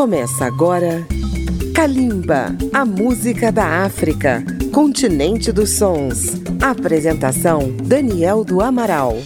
Começa 0.00 0.46
agora 0.46 1.06
Kalimba, 1.74 2.56
a 2.72 2.86
música 2.86 3.52
da 3.52 3.84
África, 3.84 4.42
continente 4.72 5.52
dos 5.52 5.76
sons. 5.76 6.40
Apresentação 6.58 7.70
Daniel 7.84 8.42
do 8.42 8.62
Amaral. 8.62 9.18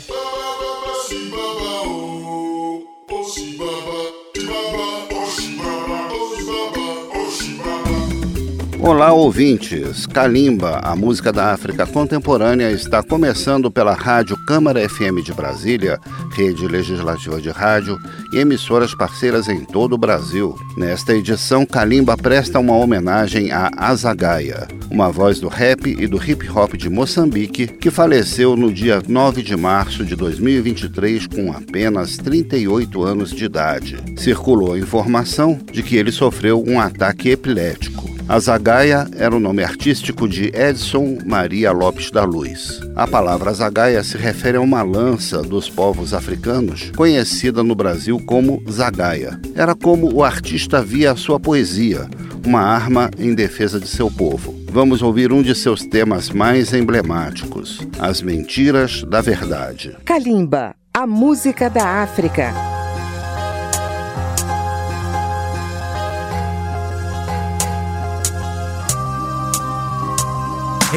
Olá, 8.86 9.14
ouvintes. 9.14 10.04
Kalimba, 10.04 10.79
a 10.84 10.95
música 10.95 11.32
da 11.32 11.54
África 11.54 11.86
contemporânea, 11.86 12.70
está 12.70 13.02
começando 13.02 13.70
pela 13.70 13.95
Rádio 13.95 14.36
Câmara 14.45 14.86
FM 14.86 15.25
de 15.25 15.32
Brasília, 15.32 15.98
rede 16.36 16.66
legislativa 16.68 17.41
de 17.41 17.48
rádio 17.48 17.98
e 18.35 18.39
emissoras 18.39 18.95
parceiras 18.95 19.48
em 19.48 19.64
todo 19.64 19.95
o 19.95 19.98
Brasil. 19.98 20.56
Nesta 20.77 21.15
edição, 21.15 21.65
Kalimba 21.65 22.16
presta 22.16 22.59
uma 22.59 22.77
homenagem 22.77 23.52
a 23.52 23.70
Azagaia, 23.77 24.66
uma 24.91 25.10
voz 25.10 25.38
do 25.38 25.48
rap 25.48 25.87
e 25.87 26.07
do 26.07 26.23
hip 26.23 26.48
hop 26.51 26.74
de 26.74 26.91
Moçambique, 26.91 27.69
que 27.69 27.91
faleceu 27.91 28.57
no 28.57 28.73
dia 28.73 29.01
9 29.07 29.43
de 29.43 29.57
março 29.57 30.05
de 30.05 30.16
2023 30.16 31.29
com 31.29 31.52
apenas 31.52 32.16
38 32.16 33.02
anos 33.02 33.30
de 33.30 33.45
idade. 33.45 33.97
Circulou 34.16 34.74
a 34.74 34.79
informação 34.79 35.59
de 35.73 35.82
que 35.82 35.96
ele 35.96 36.10
sofreu 36.10 36.62
um 36.66 36.80
ataque 36.80 37.30
epilético. 37.30 38.15
Azagaia 38.27 39.07
era 39.19 39.37
o 39.37 39.38
nome 39.38 39.62
artístico 39.62 40.27
de 40.27 40.46
Edson 40.57 41.19
Maria 41.27 41.71
Lopes 41.73 42.10
da 42.10 42.24
Luz. 42.24 42.80
A 42.96 43.07
palavra 43.07 43.51
Azagaia 43.51 44.02
se 44.02 44.16
refere 44.16 44.57
a 44.57 44.62
uma 44.62 44.82
lança 44.82 45.43
dos 45.43 45.69
povos 45.69 46.15
africanos, 46.15 46.91
conhecida 46.96 47.62
no 47.62 47.74
Brasil 47.74 48.19
como 48.24 48.62
Zagaia. 48.70 49.41
Era 49.55 49.74
como 49.74 50.12
o 50.12 50.24
artista 50.24 50.82
via 50.82 51.12
a 51.12 51.16
sua 51.16 51.38
poesia, 51.38 52.09
uma 52.45 52.60
arma 52.60 53.10
em 53.18 53.35
defesa 53.35 53.79
de 53.79 53.88
seu 53.88 54.10
povo. 54.10 54.54
Vamos 54.71 55.02
ouvir 55.02 55.32
um 55.32 55.43
de 55.43 55.54
seus 55.54 55.87
temas 55.87 56.30
mais 56.30 56.73
emblemáticos: 56.73 57.80
As 57.99 58.21
Mentiras 58.23 59.04
da 59.04 59.21
Verdade. 59.21 59.96
Kalimba, 60.04 60.74
a 60.93 61.07
música 61.07 61.71
da 61.71 62.02
África. 62.02 62.52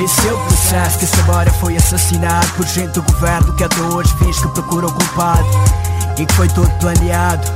Esse 0.03 0.27
é 0.27 0.31
o 0.31 0.37
processo 0.37 0.99
que 0.99 1.05
essa 1.05 1.31
hora 1.31 1.49
foi 1.53 1.75
assassinado 1.75 2.47
Por 2.53 2.67
gente 2.67 2.93
do 2.93 3.01
governo 3.01 3.55
que 3.55 3.63
até 3.63 3.81
hoje 3.81 4.15
finge 4.19 4.39
que 4.43 4.47
procura 4.49 4.85
o 4.85 4.93
culpado 4.93 5.47
E 6.19 6.25
foi 6.33 6.47
tudo 6.47 6.69
planeado 6.79 7.47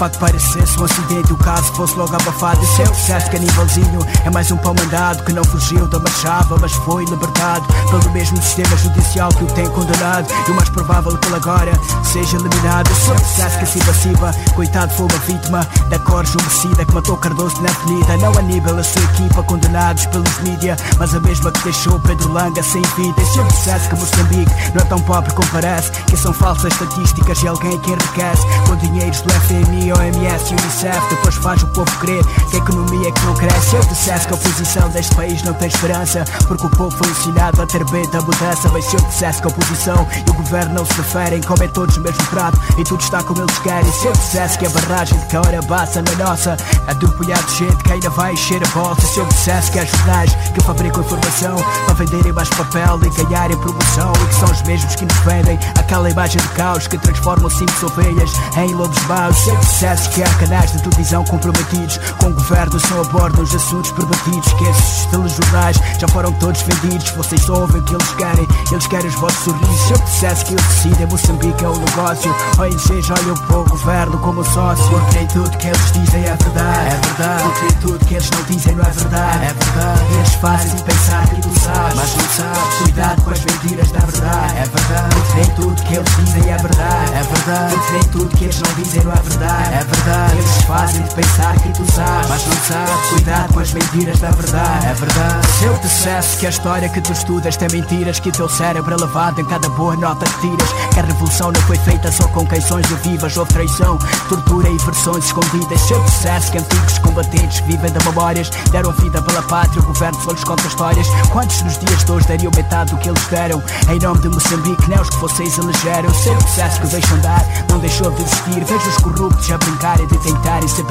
Fato 0.00 0.18
parecesse 0.18 0.80
um 0.80 0.84
acidente, 0.86 1.30
o 1.30 1.36
caso 1.36 1.74
fosse 1.74 1.94
logo 1.94 2.16
abafado. 2.16 2.58
Esse 2.62 2.80
é 2.80 2.84
o 2.84 2.94
sucesso 2.94 3.30
canibalzinho, 3.30 4.00
é 4.24 4.30
mais 4.30 4.50
um 4.50 4.56
pau 4.56 4.74
mandado 4.74 5.22
que 5.24 5.32
não 5.34 5.44
fugiu 5.44 5.86
da 5.88 5.98
machava, 5.98 6.56
mas 6.58 6.72
foi 6.72 7.04
libertado 7.04 7.66
pelo 7.90 8.10
mesmo 8.10 8.38
sistema 8.38 8.74
judicial 8.78 9.28
que 9.28 9.44
o 9.44 9.46
tem 9.48 9.68
condenado. 9.68 10.26
E 10.48 10.50
o 10.52 10.54
mais 10.54 10.70
provável 10.70 11.18
que 11.18 11.26
ele 11.26 11.36
agora 11.36 11.72
seja 12.02 12.38
eliminado. 12.38 12.90
Esse 12.90 13.10
é 13.10 13.18
sucesso 13.18 13.58
que 13.58 13.66
se 13.66 13.78
passiva, 13.80 14.34
coitado 14.54 14.90
foi 14.94 15.04
uma 15.04 15.18
vítima 15.18 15.68
da 15.90 15.98
cor 15.98 16.24
homicida 16.24 16.82
que 16.86 16.94
matou 16.94 17.18
Cardoso 17.18 17.60
na 17.60 17.68
avenida. 17.68 18.16
Não 18.16 18.32
Aníbal, 18.38 18.78
a 18.78 18.82
sua 18.82 19.02
equipa 19.02 19.42
condenados 19.42 20.06
pelos 20.06 20.38
mídia, 20.38 20.78
mas 20.98 21.14
a 21.14 21.20
mesma 21.20 21.52
que 21.52 21.64
deixou 21.64 22.00
Pedro 22.00 22.32
Langa 22.32 22.62
sem 22.62 22.80
vida. 22.96 23.20
É 23.20 23.42
o 23.42 23.50
sucesso 23.50 23.90
que 23.90 23.96
Moçambique 23.96 24.52
não 24.74 24.80
é 24.80 24.84
tão 24.86 25.00
pobre 25.02 25.30
como 25.34 25.48
parece, 25.50 25.90
que 25.90 26.16
são 26.16 26.32
falsas 26.32 26.72
estatísticas 26.72 27.42
e 27.42 27.48
alguém 27.48 27.78
que 27.80 27.90
enriquece 27.90 28.46
com 28.66 28.76
dinheiros 28.76 29.20
do 29.20 29.30
FMI 29.34 29.89
OMS 29.92 30.50
e 30.50 30.56
Unicef 30.56 31.08
Depois 31.08 31.34
faz 31.36 31.62
o 31.62 31.66
povo 31.68 31.90
crer 31.98 32.24
que 32.50 32.56
a 32.56 32.58
economia 32.58 33.08
é 33.08 33.12
que 33.12 33.26
não 33.26 33.34
cresce. 33.34 33.76
Eu 33.76 33.82
dissesse 33.84 34.26
que 34.26 34.32
a 34.32 34.36
oposição 34.36 34.88
deste 34.90 35.14
país 35.14 35.42
não 35.42 35.54
tem 35.54 35.68
esperança 35.68 36.24
Porque 36.46 36.66
o 36.66 36.70
povo 36.70 36.96
foi 36.96 37.10
ensinado 37.10 37.62
a 37.62 37.66
ter 37.66 37.84
medo 37.90 38.10
da 38.10 38.20
mudança. 38.20 38.68
Mas 38.72 38.84
se 38.84 38.96
eu 38.96 39.00
dissesse 39.00 39.40
que 39.40 39.48
a 39.48 39.50
oposição 39.50 40.06
e 40.26 40.30
o 40.30 40.34
governo 40.34 40.74
não 40.74 40.84
se 40.84 40.94
referem 40.94 41.40
Comem 41.42 41.68
todos 41.68 41.96
o 41.96 42.00
mesmo 42.00 42.24
prato 42.26 42.58
e 42.78 42.84
tudo 42.84 43.00
está 43.00 43.22
como 43.22 43.42
eles 43.42 43.58
querem. 43.58 43.90
Se 43.92 44.06
eu 44.06 44.12
dissesse 44.12 44.58
que 44.58 44.66
a 44.66 44.70
barragem 44.70 45.18
de 45.18 45.26
Caora 45.26 45.60
Bassa 45.62 46.02
na 46.02 46.24
nossa 46.24 46.56
É 46.86 46.94
de 46.94 47.06
um 47.06 47.10
punhado 47.10 47.44
de 47.46 47.58
gente 47.58 47.76
que 47.82 47.92
ainda 47.92 48.10
vai 48.10 48.32
encher 48.32 48.62
a 48.62 48.68
bolsa 48.68 49.06
Se 49.06 49.18
eu 49.18 49.26
dissesse 49.26 49.70
que 49.70 49.78
há 49.78 49.84
jornais 49.84 50.34
que 50.54 50.62
fabricam 50.62 51.02
informação 51.02 51.56
Para 51.86 51.94
venderem 51.94 52.32
mais 52.32 52.48
papel 52.50 53.00
e 53.04 53.22
ganharem 53.22 53.56
promoção 53.58 54.12
E 54.22 54.26
que 54.26 54.34
são 54.34 54.50
os 54.50 54.62
mesmos 54.62 54.94
que 54.94 55.04
nos 55.04 55.18
vendem 55.18 55.58
Aquela 55.78 56.10
imagem 56.10 56.40
de 56.40 56.48
caos 56.48 56.86
que 56.86 56.98
transformam 56.98 57.50
cinco 57.50 57.86
ovelhas 57.86 58.30
em 58.56 58.74
lobos 58.74 59.00
maus 59.06 59.46
Se 59.80 59.86
eu 59.86 59.94
dissesse 59.94 60.10
que 60.10 60.22
há 60.22 60.34
canais 60.34 60.72
de 60.72 60.82
televisão 60.82 61.24
comprometidos 61.24 61.96
Com 62.20 62.26
o 62.26 62.34
governo 62.34 62.78
só 62.78 63.00
abordam 63.00 63.42
os 63.42 63.54
assuntos 63.54 63.90
permitidos 63.92 64.52
Que 64.52 64.64
esses 64.64 65.06
telejornais 65.06 65.80
já 65.98 66.08
foram 66.08 66.32
todos 66.34 66.62
vendidos. 66.62 67.10
Vocês 67.10 67.48
ouvem 67.48 67.80
o 67.80 67.84
que 67.84 67.94
eles 67.94 68.14
querem, 68.14 68.48
eles 68.70 68.86
querem 68.86 69.06
os 69.06 69.14
vossos 69.16 69.44
sorrisos. 69.44 69.80
Se 69.80 69.92
eu 69.92 69.98
dissesse 69.98 70.44
que 70.44 70.52
eu 70.52 70.56
decido 70.56 71.02
em 71.02 71.06
Moçambique 71.06 71.64
é 71.64 71.68
o 71.68 71.72
um 71.72 71.78
negócio 71.78 72.34
ONGs 72.58 73.10
olham 73.10 73.34
para 73.34 73.58
o 73.58 73.64
governo 73.64 74.18
como 74.18 74.44
sócio. 74.44 74.88
Porque 74.88 75.18
nem 75.18 75.26
tudo 75.28 75.56
que 75.58 75.66
eles 75.68 75.92
dizem 75.92 76.24
é 76.24 76.36
verdade. 76.36 76.88
É 76.88 77.00
verdade. 77.06 77.42
Porque 77.42 77.60
nem 77.60 77.72
tudo 77.80 78.04
que 78.06 78.14
eles 78.14 78.30
não 78.30 78.42
dizem 78.44 78.74
não 78.76 78.84
é 78.84 78.90
verdade. 78.90 79.44
É 79.44 79.54
verdade. 79.54 80.14
Eles 80.14 80.34
fazem 80.34 80.80
pensar 80.80 81.28
que 81.28 81.40
tu 81.40 81.60
sabes. 81.60 81.94
Mas 81.96 82.16
não 82.16 82.28
sabes. 82.30 82.74
Cuidado 82.82 83.22
com 83.22 83.30
as 83.30 83.40
mentiras 83.40 83.92
da 83.92 84.00
verdade. 84.00 84.56
É 84.56 84.64
verdade. 84.64 85.14
Porque 85.14 85.40
nem 85.40 85.50
tudo 85.50 85.82
que 85.82 85.94
eles 85.94 86.16
dizem 86.16 86.52
é 86.52 86.56
verdade. 86.56 87.12
É 87.12 87.22
verdade. 87.22 87.74
Porque 87.74 87.92
nem 87.92 88.02
tudo 88.04 88.36
que 88.36 88.44
eles 88.44 88.60
não 88.60 88.74
dizem 88.74 89.04
não 89.04 89.12
é 89.12 89.22
verdade 89.22 89.69
é 89.72 89.84
verdade, 89.84 90.36
eles 90.36 90.62
fazem-te 90.62 91.14
pensar 91.14 91.54
que 91.60 91.68
tu 91.72 91.92
sabes 91.92 92.28
Mas 92.28 92.46
não 92.46 92.56
sabes, 92.56 93.08
cuidado 93.10 93.52
com 93.54 93.60
as 93.60 93.72
mentiras 93.72 94.18
da 94.18 94.30
verdade. 94.30 94.86
É 94.86 94.94
verdade. 94.94 95.46
Se 95.58 95.64
eu 95.64 95.78
dissesse 95.78 96.36
que 96.38 96.46
a 96.46 96.50
história 96.50 96.88
que 96.88 97.00
tu 97.00 97.12
estudas 97.12 97.56
tem 97.56 97.68
mentiras 97.70 98.20
Que 98.20 98.32
teu 98.32 98.48
cérebro 98.48 98.94
é 98.94 98.96
lavado 98.96 99.40
em 99.40 99.44
cada 99.44 99.68
boa 99.70 99.96
nota 99.96 100.24
que 100.26 100.40
tiras 100.40 100.72
Que 100.92 101.00
a 101.00 101.02
revolução 101.02 101.52
não 101.52 101.60
foi 101.62 101.76
feita 101.78 102.10
só 102.10 102.26
com 102.28 102.44
de 102.44 102.94
vivas 103.08 103.36
Houve 103.36 103.52
traição, 103.52 103.98
tortura 104.28 104.68
e 104.68 104.76
versões 104.78 105.24
escondidas. 105.24 105.80
Se 105.80 105.92
eu 105.92 106.02
dissesse 106.02 106.50
que 106.50 106.58
antigos 106.58 106.98
combatentes 106.98 107.60
que 107.60 107.66
vivem 107.68 107.92
de 107.92 108.04
memórias 108.04 108.50
Deram 108.70 108.92
vida 108.92 109.22
pela 109.22 109.42
pátria, 109.42 109.82
o 109.82 109.86
governo 109.86 110.20
só 110.20 110.32
lhes 110.32 110.44
conta 110.44 110.66
histórias. 110.66 111.06
Quantos 111.32 111.62
nos 111.62 111.78
dias 111.78 112.04
de 112.04 112.12
hoje 112.12 112.26
dariam 112.28 112.52
metade 112.56 112.90
do 112.90 112.98
que 112.98 113.08
eles 113.08 113.26
deram? 113.26 113.62
Em 113.88 113.98
nome 113.98 114.20
de 114.20 114.28
Moçambique, 114.28 114.88
nem 114.88 115.00
os 115.00 115.08
que 115.08 115.16
vocês 115.16 115.58
elegeram. 115.58 116.12
Se 116.14 116.28
eu 116.28 116.36
dissesse 116.36 116.80
que 116.80 116.86
o 116.86 116.90
deixam 116.90 117.16
andar, 117.18 117.44
não 117.68 117.78
deixou 117.78 118.10
de 118.10 118.22
existir. 118.22 118.64
Vejo 118.64 118.88
os 118.88 118.96
corruptos 118.98 119.49
a 119.52 119.58
brincar 119.58 120.00
e 120.00 120.06
de 120.06 120.18
tentarem-se 120.18 120.80
a 120.80 120.84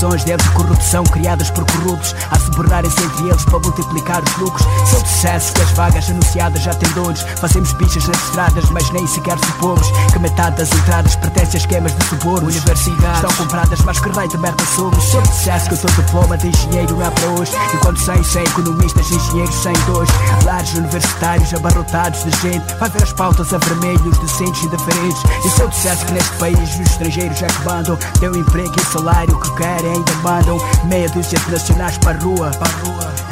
pedir 0.00 0.10
Comissões 0.10 0.24
de 0.24 0.50
corrupção 0.54 1.04
criadas 1.04 1.50
por 1.50 1.64
corruptos 1.66 2.14
A 2.30 2.38
se 2.38 2.50
borrarem-se 2.52 3.02
entre 3.04 3.28
eles 3.28 3.44
para 3.44 3.58
multiplicar 3.58 4.22
os 4.22 4.36
lucros. 4.38 4.66
Eu 4.94 5.02
dissesse 5.02 5.52
que 5.52 5.60
as 5.60 5.70
vagas 5.72 6.08
anunciadas 6.08 6.62
já 6.62 6.72
têm 6.72 6.90
donos 6.92 7.20
Fazemos 7.38 7.72
bichas 7.74 8.06
nas 8.06 8.16
estradas, 8.24 8.64
mas 8.70 8.90
nem 8.90 9.06
sequer 9.06 9.38
supomos 9.38 9.86
Que 10.12 10.18
metade 10.18 10.56
das 10.56 10.72
entradas 10.72 11.16
pertence 11.16 11.56
a 11.56 11.60
esquemas 11.60 11.94
de 11.94 12.04
suborno 12.06 12.48
Universidades. 12.48 13.16
Estão 13.16 13.44
compradas, 13.44 13.80
mas 13.82 14.00
que 14.00 14.08
raio 14.08 14.28
de 14.28 14.38
merda 14.38 14.64
somos? 14.74 15.14
Eu 15.14 15.22
dissesse 15.22 15.68
que 15.68 15.74
o 15.74 15.78
teu 15.78 15.90
diploma 15.90 16.38
de 16.38 16.48
engenheiro 16.48 16.96
não 16.96 17.06
é 17.06 17.10
para 17.10 17.28
hoje. 17.28 17.52
Enquanto 17.74 18.00
sem, 18.00 18.24
sem 18.24 18.42
economistas, 18.42 19.10
engenheiros 19.10 19.54
sem 19.54 19.72
dois. 19.86 20.08
Lares 20.44 20.72
universitários 20.74 21.52
abarrotados 21.52 22.24
de 22.24 22.30
gente. 22.40 22.74
Vai 22.78 22.88
ver 22.88 23.02
as 23.02 23.12
pautas 23.12 23.52
a 23.52 23.58
vermelhos, 23.58 24.18
decentes 24.18 24.62
e 24.62 24.68
diferentes 24.68 25.22
E 25.44 25.60
eu 25.60 25.68
dissesse 25.68 26.04
que 26.06 26.12
neste 26.12 26.36
país 26.36 26.58
os 26.58 26.80
estrangeiros 26.80 27.42
é 27.42 27.46
que 27.46 27.64
mandam. 27.64 27.98
Teu 28.18 28.34
emprego 28.34 28.74
e 28.76 28.92
salário 28.92 29.38
que 29.38 29.56
querem 29.56 29.89
ainda 29.90 30.12
mandam 30.22 30.58
Meia 30.84 31.08
dúzia 31.10 31.38
de 31.38 31.50
nacionais 31.50 31.98
para 31.98 32.18
rua. 32.18 32.50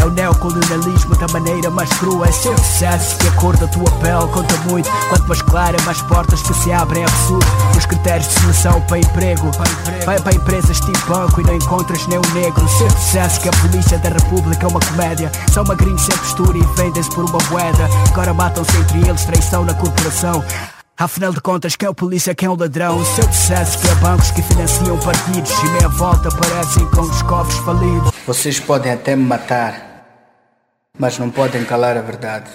É 0.00 0.04
o 0.04 0.10
neocolonialismo 0.10 1.16
da 1.16 1.26
maneira 1.28 1.70
mais 1.70 1.88
crua. 1.94 2.30
Se 2.30 2.48
eu 2.48 2.54
dissesse 2.54 3.16
que 3.16 3.26
a 3.26 3.32
cor 3.32 3.56
da 3.56 3.66
tua 3.66 3.90
pele. 4.00 4.32
Conta 4.32 4.56
muito 4.68 4.88
Quanto 5.08 5.26
mais 5.26 5.42
clara, 5.42 5.76
mais 5.84 6.00
portas 6.02 6.42
que 6.42 6.54
se 6.54 6.72
abrem 6.72 7.04
absurdo. 7.04 7.46
Os 7.76 7.86
critérios 7.86 8.28
de 8.28 8.40
seleção 8.40 8.80
para 8.82 8.98
emprego. 8.98 9.50
Vai 10.04 10.20
para 10.20 10.34
empresas 10.34 10.80
tipo 10.80 10.98
banco 11.08 11.40
e 11.40 11.44
não 11.44 11.54
encontras 11.54 12.06
nem 12.06 12.18
um 12.18 12.34
negro. 12.34 12.68
Se 12.68 12.82
eu 12.82 12.88
dissesse 12.88 13.40
que 13.40 13.48
a 13.48 13.52
polícia 13.52 13.98
da 13.98 14.10
república 14.10 14.66
é 14.66 14.68
uma 14.68 14.80
comédia. 14.80 15.32
São 15.52 15.64
magrinhos 15.64 16.02
sem 16.02 16.16
postura 16.16 16.58
e 16.58 16.62
vendem-se 16.76 17.10
por 17.10 17.24
uma 17.24 17.38
moeda. 17.50 17.88
Agora 18.12 18.32
matam-se 18.34 18.76
entre 18.76 19.08
eles, 19.08 19.24
traição 19.24 19.64
na 19.64 19.74
corporação 19.74 20.44
Afinal 21.00 21.32
de 21.32 21.40
contas, 21.40 21.76
quem 21.76 21.86
é 21.86 21.90
o 21.90 21.94
polícia, 21.94 22.34
quem 22.34 22.48
é 22.48 22.50
o 22.50 22.56
ladrão? 22.56 23.04
Se 23.04 23.20
eu 23.20 23.28
dissesse 23.28 23.78
que 23.78 23.88
há 23.88 23.94
bancos 23.94 24.32
que 24.32 24.42
financiam 24.42 24.98
partidos. 24.98 25.52
E 25.52 25.68
meia 25.68 25.88
volta 25.90 26.28
parecem 26.28 26.84
com 26.90 27.02
os 27.02 27.22
cofres 27.22 27.56
falidos. 27.60 28.10
Vocês 28.26 28.58
podem 28.58 28.90
até 28.90 29.14
me 29.14 29.22
matar 29.22 30.04
Mas 30.98 31.16
não 31.16 31.30
podem 31.30 31.64
calar 31.64 31.96
a 31.96 32.02
verdade 32.02 32.50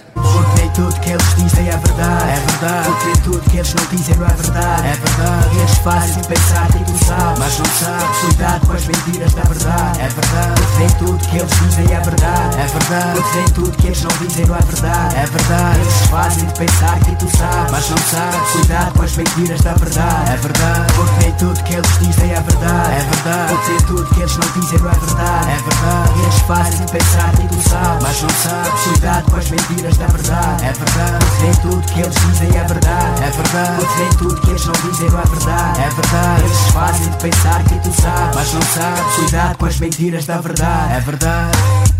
tudo 0.73 0.99
que 0.99 1.09
eles 1.11 1.35
dizem 1.35 1.69
é 1.69 1.77
verdade. 1.77 2.29
É 2.29 2.43
verdade. 2.51 2.89
Porque 2.89 3.05
nem 3.05 3.15
tudo 3.17 3.41
que 3.49 3.57
eles 3.57 3.73
não 3.73 3.85
dizem 3.85 4.15
não 4.15 4.25
é 4.25 4.33
verdade. 4.33 4.87
É 4.87 4.93
verdade. 4.93 5.57
Eles 5.57 5.77
fazem 5.77 6.23
pensar 6.23 6.67
que 6.67 6.83
tu 6.83 7.05
sabes, 7.05 7.39
mas 7.39 7.59
não 7.59 7.65
sabes. 7.65 8.17
Cuidado 8.21 8.67
com 8.67 8.73
as 8.73 8.85
mentiras 8.85 9.33
da 9.33 9.41
verdade. 9.43 10.01
É 10.01 10.09
verdade. 10.09 10.61
Porque 10.61 10.79
nem 10.79 10.89
tudo 10.89 11.27
que 11.27 11.37
eles 11.37 11.51
dizem 11.59 11.85
é 11.93 11.99
verdade. 11.99 12.57
É 12.57 12.67
verdade. 12.67 13.21
Porque 13.21 13.37
nem 13.37 13.47
tudo 13.49 13.71
que 13.77 13.87
eles 13.87 14.01
não 14.01 14.27
dizem 14.27 14.45
não 14.45 14.55
é 14.55 14.61
verdade. 14.61 15.15
É 15.15 15.25
verdade. 15.25 15.79
Eles 15.79 16.07
fazem 16.09 16.45
pensar 16.57 16.99
que 16.99 17.15
tu 17.15 17.37
sabes, 17.37 17.71
mas 17.71 17.89
não 17.89 17.97
sabes. 17.97 18.51
Cuidado 18.51 18.93
com 18.93 19.03
as 19.03 19.15
mentiras 19.15 19.61
da 19.61 19.73
verdade. 19.73 20.31
É 20.31 20.37
verdade. 20.37 20.93
Porque 20.93 21.19
nem 21.23 21.31
tudo 21.33 21.63
que 21.63 21.73
eles 21.73 21.99
dizem 21.99 22.31
é 22.31 22.41
verdade. 22.41 22.91
É 22.93 22.99
verdade. 22.99 23.53
Porque 23.53 23.71
nem 23.71 23.81
tudo 23.81 24.05
que 24.05 24.19
eles 24.21 24.37
não 24.37 24.61
dizem 24.61 24.79
não 24.79 24.89
é 24.89 24.93
verdade. 24.93 25.49
É 25.49 25.57
verdade. 25.57 26.21
Eles 26.23 26.39
fazem 26.39 26.87
pensar 26.87 27.31
que 27.31 27.47
tu 27.47 27.69
sabes, 27.69 28.03
mas 28.03 28.21
não 28.21 28.29
sabes. 28.29 28.81
Cuidado 28.83 29.31
com 29.31 29.37
as 29.37 29.49
mentiras 29.49 29.97
da 29.97 30.07
verdade. 30.07 30.62
É 30.63 30.71
verdade. 30.71 31.25
Nem 31.41 31.51
tudo 31.55 31.81
que 31.93 31.99
eles 31.99 32.15
dizem 32.15 32.49
é 32.49 32.63
verdade. 32.63 33.23
É 33.23 33.29
verdade. 33.29 33.85
Porque 33.85 33.99
nem 33.99 34.09
tudo 34.11 34.41
que 34.41 34.49
eles 34.49 34.65
não 34.65 34.73
dizem 34.73 35.09
não 35.09 35.19
é 35.19 35.23
verdade. 35.23 35.81
É 35.81 35.89
verdade. 35.89 36.43
Eles 36.43 36.67
fazem 36.71 37.13
pensar 37.13 37.63
que 37.65 37.79
tu 37.79 38.01
sabes, 38.01 38.35
mas 38.35 38.53
não 38.53 38.61
sabes. 38.61 39.15
Cuidado 39.15 39.57
com 39.57 39.65
as 39.65 39.79
mentiras 39.79 40.25
da 40.25 40.37
verdade. 40.39 40.93
É 40.93 40.99
verdade. 41.01 41.92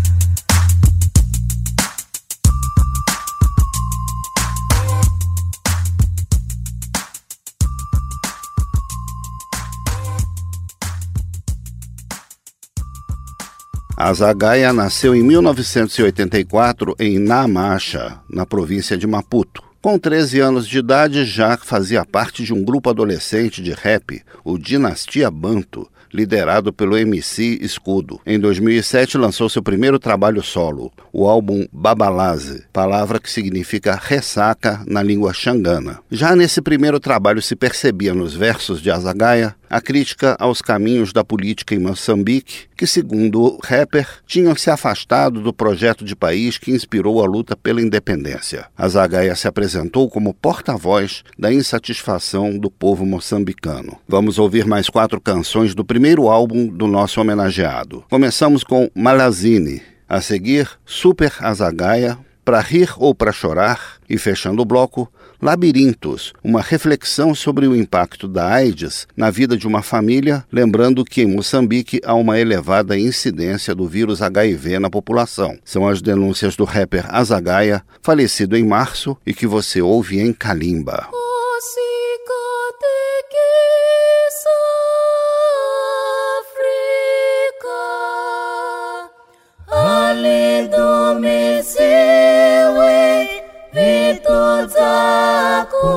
Azagaia 14.06 14.70
nasceu 14.70 15.14
em 15.14 15.22
1984 15.22 16.94
em 16.98 17.18
Namacha, 17.18 18.20
na 18.28 18.44
província 18.44 18.98
de 18.98 19.06
Maputo. 19.06 19.62
Com 19.80 19.98
13 19.98 20.40
anos 20.40 20.68
de 20.68 20.78
idade, 20.78 21.24
já 21.24 21.56
fazia 21.56 22.04
parte 22.04 22.44
de 22.44 22.52
um 22.52 22.62
grupo 22.62 22.90
adolescente 22.90 23.62
de 23.62 23.72
rap, 23.72 24.20
o 24.44 24.58
Dinastia 24.58 25.30
Banto, 25.30 25.88
liderado 26.12 26.70
pelo 26.70 26.98
MC 26.98 27.58
Escudo. 27.62 28.20
Em 28.26 28.38
2007 28.38 29.18
lançou 29.18 29.48
seu 29.48 29.62
primeiro 29.62 29.98
trabalho 29.98 30.42
solo, 30.42 30.92
o 31.12 31.26
álbum 31.26 31.66
Babalaze, 31.72 32.62
palavra 32.72 33.18
que 33.18 33.30
significa 33.30 33.98
ressaca 34.00 34.80
na 34.86 35.02
língua 35.02 35.32
xangana. 35.32 35.98
Já 36.10 36.36
nesse 36.36 36.62
primeiro 36.62 37.00
trabalho 37.00 37.42
se 37.42 37.56
percebia 37.56 38.14
nos 38.14 38.34
versos 38.34 38.80
de 38.80 38.90
Azagaia 38.90 39.56
a 39.68 39.80
crítica 39.80 40.36
aos 40.38 40.60
caminhos 40.60 41.12
da 41.12 41.24
política 41.24 41.74
em 41.74 41.78
Moçambique, 41.78 42.66
que, 42.76 42.86
segundo 42.86 43.42
o 43.42 43.58
rapper, 43.62 44.06
tinham 44.26 44.54
se 44.56 44.70
afastado 44.70 45.40
do 45.40 45.52
projeto 45.52 46.04
de 46.04 46.14
país 46.14 46.58
que 46.58 46.70
inspirou 46.70 47.22
a 47.22 47.26
luta 47.26 47.56
pela 47.56 47.80
independência. 47.80 48.66
Azagaia 48.76 49.34
se 49.34 49.48
apresentou 49.48 50.08
como 50.08 50.34
porta-voz 50.34 51.22
da 51.38 51.52
insatisfação 51.52 52.58
do 52.58 52.70
povo 52.70 53.04
moçambicano. 53.04 53.98
Vamos 54.08 54.38
ouvir 54.38 54.66
mais 54.66 54.88
quatro 54.88 55.20
canções 55.20 55.74
do 55.74 55.84
primeiro 55.84 56.28
álbum 56.28 56.66
do 56.66 56.86
nosso 56.86 57.20
homenageado. 57.20 58.04
Começamos 58.10 58.64
com 58.64 58.90
Malazine, 58.94 59.82
a 60.08 60.20
seguir 60.20 60.68
Super 60.84 61.32
Azagaia, 61.40 62.18
Para 62.44 62.60
Rir 62.60 62.92
ou 62.98 63.14
Para 63.14 63.32
Chorar, 63.32 63.94
e 64.08 64.18
fechando 64.18 64.62
o 64.62 64.64
bloco, 64.66 65.10
Labirintos, 65.40 66.32
uma 66.42 66.60
reflexão 66.60 67.34
sobre 67.34 67.66
o 67.66 67.76
impacto 67.76 68.26
da 68.26 68.48
AIDS 68.48 69.06
na 69.16 69.30
vida 69.30 69.56
de 69.56 69.66
uma 69.66 69.82
família, 69.82 70.44
lembrando 70.50 71.04
que 71.04 71.22
em 71.22 71.26
Moçambique 71.26 72.00
há 72.04 72.14
uma 72.14 72.38
elevada 72.38 72.98
incidência 72.98 73.74
do 73.74 73.86
vírus 73.86 74.22
HIV 74.22 74.78
na 74.78 74.88
população. 74.88 75.58
São 75.64 75.86
as 75.86 76.00
denúncias 76.00 76.56
do 76.56 76.64
rapper 76.64 77.06
Azagaia, 77.08 77.82
falecido 78.02 78.56
em 78.56 78.64
março 78.64 79.16
e 79.26 79.34
que 79.34 79.46
você 79.46 79.82
ouve 79.82 80.18
em 80.18 80.32
Kalimba. 80.32 81.08
tutsaku 94.24 95.92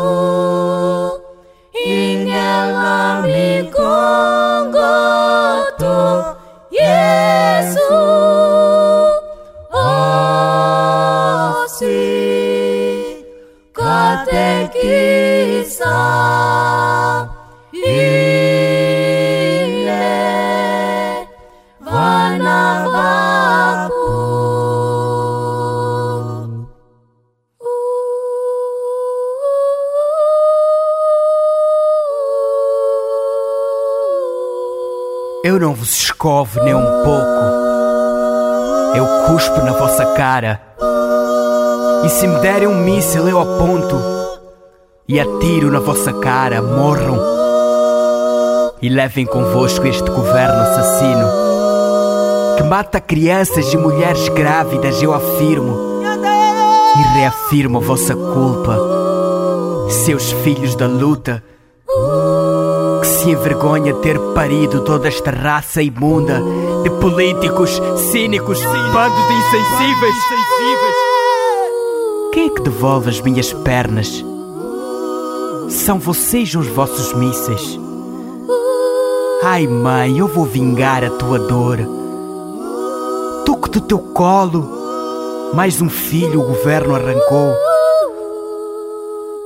ingelami 1.72 3.72
kongo 3.72 5.00
tu 5.80 5.96
yesus 6.76 8.07
escovo 36.28 36.62
nem 36.62 36.76
um 36.76 37.04
pouco. 37.04 37.44
Eu 38.96 39.06
cuspo 39.28 39.62
na 39.62 39.72
vossa 39.72 40.06
cara. 40.08 40.62
E 42.04 42.10
se 42.10 42.28
me 42.28 42.38
derem 42.40 42.68
um 42.68 42.84
míssil, 42.84 43.30
eu 43.30 43.40
aponto 43.40 43.96
e 45.08 45.22
atiro 45.22 45.72
na 45.72 45.80
vossa 45.80 46.12
cara. 46.12 46.62
Morram 46.62 47.18
e 48.82 48.90
levem 48.90 49.26
convosco 49.26 49.88
este 49.88 50.10
governo 50.12 50.62
assassino 50.64 51.28
que 52.58 52.64
mata 52.64 53.00
crianças 53.00 53.72
e 53.74 53.78
mulheres 53.78 54.28
grávidas. 54.28 55.02
Eu 55.02 55.14
afirmo 55.14 56.02
e 56.98 57.20
reafirmo 57.20 57.78
a 57.78 57.82
vossa 57.82 58.14
culpa, 58.14 58.78
seus 60.06 60.34
filhos 60.44 60.76
da 60.76 60.88
luta 60.88 61.42
se 63.28 63.32
envergonha 63.32 63.94
ter 63.96 64.18
parido 64.34 64.86
toda 64.86 65.10
esta 65.10 65.32
raça 65.32 65.82
imunda 65.82 66.42
de 66.82 66.90
políticos 66.92 67.78
cínicos, 68.10 68.58
bando 68.64 69.16
de 69.28 69.34
insensíveis. 69.34 70.16
Quem 72.32 72.46
é 72.46 72.50
que 72.50 72.62
devolve 72.62 73.10
as 73.10 73.20
minhas 73.20 73.52
pernas? 73.52 74.24
São 75.68 76.00
vocês 76.00 76.56
os 76.56 76.68
vossos 76.68 77.12
mísseis. 77.12 77.78
Ai, 79.44 79.68
mãe, 79.68 80.18
eu 80.18 80.28
vou 80.30 80.46
vingar 80.46 81.04
a 81.04 81.10
tua 81.10 81.38
dor. 81.38 81.80
Toco 83.46 83.68
do 83.68 83.82
teu 83.82 84.00
colo, 84.00 85.52
mais 85.54 85.82
um 85.82 85.90
filho 85.90 86.40
o 86.40 86.48
governo 86.48 86.96
arrancou. 86.96 87.54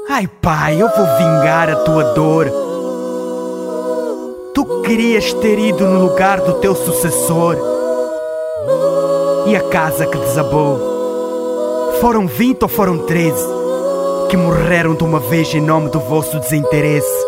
Ai, 0.08 0.28
pai, 0.40 0.80
eu 0.80 0.88
vou 0.88 1.18
vingar 1.18 1.68
a 1.68 1.78
tua 1.78 2.04
dor. 2.14 2.61
Querias 4.92 5.32
ter 5.36 5.58
ido 5.58 5.88
no 5.88 6.02
lugar 6.02 6.42
do 6.42 6.56
teu 6.56 6.76
sucessor. 6.76 7.56
E 9.48 9.56
a 9.56 9.62
casa 9.70 10.06
que 10.06 10.18
desabou? 10.18 10.78
Foram 12.02 12.28
vinte 12.28 12.64
ou 12.64 12.68
foram 12.68 12.98
treze 12.98 13.48
que 14.30 14.36
morreram 14.36 14.94
de 14.94 15.02
uma 15.06 15.22
vez 15.22 15.56
em 15.56 15.62
nome 15.62 15.88
do 15.88 16.02
vosso 16.02 16.38
desinteresse? 16.42 17.26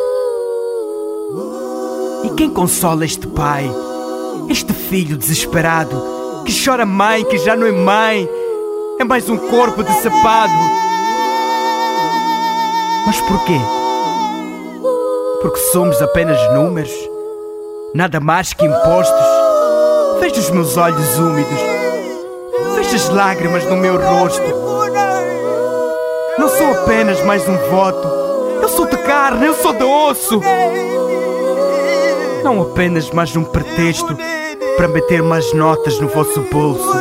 E 2.25 2.31
quem 2.31 2.49
consola 2.49 3.05
este 3.05 3.27
pai, 3.27 3.71
este 4.49 4.73
filho 4.73 5.15
desesperado, 5.15 6.43
que 6.45 6.65
chora 6.65 6.85
mãe, 6.85 7.23
que 7.23 7.37
já 7.37 7.55
não 7.55 7.65
é 7.65 7.71
mãe, 7.71 8.29
é 8.99 9.05
mais 9.05 9.29
um 9.29 9.37
corpo 9.37 9.81
decepado? 9.83 10.51
Mas 13.07 13.21
porquê? 13.21 13.57
Porque 15.41 15.59
somos 15.71 16.01
apenas 16.01 16.37
números? 16.53 17.12
Nada 17.93 18.19
mais 18.19 18.53
que 18.53 18.65
impostos. 18.65 19.25
Veja 20.19 20.39
os 20.39 20.49
meus 20.49 20.77
olhos 20.77 21.19
úmidos, 21.19 21.59
veja 22.75 22.95
as 22.95 23.09
lágrimas 23.09 23.65
no 23.65 23.77
meu 23.77 23.97
rosto. 24.01 24.43
Não 26.37 26.49
sou 26.49 26.71
apenas 26.71 27.23
mais 27.23 27.47
um 27.47 27.57
voto, 27.69 28.07
eu 28.61 28.69
sou 28.69 28.87
de 28.87 28.97
carne, 28.97 29.45
eu 29.45 29.53
sou 29.53 29.73
de 29.73 29.83
osso. 29.83 30.41
Não 32.43 32.61
apenas 32.61 33.09
mais 33.11 33.35
um 33.35 33.43
pretexto 33.43 34.17
para 34.75 34.87
meter 34.87 35.21
mais 35.21 35.53
notas 35.53 35.99
no 35.99 36.07
vosso 36.07 36.41
bolso. 36.51 36.97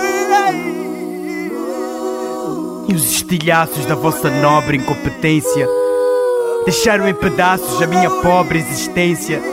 E 2.88 2.94
os 2.94 3.10
estilhaços 3.12 3.86
da 3.86 3.94
vossa 3.94 4.30
nobre 4.30 4.76
incompetência 4.76 5.66
deixaram 6.64 7.08
em 7.08 7.14
pedaços 7.14 7.80
a 7.80 7.86
minha 7.86 8.10
pobre 8.10 8.58
existência. 8.58 9.51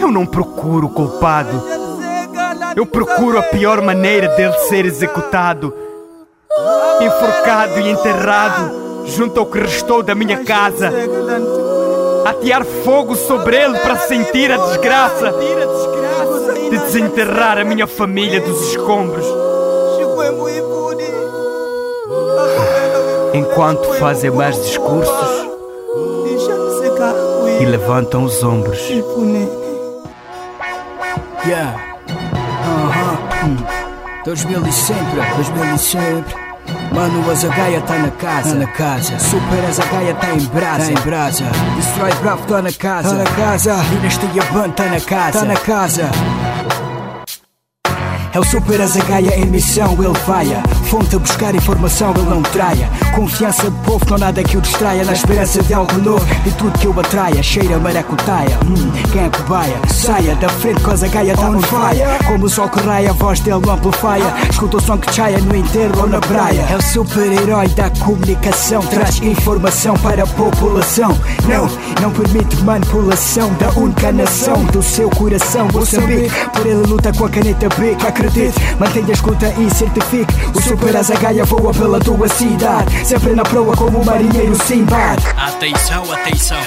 Eu 0.00 0.10
não 0.10 0.24
procuro 0.24 0.86
o 0.86 0.90
culpado. 0.90 1.62
Eu 2.74 2.86
procuro 2.86 3.38
a 3.38 3.42
pior 3.42 3.82
maneira 3.82 4.28
dele 4.28 4.54
ser 4.68 4.84
executado. 4.86 5.74
enforcado 7.00 7.80
e 7.80 7.90
enterrado 7.90 9.04
junto 9.06 9.40
ao 9.40 9.46
que 9.46 9.58
restou 9.58 10.02
da 10.02 10.14
minha 10.14 10.44
casa. 10.44 10.92
Atear 12.24 12.64
fogo 12.84 13.14
sobre 13.14 13.56
ele 13.56 13.78
para 13.78 13.96
sentir 13.96 14.50
a 14.52 14.56
desgraça 14.56 15.32
de 16.70 16.78
desenterrar 16.78 17.58
a 17.58 17.64
minha 17.64 17.86
família 17.86 18.40
dos 18.40 18.68
escombros. 18.68 19.26
Enquanto 23.32 23.94
fazem 23.94 24.30
mais 24.30 24.56
discursos 24.62 25.48
e 27.60 27.64
levantam 27.64 28.24
os 28.24 28.42
ombros. 28.42 28.80
Yeah. 31.46 31.74
Uh 32.06 32.90
-huh. 32.90 34.24
2000 34.24 34.66
e 34.66 34.72
sempre, 34.72 35.20
2000 35.36 35.74
e 35.74 35.78
sempre. 35.78 36.34
Mano, 36.94 37.30
a 37.30 37.34
Zagaia 37.34 37.80
tá 37.80 37.98
na 37.98 38.10
casa, 38.10 38.50
tá 38.50 38.56
na 38.56 38.66
casa. 38.66 39.18
Super 39.18 39.64
a 39.64 39.72
Zagaia 39.72 40.14
tá 40.14 40.30
em 40.34 40.44
brasa, 40.46 40.84
tá 40.84 40.92
em 40.92 41.04
brasa. 41.04 41.44
Destroy 41.76 42.12
Bravo 42.20 42.46
tá 42.46 42.62
na 42.62 42.72
casa, 42.72 43.10
tá 43.10 43.24
na 43.24 43.30
casa. 43.30 43.76
Dinastia 43.90 44.44
Band 44.52 44.70
tá 44.70 44.84
na 44.84 45.00
casa, 45.00 45.38
tá 45.40 45.44
na 45.46 45.56
casa. 45.56 46.10
É 48.32 48.38
o 48.38 48.44
super 48.44 48.80
azagaia 48.80 49.34
em 49.36 49.46
missão, 49.46 49.92
ele 49.94 50.18
vaia. 50.26 50.62
Fonte 50.90 51.14
a 51.14 51.20
buscar 51.20 51.54
informação, 51.54 52.12
ele 52.16 52.28
não 52.28 52.42
traia. 52.42 52.90
Confiança 53.14 53.70
do 53.70 53.76
povo, 53.84 54.04
não 54.10 54.18
nada 54.18 54.42
que 54.42 54.56
o 54.56 54.60
distraia. 54.60 55.04
Na 55.04 55.12
esperança 55.12 55.62
de 55.62 55.72
algo 55.72 55.96
novo, 55.98 56.26
de 56.42 56.50
tudo 56.50 56.76
que 56.76 56.88
o 56.88 56.98
atraia. 56.98 57.40
Cheira 57.44 57.78
maracutaia, 57.78 58.58
hum, 58.66 58.90
quem 59.12 59.22
é 59.22 59.30
cobaia? 59.30 59.76
Saia 59.88 60.34
da 60.34 60.48
frente 60.48 60.80
com 60.80 60.90
a 60.90 60.96
zagaia, 60.96 61.36
tá 61.36 61.48
on 61.48 61.60
fire. 61.60 62.26
Como 62.26 62.46
o 62.46 62.48
sol 62.48 62.68
que 62.68 62.80
raia, 62.80 63.10
a 63.10 63.12
voz 63.12 63.38
dele 63.38 63.60
não 63.64 63.74
amplifia. 63.74 64.34
Escuta 64.50 64.78
o 64.78 64.80
som 64.80 64.98
que 64.98 65.14
chaia 65.14 65.38
no 65.38 65.54
enterro 65.54 66.00
ou 66.00 66.08
na 66.08 66.18
praia. 66.18 66.66
É 66.68 66.76
o 66.76 66.82
super-herói 66.82 67.68
da 67.68 67.88
comunicação, 67.90 68.82
traz 68.82 69.22
informação 69.22 69.94
para 69.98 70.24
a 70.24 70.26
população. 70.26 71.16
Não, 71.46 71.68
não 72.02 72.10
permite 72.10 72.56
manipulação 72.64 73.48
da 73.60 73.70
única 73.78 74.10
nação 74.10 74.64
do 74.64 74.82
seu 74.82 75.08
coração. 75.10 75.68
Moçambique, 75.72 76.34
por 76.52 76.66
ele 76.66 76.84
luta 76.88 77.12
com 77.12 77.26
a 77.26 77.30
caneta 77.30 77.68
bica 77.78 78.08
acredite 78.08 78.58
Mantenha 78.78 79.06
a 79.08 79.12
escuta 79.12 79.54
e 79.58 79.70
certifique 79.74 80.34
O 80.54 80.60
super 80.80 80.96
azagaia 80.96 81.44
voa 81.44 81.72
pela 81.72 82.00
tua 82.00 82.26
cidade. 82.28 83.06
Sempre 83.06 83.34
na 83.34 83.42
proa 83.42 83.76
como 83.76 83.98
o 83.98 84.04
marinheiro 84.04 84.54
Simbad 84.64 85.20
Atenção, 85.36 86.10
atenção. 86.10 86.58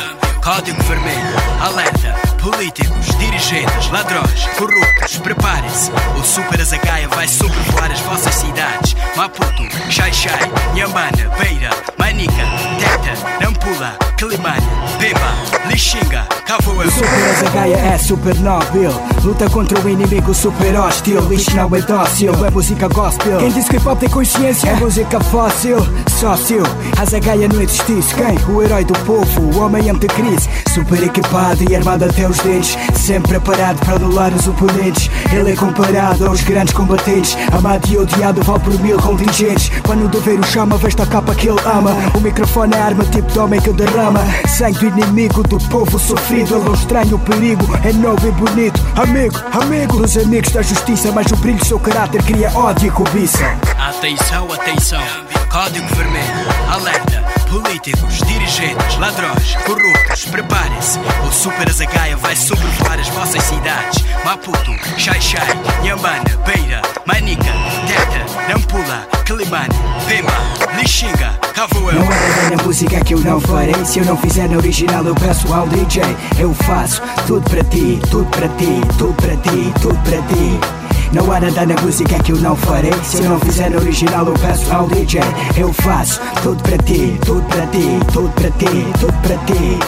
Código 0.42 0.82
vermelho, 0.84 1.36
alerta 1.60 2.23
Políticos, 2.44 3.18
dirigentes, 3.18 3.90
ladrões, 3.90 4.46
corruptos, 4.58 5.18
preparem-se. 5.20 5.90
O 6.20 6.24
super 6.26 6.60
azagaia 6.60 7.08
vai 7.08 7.26
sobrevoar 7.26 7.90
as 7.90 8.02
vossas 8.02 8.36
cidades. 8.36 8.98
Maputo, 9.16 9.64
Xai-Xai, 9.90 10.52
Nhambana, 10.76 11.30
Beira, 11.40 11.70
Manica, 11.98 12.34
Teta, 12.80 13.40
Nampula, 13.40 13.98
Climane, 14.18 14.68
Pemba, 15.00 15.70
Lixinga, 15.70 16.28
Cavoa 16.46 16.86
O 16.86 16.92
super 16.92 17.30
azagaia 17.30 17.76
é 17.76 17.98
super 17.98 18.36
nóbil 18.40 18.92
Luta 19.24 19.50
contra 19.50 19.80
o 19.80 19.90
inimigo 19.90 20.34
super 20.34 20.78
hostil. 20.78 21.22
Lixo 21.30 21.56
não 21.56 21.74
é 21.74 21.82
dócil, 21.82 22.34
é 22.46 22.50
música 22.50 22.90
gospel. 22.90 23.38
Quem 23.38 23.52
disse 23.52 23.70
que 23.70 23.78
hip 23.78 23.88
hop 23.88 23.98
tem 23.98 24.10
consciência? 24.10 24.70
É 24.70 24.76
música 24.76 25.18
fóssil. 25.22 25.78
Sócio, 26.20 26.62
a 27.00 27.06
zagaia 27.06 27.48
não 27.48 27.62
existisse 27.62 28.14
Quem? 28.16 28.38
O 28.54 28.62
herói 28.62 28.84
do 28.84 28.94
povo, 29.06 29.42
o 29.42 29.60
homem 29.62 29.90
ante 29.90 30.08
crise. 30.08 30.50
Super 30.74 31.04
equipado 31.04 31.64
e 31.70 31.74
armado 31.74 32.04
até 32.04 32.28
os 32.34 32.78
Sempre 33.00 33.40
preparado 33.40 33.80
para 33.80 33.96
anular 33.96 34.34
os 34.34 34.48
oponentes. 34.48 35.10
Ele 35.32 35.52
é 35.52 35.56
comparado 35.56 36.26
aos 36.26 36.42
grandes 36.42 36.74
combatentes. 36.74 37.38
Amado 37.52 37.88
e 37.90 37.98
odiado, 37.98 38.42
vale 38.44 38.60
por 38.60 38.80
mil 38.80 38.98
contingentes. 38.98 39.72
Quando 39.84 40.10
do 40.10 40.20
ver 40.22 40.40
o 40.40 40.44
chama, 40.44 40.78
veste 40.78 41.02
a 41.02 41.06
capa 41.06 41.36
que 41.36 41.48
ele 41.48 41.60
ama. 41.66 41.92
O 42.16 42.20
microfone 42.20 42.74
é 42.74 42.82
arma 42.82 43.04
tipo 43.06 43.32
de 43.32 43.40
homem 43.40 43.62
que 43.62 43.72
derrama. 43.72 44.22
Sangue 44.48 44.90
do 44.90 45.00
inimigo 45.00 45.44
do 45.44 45.58
povo 45.70 46.00
sofrido. 46.00 46.56
Ele 46.56 46.66
não 46.66 46.74
estranha 46.74 47.16
o 47.16 47.20
perigo, 47.20 47.66
é 47.84 47.94
novo 47.94 48.28
e 48.28 48.32
bonito. 48.32 48.82
Amigo, 48.96 49.36
amigo. 49.52 49.98
Dos 49.98 50.18
amigos 50.18 50.52
da 50.52 50.62
justiça 50.62 51.12
Mas 51.12 51.32
o 51.32 51.36
brilho 51.38 51.60
do 51.60 51.66
seu 51.66 51.80
caráter 51.80 52.22
cria 52.24 52.52
ódio 52.56 52.88
e 52.88 52.92
cobiça. 52.92 53.46
Atenção, 53.78 54.52
atenção 54.52 55.43
Código 55.54 55.86
vermelho, 55.96 56.48
alerta. 56.68 57.24
Políticos, 57.48 58.18
dirigentes, 58.26 58.98
ladrões, 58.98 59.56
corruptos 59.68 60.26
Preparem-se, 60.26 60.98
o 61.28 61.32
Super 61.32 61.70
Azagaia 61.70 62.18
vai 62.18 62.36
sobrevoar 62.36 63.00
as 63.00 63.08
vossas 63.10 63.44
cidades. 63.44 64.04
Maputo, 64.26 64.72
Xai-Xai, 64.98 65.48
Nhambana, 65.84 66.24
Beira, 66.44 66.82
Manica, 67.06 67.54
Teta, 67.86 68.52
Nampula, 68.52 69.08
Climane, 69.26 69.76
Pemba, 70.08 70.34
Lixinga, 70.76 71.38
Cavoel. 71.54 72.00
Não 72.00 72.10
nada 72.10 72.56
na 72.56 72.64
música 72.64 73.00
que 73.02 73.14
eu 73.14 73.20
não 73.20 73.40
farei. 73.40 73.86
Se 73.86 74.00
eu 74.00 74.06
não 74.06 74.18
fizer 74.18 74.50
na 74.50 74.58
original 74.58 75.06
eu 75.06 75.14
peço 75.14 75.54
ao 75.54 75.68
DJ 75.68 76.02
Eu 76.40 76.52
faço 76.56 77.00
tudo 77.28 77.48
para 77.48 77.64
ti, 77.66 78.00
tudo 78.10 78.26
para 78.32 78.48
ti, 78.48 78.82
tudo 78.98 79.14
para 79.14 79.38
ti, 79.38 79.74
tudo 79.80 80.00
para 80.00 80.18
ti 80.24 80.83
não 81.14 81.28
nada 81.28 81.66
na 81.66 81.82
música 81.82 82.18
que 82.24 82.32
eu 82.32 82.38
não 82.38 82.56
farei. 82.56 82.94
Se 83.04 83.22
não 83.22 83.40
fizer 83.40 83.76
original 83.76 84.26
eu 84.26 84.34
peço 84.34 84.74
ao 84.74 84.88
DJ 84.88 85.22
Eu 85.56 85.72
faço 85.72 86.20
tudo 86.42 86.62
para 86.64 86.78
ti, 86.80 87.18
tudo 87.26 87.44
para 87.44 87.68
ti, 87.68 88.00
tudo 88.12 88.30
para 88.30 88.52
ti, 88.52 88.88
tudo 89.00 89.14
para 89.22 89.38
ti. 89.46 89.80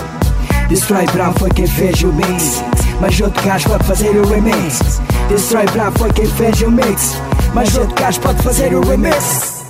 Destroy 0.70 1.06
Brown 1.08 1.34
foi 1.34 1.50
quem 1.50 1.68
fez 1.68 2.02
o 2.04 2.14
mix. 2.14 2.64
Mas 3.02 3.20
outro 3.20 3.44
gajo 3.44 3.70
pode 3.70 3.84
fazer 3.86 4.10
o 4.10 4.28
remix. 4.28 5.02
Destroy 5.28 5.66
Brown 5.66 5.92
foi 5.98 6.14
quem 6.14 6.28
fez 6.28 6.62
o 6.62 6.72
mix. 6.72 7.18
Mas 7.54 7.76
outro 7.76 7.96
gajo 7.96 8.22
pode 8.22 8.42
fazer 8.42 8.74
o 8.74 8.82
remix 8.82 9.65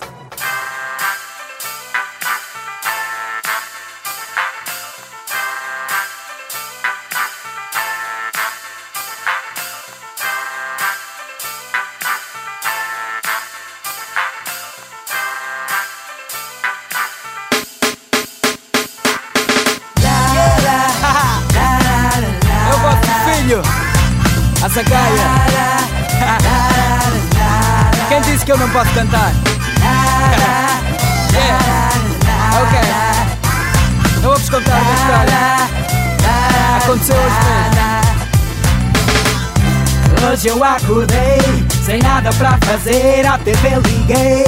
Hoje 40.46 40.60
eu 40.60 40.64
acordei, 40.64 41.66
sem 41.84 42.00
nada 42.04 42.32
pra 42.34 42.56
fazer, 42.64 43.26
a 43.26 43.36
TV 43.40 43.68
liguei. 43.78 44.44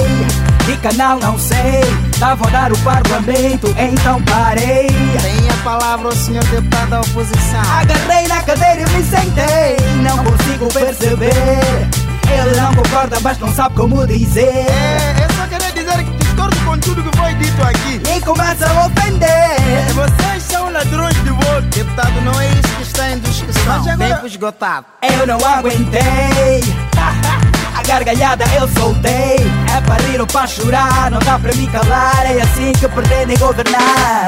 Que 0.64 0.76
canal 0.76 1.18
não 1.18 1.36
sei, 1.36 1.82
tava 2.20 2.46
a 2.46 2.50
dar 2.50 2.72
o 2.72 2.78
parlamento, 2.78 3.66
então 3.76 4.22
parei. 4.22 4.86
Tem 4.86 5.50
a 5.50 5.64
palavra 5.64 6.06
o 6.06 6.14
senhor 6.14 6.44
deputado 6.44 6.90
da 6.90 7.00
oposição. 7.00 7.60
Agarrei 7.80 8.28
na 8.28 8.40
cadeira 8.42 8.82
e 8.82 8.96
me 8.96 9.02
sentei, 9.02 9.76
não 10.04 10.18
consigo 10.22 10.68
perceber. 10.72 11.88
Ele 12.30 12.60
não 12.60 12.72
concorda, 12.76 13.18
mas 13.18 13.36
não 13.40 13.52
sabe 13.52 13.74
como 13.74 14.06
dizer. 14.06 14.46
É, 14.46 15.24
eu 15.24 15.34
só 15.34 15.48
queria 15.48 15.72
dizer 15.72 16.04
que 16.04 16.10
discordo 16.24 16.56
com 16.64 16.78
tudo 16.78 17.02
que 17.02 17.16
foi 17.16 17.34
dito 17.34 17.60
aqui. 17.60 18.00
E 18.16 18.20
começa 18.20 18.66
a 18.66 18.72
É, 18.72 18.86
ofender. 18.86 19.94
Vocês 19.94 20.44
são 20.44 20.57
ladrões 20.78 21.14
de 21.24 21.30
voto. 21.30 21.62
Deputado, 21.74 22.20
não 22.22 22.40
é 22.40 22.48
isso 22.50 22.68
que 22.76 22.82
está 22.82 23.10
em 23.10 23.18
discussão. 23.18 23.62
Mas 23.66 23.86
agora- 23.88 24.14
Tempo 24.14 24.26
esgotado. 24.26 24.86
Eu 25.02 25.26
não 25.26 25.38
aguentei. 25.44 26.62
A 27.76 27.82
gargalhada 27.82 28.44
eu 28.54 28.68
soltei. 28.68 29.36
É 29.76 29.80
para 29.86 30.02
rir 30.04 30.20
ou 30.20 30.26
para 30.26 30.46
chorar, 30.46 31.10
não 31.10 31.18
dá 31.20 31.38
para 31.38 31.52
me 31.54 31.66
calar. 31.68 32.22
É 32.26 32.40
assim 32.42 32.72
que 32.72 32.88
pretendem 32.88 33.36
governar. 33.38 34.26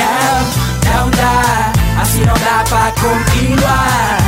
Não, 0.00 0.90
não 0.92 1.10
dá, 1.10 1.72
assim 2.02 2.24
não 2.24 2.34
dá 2.34 2.64
para 2.68 2.90
continuar. 2.92 4.18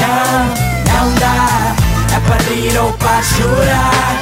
Não, 0.00 0.46
não 0.92 1.14
dá, 1.14 1.74
é 2.16 2.20
para 2.20 2.42
rir 2.52 2.76
ou 2.78 2.92
para 2.94 3.22
chorar. 3.22 4.20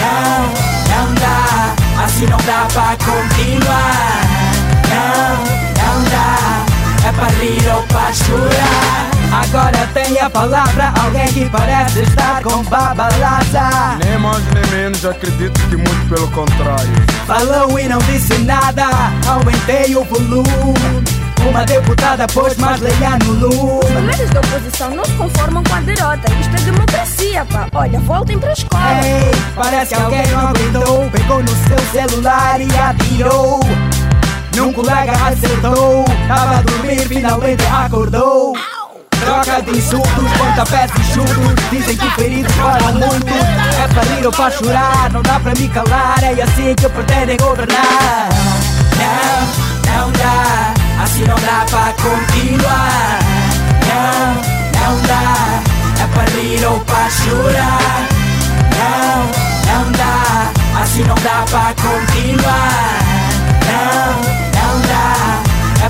Não, 0.00 1.06
não 1.06 1.14
dá, 1.14 2.04
assim 2.04 2.26
não 2.26 2.38
dá 2.38 2.66
para 2.72 2.96
continuar. 3.04 4.23
Não, 7.16 7.22
não 7.22 7.26
dá, 7.26 7.26
é 7.26 7.26
para 7.26 7.26
rir 7.38 7.74
ou 7.74 7.82
para 7.84 8.12
chorar. 8.12 9.14
Agora 9.32 9.88
tem 9.92 10.20
a 10.20 10.30
palavra 10.30 10.92
alguém 11.02 11.26
que 11.32 11.48
parece 11.50 12.00
estar 12.00 12.42
com 12.42 12.62
babalaza. 12.64 13.98
Nem 14.04 14.18
mais 14.18 14.44
nem 14.52 14.66
menos, 14.70 15.04
acredito 15.04 15.60
que 15.68 15.76
muito 15.76 16.08
pelo 16.08 16.30
contrário. 16.30 16.92
Falou 17.26 17.78
e 17.78 17.88
não 17.88 17.98
disse 17.98 18.38
nada, 18.38 18.86
aumentei 19.26 19.96
o 19.96 20.04
volume. 20.04 21.04
Uma 21.48 21.64
deputada 21.64 22.26
pôs 22.28 22.56
mais 22.56 22.80
leia 22.80 23.18
no 23.22 23.32
lume 23.32 23.84
Os 23.84 24.10
líderes 24.10 24.30
da 24.30 24.40
oposição 24.40 24.90
não 24.96 25.04
se 25.04 25.12
conformam 25.12 25.62
com 25.62 25.74
a 25.74 25.80
derrota 25.80 26.32
Isto 26.40 26.56
é 26.56 26.60
democracia, 26.60 27.44
pá 27.44 27.68
Olha, 27.74 28.00
voltem 28.00 28.38
pra 28.38 28.52
escola 28.52 28.82
Ei, 29.04 29.30
parece 29.54 29.94
que 29.94 30.00
alguém 30.00 30.26
não 30.28 30.48
aguentou 30.48 31.10
Pegou 31.10 31.42
no 31.42 31.48
seu 31.48 31.78
celular 31.92 32.58
e 32.62 32.78
atirou 32.78 33.60
Num 34.56 34.72
colega 34.72 35.12
acertou. 35.12 36.04
Tava 36.28 36.58
a 36.58 36.62
dormir, 36.62 37.00
finalmente 37.08 37.64
acordou. 37.66 38.54
Troca 39.20 39.62
de 39.62 39.78
insultos, 39.78 40.32
pontapés 40.36 40.90
e 41.00 41.14
chutos 41.14 41.64
Dizem 41.70 41.96
que 41.96 42.10
feridos 42.10 42.52
falam 42.56 42.92
muito 42.92 43.32
É 43.82 43.88
para 43.88 44.02
rir 44.02 44.26
ou 44.26 44.32
para 44.32 44.50
chorar, 44.50 45.10
não 45.12 45.22
dá 45.22 45.40
para 45.40 45.54
me 45.58 45.68
calar. 45.68 46.22
É 46.22 46.42
assim 46.42 46.74
que 46.74 46.88
pretendem 46.88 47.36
governar. 47.38 48.28
Não, 48.98 49.92
não 49.92 50.12
dá. 50.12 50.74
Assim 51.02 51.24
não 51.24 51.36
dá 51.36 51.66
para 51.70 51.92
continuar. 51.94 53.18
Não, 53.88 54.34
não 54.80 55.02
dá. 55.02 56.02
É 56.02 56.06
para 56.14 56.30
rir 56.30 56.64
ou 56.64 56.78
para 56.80 57.10
chorar. 57.10 58.08
Não, 58.76 59.82
não 59.84 59.92
dá. 59.92 60.82
Assim 60.82 61.02
não 61.02 61.14
dá 61.16 61.44
para 61.50 61.74
continuar 61.74 63.03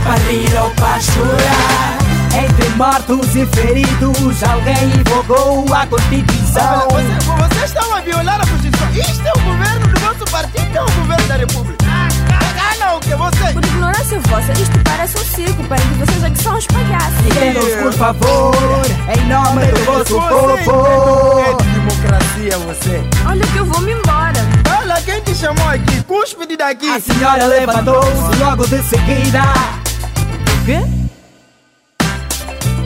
É 0.05 0.07
para 0.07 0.19
rir 0.29 0.55
ou 0.61 0.71
para 0.73 1.01
chorar 1.01 1.99
entre 2.37 2.69
mortos 2.77 3.35
e 3.37 3.47
feridos, 3.47 4.43
alguém 4.43 4.93
invocou 5.01 5.65
a 5.73 5.87
Constituição. 5.87 6.89
Olha, 6.93 7.21
você, 7.21 7.55
vocês 7.55 7.65
estão 7.65 7.97
a 7.97 8.01
violar 8.01 8.41
a 8.41 8.47
Constituição. 8.47 8.91
Isto 8.93 9.27
é 9.27 9.33
o 9.33 9.41
governo 9.41 9.89
do 9.89 10.01
nosso 10.01 10.25
partido, 10.31 10.77
é 10.77 10.83
o 10.83 10.91
governo 10.91 11.27
da 11.27 11.37
República. 11.37 11.85
Ah, 11.87 12.77
não, 12.81 12.97
o 12.99 13.01
que 13.01 13.15
você? 13.15 13.53
Por 13.55 13.65
ignorância 13.65 14.21
vossa, 14.21 14.53
isto 14.53 14.79
parece 14.85 15.17
um 15.17 15.25
circo 15.25 15.65
Para 15.65 15.77
que 15.77 15.95
vocês 15.95 16.25
aqui 16.25 16.43
são 16.43 16.57
os 16.57 16.67
palhaços 16.67 17.27
Entendam-os, 17.27 17.75
por 17.75 17.93
favor, 17.93 18.87
em 19.17 19.27
nome 19.27 19.67
do 19.67 19.85
vosso 19.85 20.15
povo. 20.21 21.41
É 21.41 21.63
de 21.63 21.71
democracia, 21.71 22.59
você. 22.59 23.03
Olha 23.27 23.47
que 23.47 23.57
eu 23.57 23.65
vou-me 23.65 23.93
embora 23.93 24.35
Olha, 24.79 25.01
quem 25.03 25.21
te 25.23 25.35
chamou 25.35 25.69
aqui? 25.69 26.03
Cuspe 26.03 26.47
de 26.47 26.57
daqui. 26.57 26.91
A 26.91 27.01
senhora 27.01 27.47
levantou-se 27.47 28.37
logo 28.39 28.67
de 28.67 28.83
seguida. 28.83 29.43
Quê? 30.64 30.80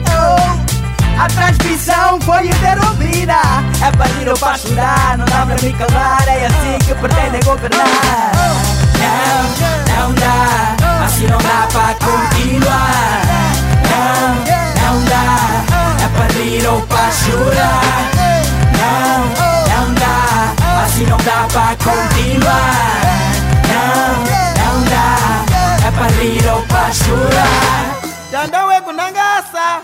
Oh, 0.09 1.17
a 1.17 1.27
transmissão 1.27 2.19
foi 2.19 2.47
interrompida. 2.47 3.35
É 3.81 3.91
para 3.95 4.09
ir 4.09 4.37
para 4.37 4.57
chorar, 4.57 5.17
não 5.17 5.25
dá 5.25 5.45
para 5.45 5.55
me 5.61 5.71
calar. 5.71 6.27
É 6.27 6.45
assim 6.47 6.77
que 6.85 6.95
pretendem 6.95 7.41
governar. 7.45 8.78
Rir 26.89 27.11
ou 27.11 28.81
para 29.51 29.81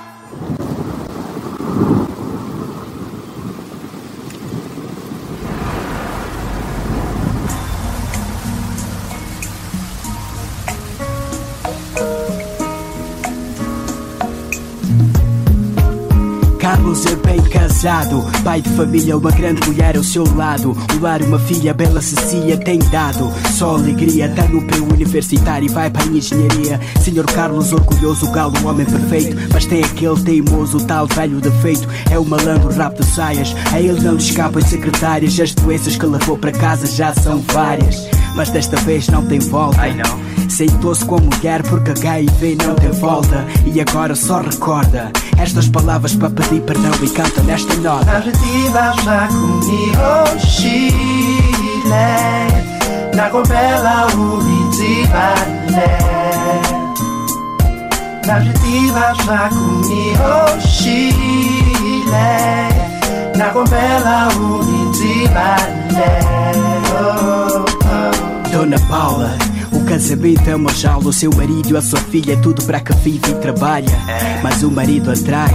Carlos 16.86 17.06
é 17.08 17.16
bem 17.16 17.42
casado, 17.42 18.24
pai 18.44 18.62
de 18.62 18.70
família, 18.70 19.18
uma 19.18 19.32
grande 19.32 19.68
mulher 19.68 19.98
ao 19.98 20.04
seu 20.04 20.24
lado. 20.36 20.78
O 20.96 21.02
lar, 21.02 21.20
uma 21.24 21.40
filha, 21.40 21.74
bela 21.74 22.00
Cecília, 22.00 22.58
tem 22.58 22.78
dado. 22.78 23.34
Só 23.54 23.74
alegria, 23.74 24.30
tá 24.30 24.44
no 24.44 24.64
pré-universitário 24.68 25.66
e 25.66 25.74
vai 25.74 25.90
para 25.90 26.06
engenharia. 26.06 26.80
Senhor 27.02 27.26
Carlos, 27.26 27.74
orgulhoso, 27.74 28.32
galo, 28.32 28.54
um 28.64 28.68
homem 28.68 28.86
perfeito. 28.86 29.36
Mas 29.52 29.66
tem 29.66 29.84
aquele 29.84 30.22
teimoso, 30.22 30.86
tal 30.86 31.08
velho 31.08 31.42
defeito. 31.42 31.88
É 32.12 32.20
o 32.20 32.26
malandro, 32.26 32.70
rap 32.70 32.96
de 33.00 33.06
saias. 33.08 33.56
A 33.74 33.82
ele 33.82 34.02
não 34.02 34.14
lhe 34.14 34.22
escapam 34.22 34.62
as 34.62 34.70
secretárias. 34.70 35.40
As 35.40 35.56
doenças 35.56 35.98
que 35.98 36.06
levou 36.06 36.38
para 36.38 36.52
casa 36.52 36.86
já 36.86 37.12
são 37.16 37.40
várias. 37.52 38.08
Mas 38.36 38.52
desta 38.52 38.78
vez 38.78 39.08
não 39.08 39.26
tem 39.26 39.40
volta. 39.40 39.82
Ai 40.46 40.50
não. 40.50 40.50
Sentou-se 40.50 41.06
com 41.06 41.16
a 41.18 41.22
mulher 41.22 41.64
porque 41.64 41.92
HIV 41.92 42.58
não 42.64 42.76
tem 42.76 42.92
volta. 42.92 43.46
E 43.66 43.82
agora 43.82 44.16
só 44.16 44.42
recorda 44.42 45.12
estas 45.38 45.68
palavras 45.68 46.16
para 46.16 46.30
pedir 46.30 46.62
perdão 46.62 46.92
e 47.02 47.10
canta 47.10 47.42
nesta 47.44 47.74
nota. 47.76 48.18
Adjetivas 48.18 49.04
na 49.06 49.28
comigo 49.28 50.40
Chile 50.40 50.96
Na 53.16 53.30
copela 53.30 54.08
unizibane 54.14 55.66
Adjetivas 58.30 59.26
na 59.26 59.50
comigo 59.50 60.60
Chile 60.68 62.12
Na 63.38 63.50
copela 63.50 64.28
unizibane 64.36 65.86
oh, 66.94 67.66
oh. 67.86 68.50
Dona 68.52 68.80
Paula, 68.88 69.38
o 69.96 69.98
casamento 69.98 70.50
é 70.50 70.56
uma 70.56 70.74
jaula. 70.74 71.08
O 71.08 71.14
seu 71.14 71.32
marido 71.34 71.74
e 71.74 71.78
a 71.78 71.82
sua 71.82 72.00
filha, 72.00 72.36
tudo 72.38 72.62
para 72.66 72.82
que 72.82 72.94
vive 72.96 73.32
e 73.32 73.36
trabalha. 73.36 73.98
Mas 74.44 74.62
o 74.62 74.70
marido 74.70 75.10
atrai. 75.10 75.50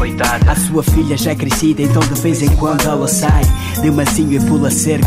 A 0.47 0.57
sua 0.57 0.83
filha 0.83 1.17
já 1.17 1.33
é 1.33 1.35
crescida, 1.35 1.83
então 1.83 2.01
de 2.01 2.19
vez 2.21 2.43
em 2.43 2.49
quando 2.57 2.87
ela 2.89 3.07
sai. 3.07 3.43
De 3.83 3.91
mansinho 3.91 4.33
e 4.33 4.41
pula 4.47 4.71
cerca. 4.71 5.07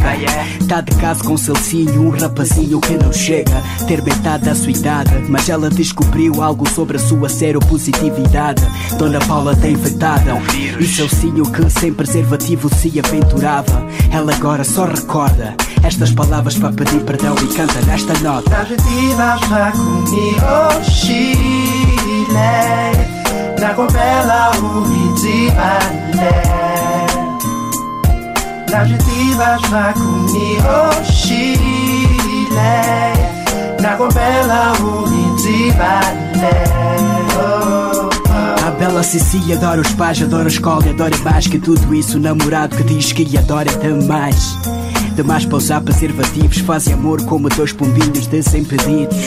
Tá 0.67 0.81
de 0.81 0.95
casa 0.97 1.23
com 1.23 1.33
o 1.33 1.37
Celcinho, 1.37 2.03
um 2.03 2.09
rapazinho 2.09 2.79
que 2.79 2.93
não 2.93 3.11
chega. 3.11 3.63
Ter 3.87 4.03
metade 4.03 4.45
da 4.45 4.53
sua 4.53 4.71
idade. 4.71 5.11
Mas 5.27 5.49
ela 5.49 5.69
descobriu 5.69 6.43
algo 6.43 6.69
sobre 6.69 6.97
a 6.97 6.99
sua 6.99 7.27
seropositividade. 7.27 8.61
Dona 8.99 9.19
Paula 9.19 9.55
tem 9.55 9.75
vetada. 9.75 10.33
E 10.79 10.85
Celcinho 10.85 11.51
que 11.51 11.67
sem 11.71 11.91
preservativo 11.91 12.69
se 12.75 12.99
aventurava. 12.99 13.83
Ela 14.11 14.33
agora 14.35 14.63
só 14.63 14.85
recorda 14.85 15.55
estas 15.83 16.11
palavras 16.11 16.57
para 16.57 16.71
pedir 16.71 17.01
perdão 17.01 17.35
e 17.35 17.47
canta 17.53 17.81
nesta 17.85 18.13
nota. 18.19 18.65
Adjetivas 19.23 19.49
na 19.49 19.71
comigo 19.71 20.83
Chile 20.83 22.35
Na 23.57 23.73
copela 23.73 24.51
unizibane 24.57 26.29
Adjetivas 28.75 29.61
na 29.69 29.93
comigo 29.93 31.03
Chile 31.05 31.57
Na 33.81 33.95
copela 33.95 34.73
unizibane 34.81 36.03
oh, 37.37 38.09
oh. 38.09 38.67
A 38.67 38.71
bela 38.71 39.03
Cecília 39.03 39.55
adora 39.55 39.79
os 39.79 39.93
pais, 39.93 40.21
adora 40.21 40.45
a 40.45 40.47
escola, 40.47 40.89
adora 40.89 41.17
mais 41.23 41.47
que 41.47 41.59
tudo 41.59 41.93
isso. 41.93 42.17
O 42.17 42.21
namorado 42.21 42.75
que 42.75 42.83
diz 42.83 43.13
que 43.13 43.37
adora 43.37 43.71
demais. 43.77 44.57
Demais 45.15 45.45
para 45.45 45.57
usar 45.57 45.81
preservativos, 45.81 46.57
fazem 46.59 46.93
amor 46.93 47.23
como 47.25 47.47
dois 47.49 47.71
pombinhos 47.71 48.25
desimpedidos. 48.27 49.17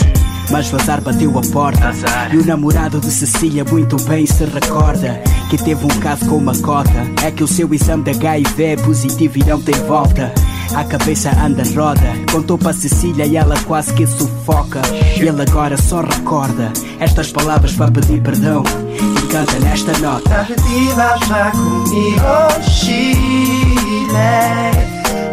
Mas 0.51 0.69
vazar 0.69 1.01
bateu 1.01 1.37
a 1.39 1.43
porta. 1.53 1.93
E 2.33 2.37
o 2.37 2.45
namorado 2.45 3.01
de 3.01 3.11
Cecília 3.11 3.65
muito 3.65 3.97
bem 4.05 4.25
se 4.27 4.45
recorda 4.45 5.21
Que 5.51 5.57
teve 5.57 5.85
um 5.85 6.01
caso 6.01 6.25
com 6.27 6.37
uma 6.37 6.57
cota. 6.59 6.91
É 7.25 7.31
que 7.31 7.43
o 7.43 7.49
seu 7.49 7.73
exame 7.73 8.05
de 8.05 8.11
HIV 8.11 8.65
é 8.65 8.77
positivo 8.77 9.39
e 9.39 9.45
não 9.45 9.61
tem 9.61 9.75
volta. 9.87 10.33
A 10.75 10.85
cabeça 10.85 11.31
anda 11.41 11.63
roda. 11.75 12.13
Contou 12.31 12.59
para 12.59 12.73
Cecília 12.73 13.27
e 13.27 13.37
ela 13.37 13.57
quase 13.65 13.93
que 13.95 14.07
sufoca. 14.07 14.83
Ele 15.17 15.31
agora 15.31 15.77
só 15.77 16.01
recorda 16.01 16.73
Estas 17.01 17.31
palavras 17.33 17.73
para 17.73 17.91
pedir 17.91 18.21
perdão. 18.23 18.63
E 18.93 19.27
canta 19.29 19.59
nesta 19.61 19.97
nota. 19.99 20.41
Adjetivas 20.41 21.29
na 21.29 21.51
comigo 21.51 22.63
Chile 22.63 24.07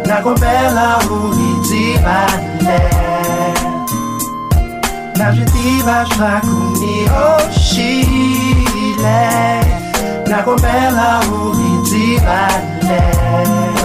Na 0.06 0.20
copela 0.22 0.98
unizibane 1.10 2.80
Adjetivas 5.26 6.08
na 6.18 6.40
comigo 6.40 7.50
Chile 7.50 9.00
Na 10.28 10.42
copela 10.42 11.20
unizibane 11.20 13.00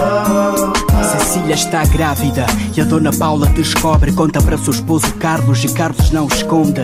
oh, 0.02 0.66
oh. 0.74 0.79
Cecília 1.04 1.54
está 1.54 1.84
grávida 1.84 2.46
e 2.76 2.80
a 2.80 2.84
dona 2.84 3.12
Paula 3.12 3.46
descobre. 3.46 4.12
Conta 4.12 4.40
para 4.42 4.58
seu 4.58 4.72
esposo 4.72 5.12
Carlos 5.14 5.64
e 5.64 5.68
Carlos 5.68 6.10
não 6.10 6.26
esconde. 6.26 6.80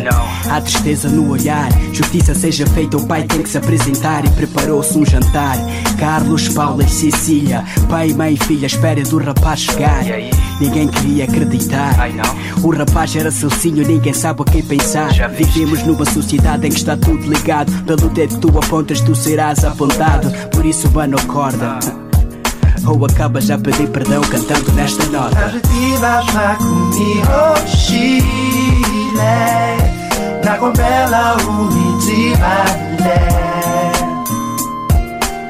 Há 0.51 0.61
tristeza 0.61 1.09
no 1.09 1.31
olhar, 1.31 1.69
justiça 1.93 2.35
seja 2.35 2.67
feita. 2.67 2.97
O 2.97 3.07
pai 3.07 3.25
tem 3.25 3.43
que 3.43 3.49
se 3.49 3.59
apresentar 3.59 4.25
e 4.25 4.31
preparou-se 4.31 4.97
um 4.99 5.05
jantar. 5.05 5.57
Carlos, 5.99 6.49
Paula 6.49 6.85
e 6.85 6.89
Cecília, 6.89 7.65
pai, 7.89 8.13
mãe 8.13 8.35
e 8.35 8.45
filha, 8.45 8.67
espera 8.67 9.03
do 9.03 9.19
rapaz 9.19 9.61
chegar. 9.61 10.05
Ninguém 10.61 10.89
queria 10.89 11.25
acreditar. 11.25 11.95
O 12.63 12.71
rapaz 12.71 13.15
era 13.15 13.31
Celcinho, 13.31 13.87
ninguém 13.87 14.15
sabe 14.15 14.43
a 14.43 14.45
quem 14.45 14.63
pensar. 14.63 15.13
Vivemos 15.31 15.83
numa 15.83 16.05
sociedade 16.05 16.67
em 16.67 16.71
que 16.71 16.77
está 16.77 16.97
tudo 16.97 17.29
ligado. 17.29 17.73
Pelo 17.85 18.09
dedo 18.09 18.35
que 18.35 18.41
tu 18.41 18.59
apontas, 18.59 19.01
tu 19.01 19.15
serás 19.15 19.65
apontado. 19.65 20.31
Por 20.51 20.65
isso, 20.65 20.91
mano, 20.91 21.17
acorda 21.19 22.06
ou 22.87 23.05
acaba 23.05 23.41
já 23.41 23.59
pedir 23.59 23.89
perdão 23.89 24.21
cantando 24.23 24.73
nesta 24.73 25.05
nota. 25.07 25.37
Arrivas 25.39 26.27
ma 26.33 26.55
comigo 26.57 27.67
Chile, 27.67 28.23
na 30.45 30.57
compela 30.57 31.37
unitibale. 31.49 32.57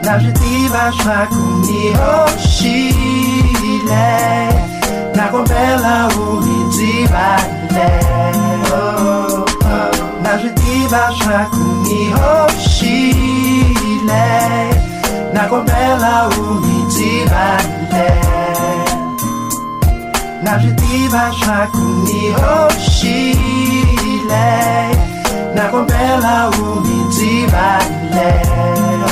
Arrivas 0.09 0.97
ma 1.05 1.27
comigo 1.27 2.39
Chile, 2.39 3.81
na 5.15 5.29
compela 5.29 6.09
unitibale. 6.17 7.57
Arrivas 10.25 11.19
ma 11.27 11.45
comigo 11.47 12.47
Chile 12.59 13.37
na 15.37 15.47
Gomela 15.49 16.31
Uitibaté 16.33 18.09
na 20.43 20.59
Jitiba 20.59 21.31
Chacuni 21.33 22.33
Oxilé 22.65 23.37
na 25.55 25.69
Gomela 25.69 26.51
Uitibaté 26.57 28.31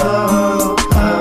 oh, 0.02 0.74
oh. 0.96 1.20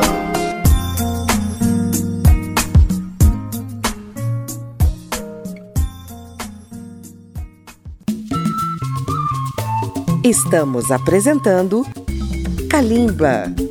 Estamos 10.23 10.91
apresentando 10.91 11.85
Kalimba. 12.69 13.62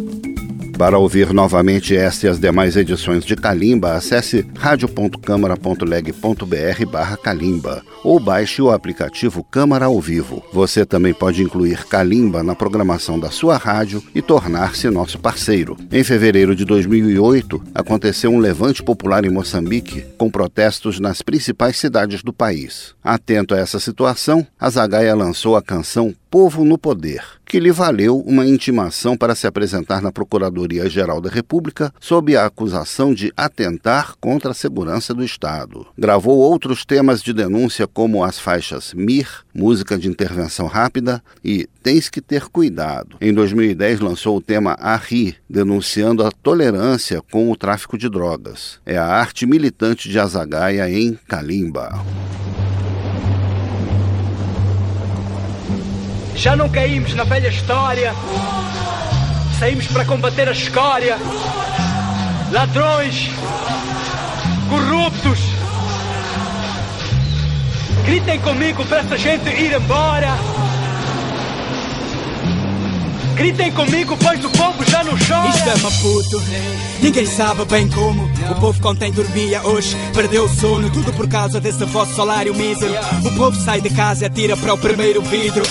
Para 0.77 0.99
ouvir 0.99 1.33
novamente 1.33 1.97
esta 1.97 2.27
e 2.27 2.29
as 2.29 2.41
demais 2.41 2.77
edições 2.77 3.25
de 3.25 3.37
Kalimba, 3.37 3.93
acesse 3.93 4.45
radio.câmara.leg.br 4.59 6.87
barra 6.91 7.17
Kalimba 7.17 7.85
ou 8.03 8.19
baixe 8.19 8.61
o 8.61 8.71
aplicativo 8.71 9.45
Câmara 9.45 9.87
ao 9.87 10.01
Vivo. 10.01 10.43
Você 10.53 10.85
também 10.85 11.15
pode 11.15 11.43
incluir 11.43 11.87
Kalimba 11.87 12.43
na 12.43 12.55
programação 12.55 13.19
da 13.19 13.31
sua 13.31 13.57
rádio 13.57 14.03
e 14.15 14.21
tornar-se 14.21 14.91
nosso 14.91 15.19
parceiro. 15.19 15.77
Em 15.91 16.03
fevereiro 16.03 16.57
de 16.57 16.65
2008, 16.65 17.63
aconteceu 17.75 18.33
um 18.33 18.39
levante 18.39 18.83
popular 18.83 19.25
em 19.25 19.31
Moçambique 19.31 20.03
com 20.19 20.31
protestos 20.31 20.99
nas 20.99 21.23
principais 21.23 21.77
cidades 21.77 22.23
do 22.23 22.33
país. 22.33 22.95
Atento 23.05 23.55
a 23.55 23.59
essa 23.59 23.79
situação, 23.79 24.47
a 24.59 24.71
Zagaia 24.71 25.15
lançou 25.15 25.57
a 25.57 25.63
canção 25.63 26.15
Povo 26.33 26.65
no 26.65 26.79
Poder, 26.79 27.23
que 27.45 27.61
lhe 27.61 27.71
valeu 27.71 28.19
uma 28.21 28.47
intimação 28.47 29.19
para 29.19 29.35
se 29.35 29.47
apresentar 29.47 30.01
na 30.01 30.11
Procuradoria-Geral 30.11 31.21
da 31.21 31.29
República 31.29 31.93
sob 32.01 32.35
a 32.35 32.47
acusação 32.47 33.13
de 33.13 33.31
atentar 33.37 34.15
contra 34.19 34.53
a 34.53 34.55
segurança 34.55 35.13
do 35.13 35.23
Estado. 35.23 35.87
Gravou 35.99 36.39
outros 36.39 36.87
temas 36.87 37.23
de 37.23 37.35
denúncia 37.35 37.87
como 37.87 38.25
as 38.25 38.39
faixas 38.39 38.95
Mir, 38.95 39.29
música 39.53 39.99
de 39.99 40.09
intervenção 40.09 40.69
rápida, 40.69 41.23
e 41.45 41.69
Tens 41.83 42.09
que 42.09 42.21
ter 42.21 42.45
cuidado. 42.45 43.17
Em 43.21 43.35
2010 43.35 44.01
lançou 44.01 44.37
o 44.37 44.41
tema 44.41 44.77
Arri, 44.79 45.35
denunciando 45.51 46.25
a 46.25 46.31
tolerância 46.31 47.21
com 47.31 47.51
o 47.51 47.57
tráfico 47.57 47.99
de 47.99 48.09
drogas. 48.09 48.79
É 48.87 48.97
a 48.97 49.05
arte 49.05 49.45
militante 49.45 50.09
de 50.09 50.19
Azagaia 50.19 50.89
em 50.89 51.19
Kalimba. 51.29 51.93
Já 56.35 56.57
não 56.57 56.69
caímos 56.69 57.15
na 57.15 57.25
velha 57.25 57.49
história. 57.49 58.15
Saímos 59.59 59.87
para 59.87 60.05
combater 60.05 60.49
a 60.49 60.53
escória. 60.53 61.17
Ladrões, 62.51 63.31
corruptos. 64.69 65.39
Gritem 68.05 68.41
comigo 68.41 68.85
para 68.87 68.99
essa 68.99 69.17
gente 69.17 69.49
ir 69.49 69.73
embora. 69.73 70.37
Gritem 73.37 73.73
comigo, 73.73 74.17
pois 74.19 74.45
o 74.45 74.51
povo 74.51 74.85
já 74.85 75.03
não 75.03 75.13
chora. 75.13 75.49
Isto 75.49 75.69
é 75.69 75.77
Maputo, 75.77 76.43
ninguém 77.01 77.27
sabe 77.27 77.65
bem 77.65 77.89
como. 77.89 78.25
O 78.51 78.55
povo 78.61 78.81
contém 78.81 79.11
dormia 79.11 79.63
hoje, 79.67 79.97
perdeu 80.15 80.45
o 80.45 80.49
sono. 80.49 80.91
Tudo 80.91 81.13
por 81.13 81.29
causa 81.29 81.61
desse 81.61 81.85
vosso 81.87 82.15
salário 82.15 82.55
mísero. 82.55 82.93
O 83.25 83.37
povo 83.37 83.57
sai 83.57 83.81
de 83.81 83.91
casa 83.91 84.25
e 84.25 84.27
atira 84.27 84.57
para 84.57 84.75
o 84.75 84.79
primeiro 84.79 85.23
vidro. 85.23 85.63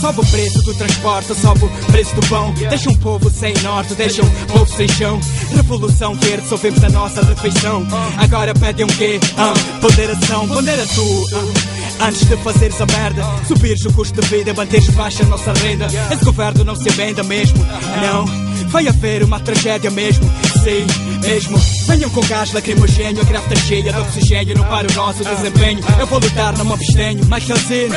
Sobe 0.00 0.20
o 0.20 0.26
preço 0.26 0.62
do 0.62 0.74
transporte, 0.74 1.34
sobe 1.34 1.64
o 1.64 1.68
preço 1.92 2.14
do 2.14 2.26
pão. 2.26 2.54
Deixa 2.54 2.88
um 2.88 2.96
povo 2.96 3.30
sem 3.30 3.52
norte, 3.62 3.94
deixa 3.94 4.22
um 4.22 4.30
povo 4.46 4.74
sem 4.74 4.88
chão. 4.88 5.20
Revolução 5.54 6.14
verde, 6.14 6.48
só 6.48 6.56
vemos 6.56 6.82
a 6.82 6.88
nossa 6.88 7.22
refeição. 7.22 7.86
Agora 8.16 8.54
pedem 8.54 8.86
um 8.86 8.88
quê? 8.88 9.20
Ah, 9.36 9.52
ponderação, 9.80 10.48
pondera 10.48 10.86
tu. 10.86 11.26
Ah. 11.34 11.79
Antes 12.02 12.26
de 12.26 12.36
fazeres 12.38 12.80
a 12.80 12.86
merda, 12.86 13.22
subires 13.46 13.84
o 13.84 13.92
custo 13.92 14.20
de 14.20 14.26
vida, 14.28 14.54
manteres 14.54 14.88
baixa 14.90 15.22
a 15.22 15.26
nossa 15.26 15.52
renda. 15.52 15.86
Esse 15.86 16.24
governo 16.24 16.64
não 16.64 16.74
se 16.74 16.88
venda 16.90 17.22
mesmo, 17.22 17.58
não. 18.00 18.24
Vai 18.68 18.88
haver 18.88 19.22
uma 19.22 19.38
tragédia 19.38 19.90
mesmo, 19.90 20.24
sim, 20.62 20.86
mesmo. 21.26 21.58
Venham 21.86 22.08
com 22.10 22.20
gás 22.22 22.52
lacrimogênio, 22.52 23.20
a 23.20 23.38
está 23.38 23.56
cheia 23.66 23.92
de 23.92 23.98
oxigênio. 23.98 24.56
Não 24.56 24.64
para 24.64 24.90
o 24.90 24.94
nosso 24.94 25.24
desempenho. 25.24 25.80
Eu 25.98 26.06
vou 26.06 26.18
lutar, 26.18 26.56
não 26.56 26.64
me 26.64 26.72
abstenho. 26.72 27.24
Mais 27.26 27.44
calcino, 27.44 27.94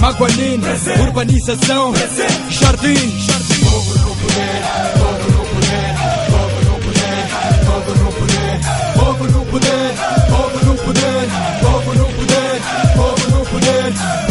maguanino, 0.00 0.66
urbanização, 1.06 1.94
jardim, 2.50 3.18
jardim. 3.20 3.60
Hey. 13.70 14.29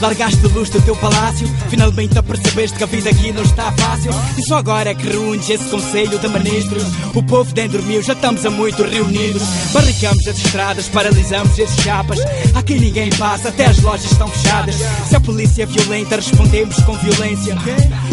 Largaste 0.00 0.46
luz 0.48 0.68
do 0.68 0.80
teu 0.82 0.94
palácio, 0.96 1.48
finalmente 1.68 2.18
apercebeste 2.18 2.76
que 2.76 2.84
a 2.84 2.86
vida 2.86 3.10
aqui 3.10 3.32
não 3.32 3.42
está 3.42 3.72
fácil. 3.72 4.10
E 4.36 4.42
só 4.42 4.58
agora 4.58 4.90
é 4.90 4.94
que 4.94 5.06
reúnes 5.06 5.48
esse 5.48 5.64
conselho 5.70 6.18
de 6.18 6.28
ministros. 6.28 6.84
O 7.14 7.22
povo 7.22 7.52
nem 7.56 7.68
dormiu, 7.68 8.02
já 8.02 8.12
estamos 8.12 8.44
a 8.44 8.50
muito 8.50 8.82
reunidos. 8.82 9.42
Barricamos 9.72 10.26
as 10.28 10.38
estradas, 10.38 10.88
paralisamos 10.88 11.58
esses 11.58 11.82
chapas. 11.82 12.18
Aqui 12.54 12.78
ninguém 12.78 13.10
passa, 13.10 13.48
até 13.48 13.66
as 13.66 13.80
lojas 13.80 14.10
estão 14.10 14.28
fechadas. 14.28 14.76
Se 15.08 15.16
a 15.16 15.20
polícia 15.20 15.62
é 15.62 15.66
violenta, 15.66 16.16
respondemos 16.16 16.76
com 16.82 16.92
violência. 16.98 17.56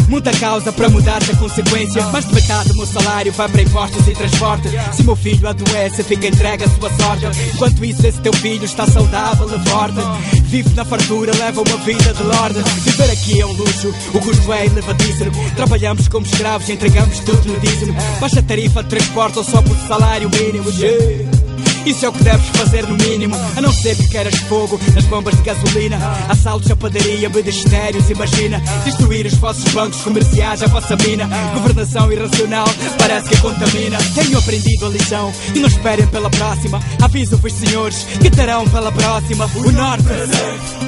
Muda 0.08 0.30
a 0.30 0.38
causa 0.38 0.72
para 0.72 0.88
mudar 0.88 1.22
a 1.22 1.36
consequência. 1.36 2.04
Mais 2.06 2.26
de 2.26 2.34
metade 2.34 2.68
do 2.68 2.76
meu 2.76 2.86
salário 2.86 3.32
vai 3.32 3.48
para 3.48 3.62
impostos 3.62 4.06
e 4.06 4.12
transporte. 4.12 4.68
Se 4.92 5.02
meu 5.02 5.16
filho 5.16 5.48
adoece, 5.48 6.02
fica 6.02 6.26
entregue 6.26 6.64
a 6.64 6.68
sua 6.68 6.90
sorte. 6.90 7.26
Enquanto 7.54 7.84
isso, 7.84 8.06
esse 8.06 8.20
teu 8.20 8.32
filho 8.34 8.64
está 8.64 8.86
saudável 8.86 9.48
forte. 9.74 10.40
Vive 10.44 10.74
na 10.74 10.84
fartura, 10.84 11.32
leva 11.36 11.62
uma 11.62 11.76
vida 11.78 12.12
de 12.12 12.22
lorde. 12.22 12.62
Viver 12.80 13.10
aqui 13.10 13.40
é 13.40 13.46
um 13.46 13.52
luxo, 13.52 13.92
o 14.12 14.20
custo 14.20 14.52
é 14.52 14.66
elevadíssimo. 14.66 15.32
Trabalhamos 15.56 16.08
como 16.08 16.26
escravos, 16.26 16.68
entregamos 16.68 17.18
tudo 17.20 17.52
no 17.52 17.60
dízimo. 17.60 17.94
Baixa 18.20 18.42
tarifa 18.42 18.82
de 18.82 18.90
transporte 18.90 19.38
ou 19.38 19.44
só 19.44 19.62
por 19.62 19.76
salário 19.88 20.30
mínimo. 20.30 20.70
Yeah. 20.70 21.43
Isso 21.86 22.06
é 22.06 22.08
o 22.08 22.12
que 22.12 22.24
deves 22.24 22.46
fazer 22.48 22.86
no 22.88 22.96
mínimo 22.96 23.36
A 23.56 23.60
não 23.60 23.72
ser 23.72 23.96
que 23.96 24.08
queiras 24.08 24.34
fogo 24.40 24.80
nas 24.94 25.04
bombas 25.04 25.36
de 25.36 25.42
gasolina. 25.42 25.98
Assaltos 26.28 26.70
à 26.70 26.76
padaria, 26.76 27.28
ministérios, 27.28 28.08
imagina. 28.10 28.60
Destruir 28.84 29.26
os 29.26 29.34
vossos 29.34 29.64
bancos 29.72 30.00
comerciais, 30.00 30.62
a 30.62 30.66
vossa 30.66 30.96
mina. 30.96 31.28
Governação 31.54 32.10
irracional, 32.12 32.66
parece 32.98 33.28
que 33.28 33.40
contamina. 33.40 33.98
Tenho 34.14 34.38
aprendido 34.38 34.86
a 34.86 34.88
lição 34.88 35.32
e 35.54 35.58
não 35.58 35.68
esperem 35.68 36.06
pela 36.06 36.30
próxima. 36.30 36.80
Aviso-vos 37.02 37.52
senhores 37.52 38.04
que 38.20 38.30
terão 38.30 38.66
pela 38.68 38.90
próxima. 38.90 39.50
O 39.54 39.70
Norte, 39.72 40.04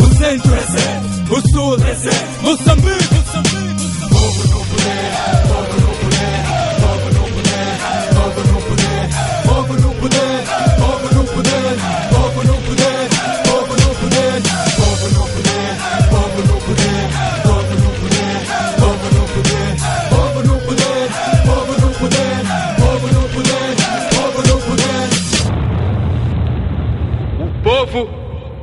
o 0.01 0.19
Centro, 0.19 0.57
o 1.31 1.49
Sul, 1.51 1.77
Moçambique 2.43 3.17
Povo 4.09 4.49
no 4.49 4.65
poder, 4.65 5.46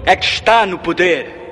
é 0.06 0.16
que 0.16 0.26
está 0.26 0.66
no 0.66 0.78
poder. 0.80 1.43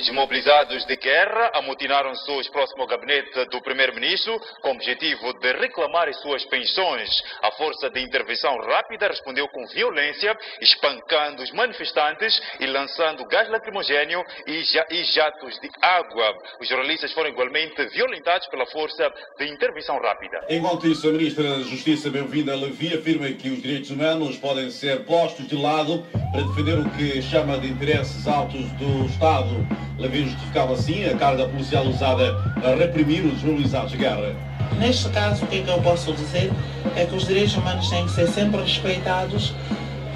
Os 0.00 0.06
desmobilizados 0.06 0.86
de 0.86 0.96
guerra 0.96 1.50
amotinaram-se 1.56 2.30
hoje 2.30 2.50
próximo 2.50 2.80
ao 2.80 2.88
gabinete 2.88 3.44
do 3.50 3.60
primeiro-ministro 3.60 4.40
com 4.62 4.70
o 4.70 4.72
objetivo 4.72 5.34
de 5.34 5.52
reclamar 5.52 6.08
as 6.08 6.18
suas 6.22 6.42
pensões. 6.46 7.10
A 7.42 7.50
força 7.52 7.90
de 7.90 8.00
intervenção 8.00 8.56
rápida 8.60 9.08
respondeu 9.08 9.46
com 9.48 9.66
violência, 9.66 10.34
espancando 10.62 11.42
os 11.42 11.52
manifestantes 11.52 12.40
e 12.58 12.66
lançando 12.66 13.26
gás 13.26 13.50
lacrimogênio 13.50 14.24
e, 14.46 14.62
jatos 15.04 15.60
de 15.60 15.68
água. 15.82 16.34
Os 16.58 16.66
jornalistas 16.66 17.12
foram 17.12 17.28
igualmente 17.28 17.84
violentados 17.88 18.48
pela 18.48 18.64
força 18.66 19.12
de 19.38 19.48
intervenção 19.48 20.00
rápida. 20.00 20.46
Enquanto 20.48 20.86
isso, 20.86 21.10
a 21.10 21.12
ministra 21.12 21.42
da 21.42 21.58
Justiça, 21.58 22.08
Bem-vinda 22.08 22.56
Levi, 22.56 22.94
afirma 22.94 23.30
que 23.32 23.50
os 23.50 23.60
direitos 23.60 23.90
humanos 23.90 24.38
podem 24.38 24.70
ser 24.70 25.04
postos 25.04 25.46
de 25.46 25.56
lado 25.56 26.06
para 26.32 26.40
defender 26.40 26.78
o 26.78 26.88
que 26.90 27.20
chama 27.20 27.58
de 27.58 27.66
interesses 27.66 28.26
altos 28.26 28.64
do 28.78 29.04
Estado. 29.04 29.89
Levin 30.00 30.24
justificava 30.24 30.72
assim 30.72 31.04
a 31.04 31.16
carga 31.16 31.46
policial 31.46 31.84
usada 31.84 32.34
a 32.64 32.74
reprimir 32.74 33.24
os 33.24 33.34
desmobilizados 33.34 33.92
de 33.92 33.98
guerra. 33.98 34.34
Neste 34.78 35.08
caso, 35.10 35.44
o 35.44 35.46
que, 35.46 35.58
é 35.58 35.62
que 35.62 35.70
eu 35.70 35.80
posso 35.82 36.12
dizer 36.14 36.50
é 36.96 37.04
que 37.04 37.14
os 37.14 37.26
direitos 37.26 37.54
humanos 37.54 37.88
têm 37.90 38.06
que 38.06 38.12
ser 38.12 38.26
sempre 38.28 38.62
respeitados, 38.62 39.52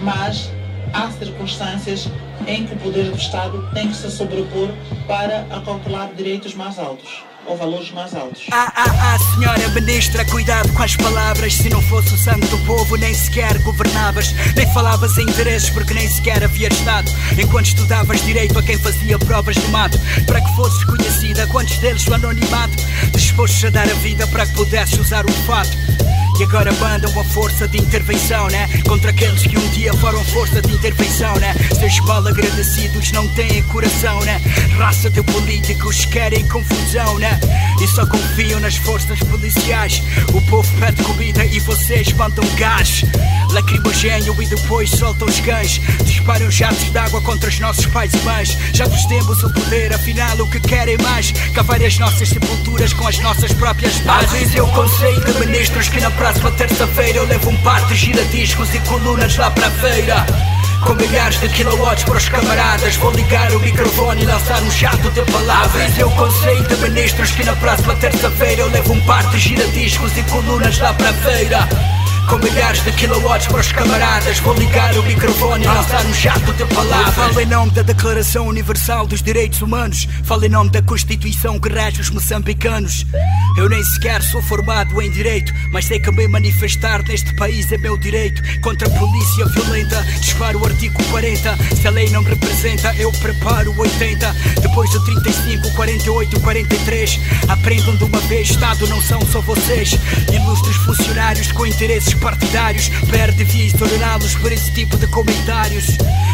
mas 0.00 0.50
há 0.92 1.10
circunstâncias 1.10 2.08
em 2.46 2.66
que 2.66 2.74
o 2.74 2.76
poder 2.78 3.10
do 3.10 3.16
Estado 3.16 3.68
tem 3.74 3.88
que 3.88 3.94
se 3.94 4.10
sobrepor 4.10 4.70
para 5.06 5.46
acautelar 5.50 6.10
direitos 6.14 6.54
mais 6.54 6.78
altos 6.78 7.22
ou 7.46 7.56
valores 7.56 7.90
mais 7.90 8.14
altos. 8.14 8.46
Ah, 8.50 8.72
ah, 8.74 9.14
ah, 9.14 9.18
senhora 9.34 9.68
ministra, 9.68 10.24
cuidado 10.24 10.72
com 10.72 10.82
as 10.82 10.96
palavras. 10.96 11.54
Se 11.54 11.68
não 11.68 11.82
fosse 11.82 12.14
o 12.14 12.18
sangue 12.18 12.46
do 12.48 12.58
povo, 12.66 12.96
nem 12.96 13.14
sequer 13.14 13.58
governavas. 13.58 14.32
Nem 14.56 14.70
falavas 14.72 15.16
em 15.18 15.22
interesses, 15.22 15.70
porque 15.70 15.94
nem 15.94 16.08
sequer 16.08 16.42
havia 16.42 16.68
Estado. 16.68 17.10
Enquanto 17.38 17.66
estudavas 17.66 18.24
direito 18.24 18.58
a 18.58 18.62
quem 18.62 18.78
fazia 18.78 19.18
provas 19.18 19.56
de 19.56 19.68
mato. 19.68 19.98
Para 20.26 20.40
que 20.40 20.56
fosses 20.56 20.84
conhecida, 20.84 21.46
quantos 21.48 21.78
deles 21.78 22.06
o 22.06 22.14
anonimato? 22.14 22.76
Dispostos 23.12 23.64
a 23.64 23.70
dar 23.70 23.88
a 23.88 23.94
vida 23.94 24.26
para 24.28 24.46
que 24.46 24.54
pudesses 24.54 24.98
usar 24.98 25.24
o 25.26 25.32
fato. 25.46 25.76
E 26.38 26.42
agora 26.42 26.72
mandam 26.74 27.20
a 27.20 27.24
força 27.24 27.68
de 27.68 27.78
intervenção, 27.78 28.48
né? 28.48 28.68
Contra 28.86 29.10
aqueles 29.10 29.42
que 29.42 29.56
um 29.56 29.68
dia 29.70 29.92
foram 29.94 30.22
força 30.24 30.60
de 30.60 30.72
intervenção, 30.72 31.34
né? 31.36 31.54
Seus 31.78 32.00
mal 32.00 32.26
agradecidos 32.26 33.12
não 33.12 33.26
têm 33.28 33.62
coração, 33.64 34.20
né? 34.20 34.40
Raça 34.76 35.08
de 35.08 35.22
políticos 35.22 36.04
querem 36.06 36.46
confusão, 36.48 37.18
né? 37.18 37.38
E 37.80 37.86
só 37.86 38.04
confiam 38.06 38.58
nas 38.60 38.76
forças 38.76 39.18
policiais. 39.20 40.02
O 40.32 40.40
povo 40.42 40.68
pede 40.80 41.02
comida 41.04 41.44
e 41.44 41.60
vocês 41.60 42.12
mandam 42.12 42.44
gás. 42.56 43.04
Lacrimogênio 43.50 44.34
e 44.42 44.46
depois 44.46 44.90
soltam 44.90 45.28
os 45.28 45.40
cães. 45.40 45.80
Disparam 46.04 46.50
jatos 46.50 46.90
de 46.90 46.98
água 46.98 47.20
contra 47.20 47.48
os 47.48 47.60
nossos 47.60 47.86
pais 47.86 48.12
e 48.12 48.18
mães. 48.18 48.58
Já 48.72 48.86
vos 48.86 49.04
temos 49.06 49.42
o 49.42 49.52
poder, 49.52 49.92
afinal 49.92 50.36
o 50.38 50.50
que 50.50 50.60
querem 50.60 50.98
mais? 50.98 51.32
Cavar 51.54 51.80
as 51.82 51.98
nossas 51.98 52.28
sepulturas 52.28 52.92
com 52.92 53.06
as 53.06 53.18
nossas 53.20 53.52
próprias 53.52 53.94
vezes 54.34 54.56
eu 54.56 54.66
conselho 54.68 55.24
de 55.24 55.46
ministros 55.46 55.88
que 55.88 56.00
na 56.00 56.10
próxima 56.24 56.50
terça-feira 56.52 57.18
eu 57.18 57.26
levo 57.26 57.50
um 57.50 57.56
par 57.58 57.86
de 57.86 57.94
giradiscos 57.94 58.74
e 58.74 58.78
colunas 58.80 59.36
lá 59.36 59.50
para 59.50 59.70
feira. 59.72 60.24
Com 60.80 60.94
milhares 60.94 61.38
de 61.38 61.50
kilowatts 61.50 62.04
para 62.04 62.16
os 62.16 62.28
camaradas 62.28 62.96
Vou 62.96 63.10
ligar 63.12 63.50
o 63.52 63.60
microfone 63.60 64.22
e 64.22 64.26
lançar 64.26 64.62
um 64.62 64.70
jato 64.70 65.10
de 65.10 65.22
palavras 65.32 65.96
Eu 65.96 66.10
conselho 66.10 66.62
de 66.62 66.76
ministros 66.76 67.30
que 67.30 67.42
na 67.42 67.56
próxima 67.56 67.94
terça-feira 67.94 68.62
Eu 68.62 68.68
levo 68.68 68.92
um 68.92 69.00
par 69.06 69.26
de 69.30 69.38
giradiscos 69.38 70.14
e 70.18 70.22
colunas 70.24 70.78
lá 70.78 70.92
para 70.92 71.12
feira 71.14 71.68
com 72.28 72.38
milhares 72.38 72.82
de 72.82 72.92
kilowatts 72.92 73.46
para 73.46 73.60
os 73.60 73.72
camaradas. 73.72 74.38
Vou 74.40 74.54
ligar 74.54 74.96
o 74.96 75.02
microfone 75.02 75.64
e 75.64 75.66
lançar 75.66 76.04
um 76.04 76.14
jato 76.14 76.52
de 76.52 76.64
palavras 76.66 77.14
Falo 77.14 77.40
em 77.40 77.46
nome 77.46 77.70
da 77.72 77.82
Declaração 77.82 78.46
Universal 78.46 79.06
dos 79.06 79.22
Direitos 79.22 79.60
Humanos. 79.62 80.08
Falo 80.24 80.44
em 80.44 80.48
nome 80.48 80.70
da 80.70 80.82
Constituição 80.82 81.58
que 81.58 81.68
rege 81.68 82.00
os 82.00 82.10
moçambicanos. 82.10 83.06
Eu 83.56 83.68
nem 83.68 83.82
sequer 83.84 84.22
sou 84.22 84.42
formado 84.42 85.00
em 85.00 85.10
Direito 85.10 85.52
Mas 85.70 85.84
sei 85.84 86.00
que 86.00 86.10
me 86.10 86.26
manifestar 86.26 87.02
neste 87.04 87.34
país 87.36 87.70
é 87.72 87.78
meu 87.78 87.96
direito. 87.96 88.42
Contra 88.60 88.88
a 88.88 88.98
polícia 88.98 89.46
violenta 89.46 90.02
Disparo 90.20 90.60
o 90.60 90.66
artigo 90.66 91.02
40 91.10 91.56
Se 91.76 91.86
a 91.86 91.90
lei 91.90 92.08
não 92.10 92.22
me 92.22 92.30
representa 92.30 92.94
eu 92.96 93.12
preparo 93.12 93.74
80 93.78 94.34
Depois 94.60 94.90
do 94.90 95.04
35, 95.04 95.70
48, 95.72 96.40
43 96.40 97.20
Aprendam 97.48 97.96
de 97.96 98.04
uma 98.04 98.20
vez, 98.20 98.50
Estado 98.50 98.86
não 98.86 99.00
são 99.00 99.20
só 99.26 99.40
vocês. 99.40 99.98
Ilustres 100.32 100.76
funcionários 100.76 101.52
com 101.52 101.66
interesses 101.66 102.13
partidários 102.16 102.90
Perde 103.10 103.44
vias 103.44 103.72
tolerá-los 103.72 104.34
por 104.36 104.52
esse 104.52 104.70
tipo 104.72 104.96
de 104.96 105.06
comentários. 105.06 105.86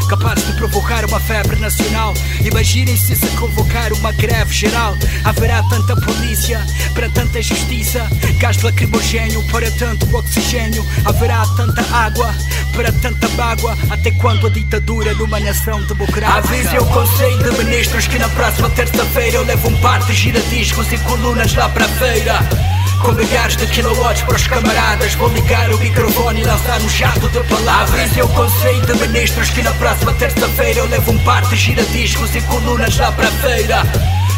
Capazes 0.08 0.46
de 0.46 0.52
provocar 0.54 1.04
uma 1.04 1.20
febre 1.20 1.56
nacional. 1.60 2.14
Imaginem-se 2.44 3.14
se 3.16 3.26
convocar 3.36 3.92
uma 3.92 4.12
greve 4.12 4.52
geral. 4.52 4.96
Haverá 5.24 5.62
tanta 5.64 5.94
polícia 5.96 6.64
para 6.94 7.08
tanta 7.10 7.42
justiça. 7.42 8.08
Gás 8.38 8.62
lacrimogênio 8.62 9.42
para 9.50 9.70
tanto 9.72 10.16
oxigênio. 10.16 10.84
Haverá 11.04 11.44
tanta 11.56 11.82
água 11.94 12.34
para 12.74 12.92
tanta 12.92 13.28
mágoa. 13.30 13.76
Até 13.90 14.10
quando 14.12 14.46
a 14.46 14.50
ditadura 14.50 15.14
numa 15.14 15.38
nação 15.40 15.82
democrática? 15.82 16.48
Vezes 16.48 16.72
eu 16.72 16.84
conselho 16.86 17.50
de 17.50 17.64
ministros 17.64 18.06
que 18.06 18.18
na 18.18 18.28
próxima 18.30 18.70
terça-feira 18.70 19.36
Eu 19.36 19.44
levo 19.44 19.68
um 19.68 19.80
par 19.80 20.04
de 20.04 20.14
giradiscos 20.14 20.90
e 20.92 20.98
colunas 20.98 21.54
lá 21.54 21.68
para 21.68 21.84
a 21.84 21.88
feira 21.88 22.79
com 23.00 23.12
milhares 23.12 23.56
de 23.56 23.66
kilowatts 23.66 24.22
para 24.22 24.36
os 24.36 24.46
camaradas. 24.46 25.14
Vou 25.14 25.28
ligar 25.30 25.70
o 25.70 25.78
microfone 25.78 26.40
e 26.40 26.44
lançar 26.44 26.80
um 26.80 26.88
jato 26.88 27.28
de 27.28 27.40
palavras. 27.44 28.16
Eu 28.16 28.28
conselho 28.28 28.80
de 28.86 28.94
ministros 28.94 29.50
que 29.50 29.62
na 29.62 29.72
próxima 29.72 30.12
terça-feira 30.14 30.80
Eu 30.80 30.86
levo 30.86 31.12
um 31.12 31.18
par 31.24 31.42
de 31.42 31.56
giradiscos 31.56 32.34
e 32.34 32.40
colunas 32.42 32.96
lá 32.98 33.10
para 33.12 33.28
a 33.28 33.32
feira. 33.32 33.82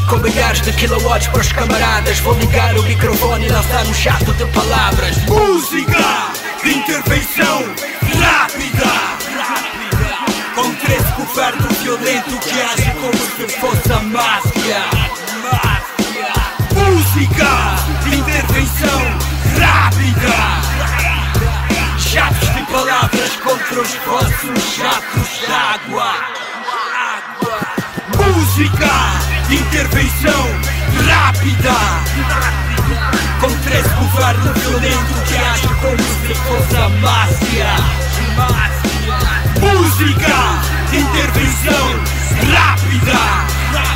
Com 0.09 0.17
milhares 0.17 0.61
de 0.63 0.73
kilowatts 0.73 1.29
para 1.29 1.41
os 1.41 1.53
camaradas 1.53 2.19
Vou 2.21 2.35
ligar 2.35 2.77
o 2.79 2.83
microfone 2.83 3.47
e 3.47 3.49
lançar 3.49 3.87
um 3.87 3.95
jato 3.95 4.33
de 4.33 4.47
palavras. 4.47 5.17
Música 5.27 6.33
de 6.63 6.75
intervenção 6.75 7.65
rápida. 8.21 8.93
Com 10.55 10.75
três 10.75 11.03
governo 11.17 11.69
violento 11.83 12.39
que 12.39 12.61
age 12.61 12.91
como 13.01 13.13
se 13.13 13.59
fosse 13.59 13.93
a 13.93 14.01
máfia. 14.01 14.83
Música 16.75 17.92
intervenção 18.33 19.01
rápida. 19.61 20.33
Jatos 21.99 22.55
de 22.55 22.63
palavras 22.73 23.37
contra 23.37 23.81
os 23.81 23.95
vossos 24.07 24.77
jatos 24.77 25.29
de 25.39 25.53
água. 25.53 26.15
Música 28.17 28.91
intervenção 29.51 30.47
rápida. 31.07 31.77
Com 33.41 33.53
três 33.65 33.87
governo 33.93 34.55
violento 34.55 35.15
que 35.27 35.37
age 35.37 35.69
como 35.81 35.99
se 35.99 36.35
fosse 36.35 36.77
a 36.77 36.89
máfia. 36.89 37.77
Música 39.61 40.37
intervenção 40.93 41.87
rápida 42.51 43.92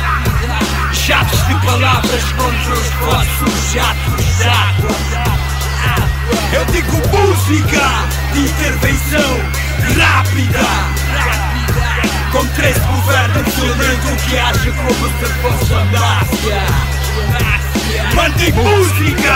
Jatos 1.07 1.47
de 1.47 1.55
palavras 1.65 2.23
contra 2.33 2.73
os 2.73 2.89
vossos 2.99 3.71
jatos 3.71 4.25
de 4.25 4.43
água 4.43 4.91
Eu 6.51 6.65
digo 6.65 6.97
música 7.15 8.03
de 8.33 8.39
intervenção 8.41 9.39
rápida. 9.97 10.67
Com 12.33 12.45
três 12.47 12.77
governos 12.77 13.53
violentos 13.55 14.21
que 14.25 14.37
agem 14.37 14.73
como 14.73 15.07
se 15.07 15.25
fosse 15.41 15.73
a 15.75 15.85
máfia. 15.85 16.61
Mandem 18.13 18.51
música 18.51 19.35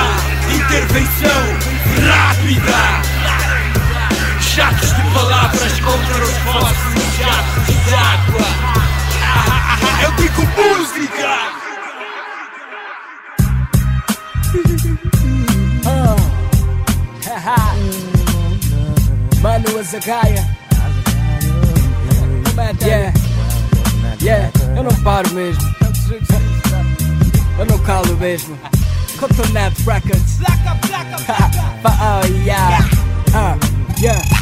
de 0.50 0.56
intervenção 0.58 1.51
Mano 19.92 20.00
Azagaia 20.00 20.62
Yeah. 22.86 23.14
Yeah. 24.22 24.52
Eu 24.76 24.84
não 24.84 24.96
paro 25.04 25.30
mesmo. 25.34 25.62
Eu 27.60 27.66
não 27.66 27.80
calo 27.80 28.16
mesmo. 28.18 28.58
Cotonete 29.20 29.84
Records. 29.84 30.40
Oh 31.84 32.26
yeah. 32.46 32.80
Uh, 33.34 33.58
Yeah 34.02 34.41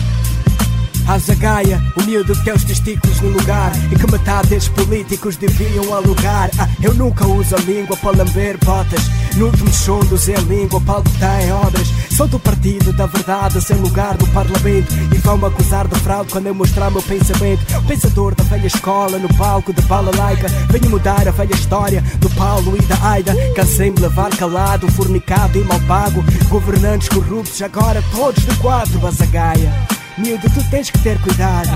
A 1.10 1.17
zagaia, 1.17 1.82
humilde 1.98 2.36
teus 2.43 2.63
testículos 2.63 3.19
no 3.19 3.30
lugar. 3.30 3.72
E 3.91 3.95
que 3.95 4.12
metade 4.12 4.50
desses 4.50 4.69
políticos 4.69 5.38
deviam 5.38 5.91
alugar. 5.91 6.52
Ah, 6.60 6.69
Eu 6.80 6.93
nunca 6.93 7.26
uso 7.26 7.56
a 7.56 7.60
língua 7.62 7.98
para 7.98 8.17
lamber 8.17 8.60
botas. 8.63 9.10
No 9.36 9.48
último 9.48 10.06
do 10.06 10.15
Zé 10.17 10.36
Língua, 10.41 10.80
palco 10.80 11.10
está 11.10 11.41
em 11.41 11.52
obras. 11.52 11.88
Sou 12.15 12.28
do 12.28 12.39
partido 12.39 12.93
da 12.93 13.08
verdade, 13.08 13.60
sem 13.60 13.78
lugar 13.78 14.19
no 14.19 14.28
parlamento. 14.28 14.93
E 15.12 15.17
vão-me 15.17 15.45
acusar 15.45 15.88
de 15.88 16.00
fraude 16.00 16.32
quando 16.32 16.45
eu 16.45 16.54
mostrar 16.54 16.91
meu 16.91 17.02
pensamento. 17.02 17.65
Pensador 17.88 18.36
da 18.36 18.43
velha 18.43 18.67
escola, 18.67 19.17
no 19.17 19.34
palco 19.34 19.74
de 19.74 19.82
balalaica 19.84 20.48
Venho 20.69 20.91
mudar 20.91 21.28
a 21.28 21.32
velha 21.32 21.56
história 21.56 22.04
do 22.19 22.30
Paulo 22.30 22.78
e 22.78 22.82
da 22.84 23.10
Aida. 23.10 23.34
Cansei-me 23.56 24.00
levar 24.00 24.30
calado, 24.38 24.88
fornicado 24.91 25.58
e 25.60 25.63
mal 25.63 25.80
pago. 25.88 26.24
Governantes 26.50 27.10
corruptos, 27.10 27.60
agora 27.63 28.04
todos 28.12 28.45
de 28.45 28.56
quatro, 28.58 29.00
Bazagaia 29.00 29.74
Miúdo, 30.19 30.49
tu 30.49 30.63
tens 30.69 30.89
que 30.89 30.99
ter 30.99 31.19
cuidado. 31.21 31.69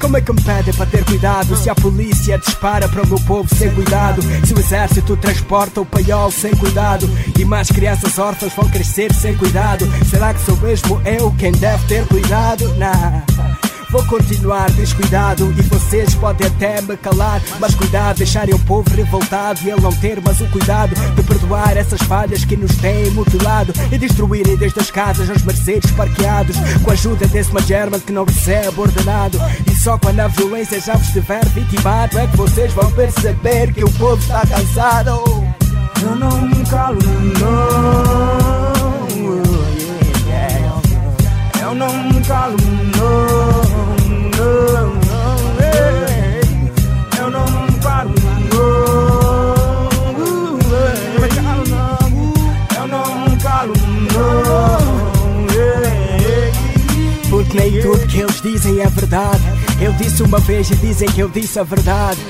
Como 0.00 0.16
é 0.16 0.20
que 0.20 0.32
me 0.32 0.40
pedem 0.40 0.72
para 0.74 0.86
ter 0.86 1.04
cuidado? 1.04 1.56
Se 1.56 1.68
a 1.68 1.74
polícia 1.74 2.38
dispara 2.38 2.88
para 2.88 3.02
o 3.02 3.06
meu 3.06 3.20
povo 3.20 3.52
sem 3.54 3.72
cuidado 3.74 4.22
Se 4.44 4.54
o 4.54 4.58
exército 4.58 5.16
transporta 5.16 5.80
o 5.80 5.86
paiol 5.86 6.30
sem 6.30 6.54
cuidado 6.54 7.08
E 7.38 7.44
mais 7.44 7.68
crianças 7.68 8.18
órfãs 8.18 8.52
vão 8.54 8.68
crescer 8.68 9.12
sem 9.12 9.36
cuidado 9.36 9.86
Será 10.08 10.34
que 10.34 10.40
sou 10.42 10.56
mesmo 10.58 11.00
eu 11.04 11.32
quem 11.38 11.52
deve 11.52 11.84
ter 11.86 12.06
cuidado? 12.06 12.68
Não 12.74 13.67
Vou 13.90 14.04
continuar 14.04 14.70
descuidado 14.72 15.50
e 15.56 15.62
vocês 15.62 16.14
podem 16.14 16.46
até 16.46 16.80
me 16.82 16.94
calar. 16.96 17.40
Mas 17.58 17.74
cuidado, 17.74 18.18
deixarem 18.18 18.54
o 18.54 18.58
povo 18.60 18.88
revoltado 18.94 19.60
e 19.64 19.70
ele 19.70 19.80
não 19.80 19.92
ter 19.92 20.20
mais 20.20 20.40
o 20.42 20.46
cuidado 20.48 20.94
de 20.94 21.22
perdoar 21.22 21.74
essas 21.74 22.02
falhas 22.02 22.44
que 22.44 22.54
nos 22.54 22.76
têm 22.76 23.10
mutilado 23.12 23.72
e 23.90 23.96
destruírem 23.96 24.56
desde 24.56 24.78
as 24.78 24.90
casas 24.90 25.30
os 25.30 25.42
Mercedes 25.42 25.90
parqueados. 25.92 26.54
Com 26.82 26.90
a 26.90 26.92
ajuda 26.92 27.26
desse 27.28 27.52
Magerman 27.52 28.00
que 28.00 28.12
não 28.12 28.24
recebe 28.24 28.78
ordenado. 28.78 29.38
E 29.66 29.74
só 29.74 29.96
quando 29.96 30.20
a 30.20 30.28
violência 30.28 30.78
já 30.80 30.94
vos 30.94 31.06
estiver 31.06 31.44
vitimado 31.46 32.18
é 32.18 32.26
que 32.26 32.36
vocês 32.36 32.72
vão 32.74 32.90
perceber 32.92 33.72
que 33.72 33.84
o 33.84 33.90
povo 33.92 34.20
está 34.20 34.42
cansado. 34.46 35.10
Eu 36.02 36.14
não 36.14 36.42
me 36.42 36.64
calo, 36.66 36.98
não. 37.40 38.78
Eu 41.60 41.74
não 41.74 42.02
me 42.04 42.20
calo, 42.24 42.56
não. 42.60 42.77
Porque 57.30 57.58
nem 57.58 57.80
tudo 57.80 58.06
que 58.06 58.20
eles 58.20 58.40
dizem 58.40 58.80
é 58.80 58.86
verdade. 58.88 59.42
Eu 59.80 59.92
disse 59.94 60.22
uma 60.22 60.38
vez 60.38 60.70
e 60.70 60.76
dizem 60.76 61.08
que 61.08 61.20
eu 61.20 61.28
disse 61.28 61.58
a 61.58 61.62
verdade. 61.62 62.20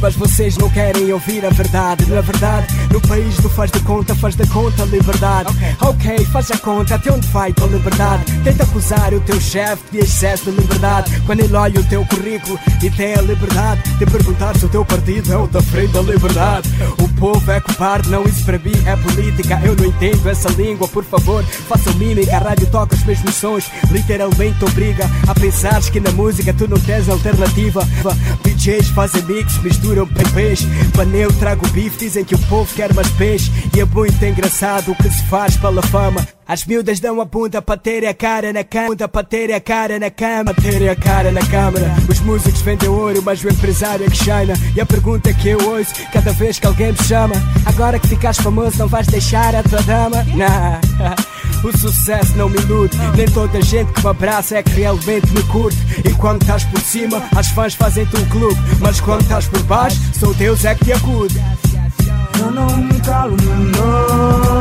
Mas 0.00 0.14
vocês 0.14 0.56
não 0.56 0.68
querem 0.68 1.12
ouvir 1.12 1.44
a 1.44 1.50
verdade. 1.50 2.06
Na 2.06 2.20
verdade, 2.20 2.66
no 2.96 3.00
país 3.02 3.36
do 3.36 3.50
faz 3.50 3.70
de 3.70 3.80
conta, 3.80 4.14
faz 4.14 4.34
de 4.34 4.46
conta 4.46 4.84
liberdade. 4.84 5.50
Ok, 5.82 6.24
faz 6.32 6.50
a 6.50 6.56
conta, 6.56 6.94
até 6.94 7.12
onde 7.12 7.26
vai 7.28 7.52
tua 7.52 7.66
liberdade? 7.66 8.24
Tenta 8.42 8.62
acusar 8.62 9.12
o 9.12 9.20
teu 9.20 9.38
chefe 9.38 9.82
de 9.92 9.98
excesso 9.98 10.50
de 10.50 10.58
liberdade. 10.58 11.20
Quando 11.26 11.40
ele 11.40 11.54
olha 11.54 11.78
o 11.78 11.84
teu 11.84 12.04
currículo 12.06 12.58
e 12.82 12.90
tem 12.90 13.14
a 13.14 13.20
liberdade 13.20 13.82
de 13.98 14.06
perguntar 14.06 14.56
se 14.56 14.64
o 14.64 14.68
teu 14.68 14.82
partido 14.82 15.30
é 15.30 15.36
o 15.36 15.46
da 15.46 15.60
frente 15.60 15.92
da 15.92 16.00
liberdade. 16.00 16.70
O 16.98 17.08
povo 17.16 17.50
é 17.50 17.60
covarde, 17.60 18.08
não, 18.10 18.24
isso 18.24 18.44
para 18.44 18.58
mim 18.58 18.74
é 18.84 18.96
política. 18.96 19.60
Eu 19.64 19.74
não 19.74 19.86
entendo 19.86 20.28
essa 20.28 20.48
língua, 20.50 20.86
por 20.88 21.04
favor, 21.04 21.42
façam 21.44 21.92
mímica. 21.94 22.36
A 22.36 22.38
rádio 22.38 22.66
toca 22.68 22.94
os 22.94 23.04
mesmos 23.04 23.34
sons, 23.34 23.70
literalmente 23.90 24.64
obriga 24.64 25.04
a 25.26 25.34
pensares 25.34 25.88
que 25.88 26.00
na 26.00 26.10
música 26.12 26.52
tu 26.52 26.68
não 26.68 26.78
tens 26.78 27.08
alternativa. 27.08 27.82
DJs 28.42 28.88
fazem 28.90 29.22
mix, 29.22 29.58
misturam 29.62 30.06
peixe. 30.34 30.66
Paneu 30.94 31.32
trago 31.34 31.66
bife, 31.68 31.98
dizem 31.98 32.24
que 32.24 32.34
o 32.34 32.38
povo 32.46 32.72
quer 32.74 32.92
mais 32.94 33.08
peixe. 33.10 33.50
E 33.74 33.80
é 33.80 33.84
muito 33.84 34.22
engraçado 34.24 34.92
o 34.92 34.96
que 34.96 35.10
se 35.10 35.22
faz 35.24 35.56
pela 35.56 35.82
fama. 35.82 36.35
As 36.48 36.64
miúdas 36.64 37.00
dão 37.00 37.20
a 37.20 37.24
bunda 37.24 37.60
para 37.60 37.76
ter 37.76 38.06
a 38.06 38.14
cara 38.14 38.52
na 38.52 38.62
cama, 38.62 39.08
para 39.08 39.24
ter 39.24 39.52
a 39.52 39.60
cara 39.60 39.98
na 39.98 40.10
cama, 40.10 40.54
ter 40.54 40.88
a 40.88 40.94
cara 40.94 41.32
na 41.32 41.40
câmara. 41.40 41.92
Os 42.08 42.20
músicos 42.20 42.60
vendem 42.62 42.88
ouro, 42.88 43.20
mas 43.20 43.42
o 43.42 43.48
empresário 43.48 44.06
é 44.06 44.08
que 44.08 44.16
china. 44.16 44.54
E 44.76 44.80
a 44.80 44.86
pergunta 44.86 45.34
que 45.34 45.48
eu 45.48 45.58
ouço 45.68 45.92
cada 46.12 46.32
vez 46.32 46.60
que 46.60 46.66
alguém 46.68 46.92
me 46.92 46.98
chama: 47.02 47.34
Agora 47.64 47.98
que 47.98 48.06
ficaste 48.06 48.44
famoso, 48.44 48.78
não 48.78 48.86
vais 48.86 49.08
deixar 49.08 49.56
a 49.56 49.62
tua 49.62 49.82
dama? 49.82 50.24
Nah. 50.36 50.80
O 51.64 51.76
sucesso 51.76 52.36
não 52.36 52.48
me 52.48 52.58
ilude, 52.58 52.96
nem 53.16 53.26
toda 53.26 53.60
gente 53.62 53.90
que 53.92 54.02
me 54.02 54.10
abraça 54.10 54.58
é 54.58 54.62
que 54.62 54.70
realmente 54.70 55.32
me 55.32 55.42
curte. 55.44 55.78
E 56.04 56.12
quando 56.14 56.42
estás 56.42 56.62
por 56.64 56.80
cima, 56.80 57.22
as 57.34 57.48
fãs 57.48 57.74
fazem-te 57.74 58.16
um 58.16 58.24
clube, 58.26 58.60
mas 58.80 59.00
quando 59.00 59.22
estás 59.22 59.46
por 59.46 59.62
baixo, 59.62 59.98
sou 60.12 60.34
Deus 60.34 60.64
é 60.64 60.74
que 60.74 60.84
te 60.84 60.92
acude. 60.92 61.42
Eu 62.38 62.50
não 62.52 62.76
me 62.76 63.00
calo, 63.00 63.36
não. 63.36 64.55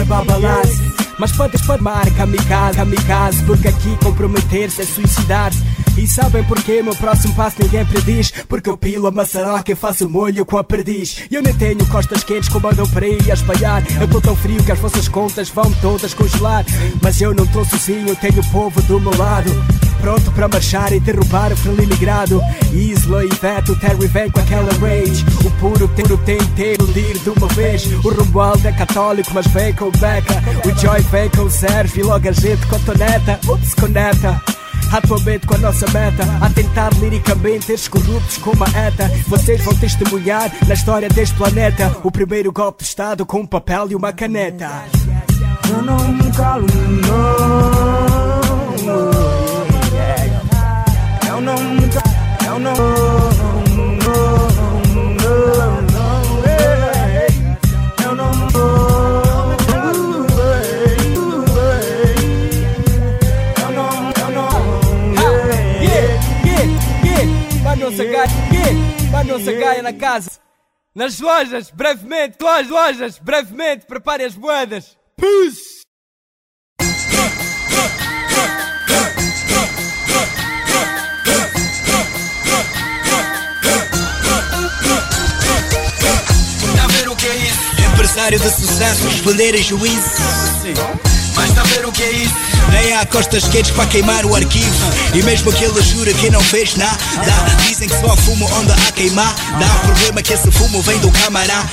É. 0.00 0.98
Mas 1.18 1.32
podes 1.32 1.60
formar 1.62 2.08
kamikaze, 2.14 2.76
kamikaze? 2.76 3.42
Porque 3.44 3.68
aqui 3.68 3.96
comprometer-se 4.02 4.82
é 4.82 4.84
suicidar-se 4.84 5.58
E 5.96 6.06
sabem 6.06 6.44
porquê? 6.44 6.80
Meu 6.80 6.94
próximo 6.94 7.34
passo 7.34 7.56
ninguém 7.60 7.84
prediz. 7.84 8.30
Porque 8.48 8.70
eu 8.70 8.76
pilo 8.76 9.08
a 9.08 9.10
maçaroca 9.10 9.72
e 9.72 9.74
faço 9.74 10.08
molho 10.08 10.46
com 10.46 10.56
a 10.56 10.62
perdiz. 10.62 11.24
E 11.28 11.34
eu 11.34 11.42
nem 11.42 11.52
tenho 11.54 11.84
costas 11.86 12.22
quentes 12.22 12.48
como 12.48 12.68
andam 12.68 12.88
por 12.88 13.02
aí 13.02 13.18
a 13.28 13.34
espalhar. 13.34 13.82
Eu 14.00 14.08
tô 14.08 14.20
tão 14.20 14.36
frio 14.36 14.62
que 14.62 14.70
as 14.70 14.78
vossas 14.78 15.08
contas 15.08 15.48
vão 15.48 15.70
todas 15.82 16.14
congelar. 16.14 16.64
Mas 17.02 17.20
eu 17.20 17.34
não 17.34 17.46
tô 17.46 17.64
sozinho, 17.64 18.14
tenho 18.16 18.40
o 18.40 18.50
povo 18.50 18.80
do 18.82 19.00
meu 19.00 19.16
lado 19.18 19.50
Pronto 20.00 20.30
para 20.32 20.48
marchar 20.48 20.92
e 20.92 21.00
derrubar 21.00 21.52
o 21.52 21.56
Frelimigrado 21.56 22.40
Isla 22.72 23.24
e 23.24 23.28
Veto, 23.28 23.78
Terry 23.78 24.06
vem 24.06 24.30
com 24.30 24.40
aquela 24.40 24.72
rage. 24.74 25.24
O 25.44 25.50
puro 25.58 25.88
puro 25.88 26.18
tem 26.18 26.38
iludir 26.74 27.18
de 27.18 27.30
uma 27.30 27.48
vez. 27.48 27.86
O 28.04 28.08
Romualdo 28.10 28.66
é 28.66 28.72
católico 28.72 29.30
mas 29.34 29.46
vem 29.48 29.72
com 29.74 29.90
Beca. 29.90 30.42
O 30.64 30.80
Joy 30.80 31.00
vem 31.10 31.28
com 31.30 31.42
o 31.42 31.50
Sérgio 31.50 32.00
e 32.00 32.02
logo 32.02 32.28
a 32.28 32.32
gente 32.32 32.66
cotoneta 32.66 33.38
Ups, 33.48 33.74
coneta 33.74 34.40
Atualmente 34.92 35.46
com 35.46 35.54
a 35.54 35.58
nossa 35.58 35.86
meta. 35.90 36.24
A 36.40 36.48
tentar 36.50 36.92
liricamente 36.94 37.72
estes 37.72 37.88
corruptos 37.88 38.38
como 38.38 38.64
a 38.64 38.68
ETA. 38.68 39.10
Vocês 39.26 39.62
vão 39.62 39.74
testemunhar 39.74 40.50
na 40.66 40.74
história 40.74 41.08
deste 41.08 41.34
planeta. 41.36 41.94
O 42.02 42.10
primeiro 42.10 42.50
golpe 42.50 42.82
de 42.82 42.88
estado 42.88 43.26
com 43.26 43.40
um 43.40 43.46
papel 43.46 43.90
e 43.90 43.94
uma 43.94 44.12
caneta. 44.12 44.84
Eu 45.68 45.82
não 45.82 46.08
me 46.08 46.32
calo, 46.32 46.66
não. 47.06 48.27
Eu 51.48 51.56
não 51.56 51.88
calo, 51.88 52.12
eu 52.46 52.58
não. 52.58 52.74
Eu 58.04 58.14
não 58.14 58.38
Mano, 69.10 69.58
Gaia 69.58 69.82
na 69.82 69.92
casa. 69.92 70.38
Nas 70.94 71.18
lojas, 71.20 71.70
brevemente, 71.70 72.36
lojas, 72.40 72.68
lojas, 72.70 73.18
brevemente, 73.18 73.86
prepare 73.86 74.24
as 74.24 74.34
moedas. 74.36 74.96
Puss! 75.16 75.77
Empresário 88.18 88.40
de 88.40 88.50
sucesso, 88.50 89.06
esplender 89.06 89.54
e 89.54 89.62
juízo. 89.62 90.10
A 91.36 91.62
ver 91.62 91.86
o 91.86 91.92
que 91.92 92.02
é 92.02 92.10
isso? 92.10 92.47
Nem 92.72 92.94
há 92.94 93.06
costas 93.06 93.44
quentes 93.44 93.70
para 93.70 93.86
queimar 93.86 94.24
o 94.24 94.34
arquivo. 94.34 94.92
E 95.14 95.22
mesmo 95.22 95.52
que 95.52 95.64
ele 95.64 95.82
jura 95.82 96.12
que 96.14 96.30
não 96.30 96.40
fez 96.40 96.76
nada, 96.76 96.98
dizem 97.66 97.88
que 97.88 98.00
só 98.00 98.16
fumo 98.16 98.48
onde 98.58 98.72
há 98.72 98.92
queimar. 98.92 99.34
Dá 99.58 99.68
problema 99.86 100.22
que 100.22 100.32
esse 100.32 100.50
fumo 100.50 100.82
vem 100.82 100.98
do 100.98 101.10
camarada 101.10 101.68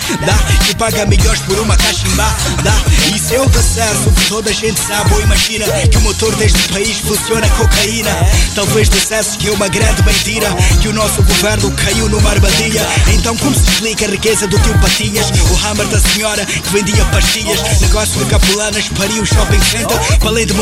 que 0.66 0.76
paga 0.76 1.06
milhões 1.06 1.40
por 1.40 1.58
uma 1.60 1.76
cachimba. 1.78 2.26
Dá, 2.64 2.74
isso 3.16 3.34
Eu 3.34 3.44
acesso, 3.44 4.14
toda 4.30 4.50
a 4.50 4.54
gente 4.54 4.80
sabe 4.80 5.14
ou 5.14 5.22
imagina 5.22 5.66
que 5.90 5.98
o 5.98 6.02
motor 6.02 6.34
deste 6.36 6.70
país 6.70 7.00
funciona 7.00 7.48
cocaína. 7.50 8.12
Talvez 8.54 8.90
dissesse 8.90 9.38
que 9.38 9.48
é 9.48 9.52
uma 9.52 9.68
grande 9.68 10.04
mentira, 10.04 10.48
que 10.82 10.88
o 10.88 10.94
nosso 10.94 11.22
governo 11.24 11.72
caiu 11.72 12.08
numa 12.10 12.30
armadilha. 12.30 12.86
Então, 13.14 13.36
como 13.38 13.56
se 13.56 13.64
explica 13.70 14.06
a 14.06 14.10
riqueza 14.10 14.48
do 14.48 14.58
tio 14.60 14.78
Patias? 14.80 15.32
O 15.52 15.68
hammer 15.68 15.88
da 15.88 16.00
senhora 16.00 16.46
que 16.46 16.70
vendia 16.70 17.04
pastilhas, 17.06 17.62
negócio 17.82 18.24
de 18.24 18.26
capulanas, 18.30 18.88
pariu 18.90 19.22
o 19.22 19.26
shopping 19.26 19.62
center, 19.62 19.98
além 20.22 20.46
de 20.46 20.54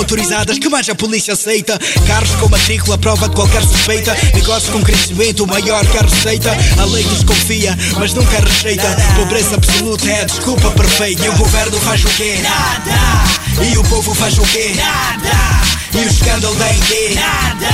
que 0.60 0.70
mais 0.70 0.88
a 0.88 0.96
polícia 0.96 1.34
aceita. 1.34 1.78
Carros 2.08 2.30
com 2.36 2.48
matrícula, 2.48 2.98
prova 2.98 3.28
de 3.28 3.36
qualquer 3.36 3.62
suspeita. 3.62 4.16
Negócio 4.34 4.72
com 4.72 4.82
crescimento 4.82 5.46
maior 5.46 5.86
que 5.86 5.98
a 5.98 6.02
receita. 6.02 6.50
A 6.80 6.86
lei 6.86 7.04
desconfia, 7.04 7.78
mas 8.00 8.14
nunca 8.14 8.40
rejeita. 8.40 8.88
Pobreza 9.16 9.56
absoluta 9.56 10.10
é 10.10 10.22
a 10.22 10.26
desculpa 10.26 10.72
perfeita. 10.72 11.26
E 11.26 11.30
o 11.30 11.38
governo 11.38 11.78
faz 11.82 12.06
o 12.06 12.08
quê? 12.10 12.40
Nada. 12.42 13.70
E 13.70 13.78
o 13.78 13.84
povo 13.84 14.16
faz 14.16 14.38
o 14.38 14.44
quê? 14.44 14.74
Nada. 14.76 15.62
E 15.94 15.98
o 15.98 16.10
escândalo 16.10 16.56
da 16.56 16.70
quê? 16.70 17.16
Nada. 17.16 17.70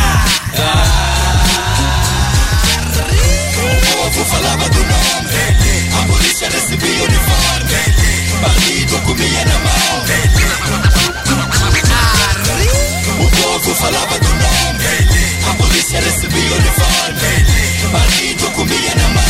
O 3.62 3.96
povo 3.96 4.26
falava 4.26 4.70
do 4.70 4.80
nome. 4.80 6.00
A 6.00 6.08
polícia 6.08 6.50
recebia 6.50 7.04
uniforme. 7.04 7.70
Partido 8.42 9.02
comia 9.06 9.46
na 9.46 9.60
mão. 9.60 10.99
O 13.30 13.42
povo 13.42 13.76
falava 13.76 14.20
do 14.20 14.28
nome. 14.28 15.50
A 15.50 15.54
polícia 15.56 16.00
recebia 16.02 16.56
uniforme. 16.56 17.46
Partido 17.92 18.52
comia 18.52 18.96
na 18.96 19.08
mão. 19.10 19.30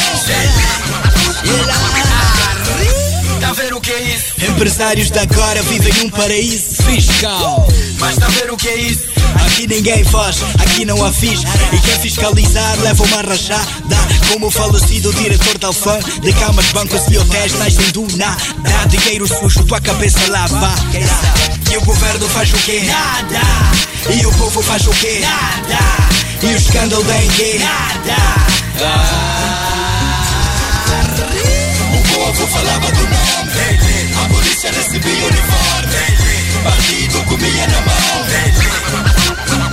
Tá 3.40 3.54
ver 3.54 3.74
o 3.74 3.82
que 3.82 3.92
é 3.92 4.02
isso? 4.02 4.26
Empresários 4.52 5.10
de 5.10 5.20
agora 5.20 5.62
vivem 5.64 5.94
num 5.94 6.10
paraíso 6.10 6.84
fiscal. 6.84 7.68
Mas 8.00 8.18
tá 8.18 8.28
ver 8.28 8.52
o 8.52 8.58
que 8.58 8.68
é 8.68 8.76
isso? 8.76 9.10
Aqui 9.46 9.68
ninguém 9.68 10.04
faz, 10.04 10.38
aqui 10.60 10.86
não 10.86 11.04
há 11.04 11.12
fiz. 11.12 11.42
E 11.74 11.80
quem 11.80 12.00
fiscalizar 12.00 12.80
leva 12.82 13.04
uma 13.04 13.22
rajada. 13.22 13.98
Como 14.32 14.48
o 14.48 14.52
falecido 14.52 15.12
diretor 15.14 15.58
da 15.58 15.68
Alfã, 15.68 16.00
de 16.22 16.32
camas, 16.34 16.66
bancos 16.68 17.02
e 17.10 17.18
hotéis 17.18 17.54
nascem 17.54 17.92
do 17.92 18.06
nada. 18.18 18.42
Dinheiro 18.88 19.28
sujo, 19.28 19.64
tua 19.64 19.82
cabeça 19.82 20.20
lava. 20.30 20.74
E 21.72 21.78
o 21.78 21.82
governo 21.82 22.28
faz 22.30 22.52
o 22.54 22.58
quê? 22.58 22.82
Nada. 22.86 23.89
E 24.08 24.26
o 24.26 24.32
povo 24.32 24.62
faz 24.62 24.88
o 24.88 24.92
quê? 24.92 25.20
Nada. 25.22 25.78
E 26.42 26.46
o 26.46 26.56
escândalo 26.56 27.04
da 27.04 27.14
quê? 27.36 27.60
Nada. 27.60 28.16
O 31.94 32.02
povo 32.14 32.48
falava 32.48 32.92
do 32.92 33.02
nome. 33.02 34.20
A 34.24 34.30
polícia 34.30 34.72
recebia 34.72 35.26
uniforme. 35.26 36.00
Partido 36.64 37.24
comia 37.26 37.68
na 37.68 37.82
mão. 37.82 39.66
O 39.66 39.69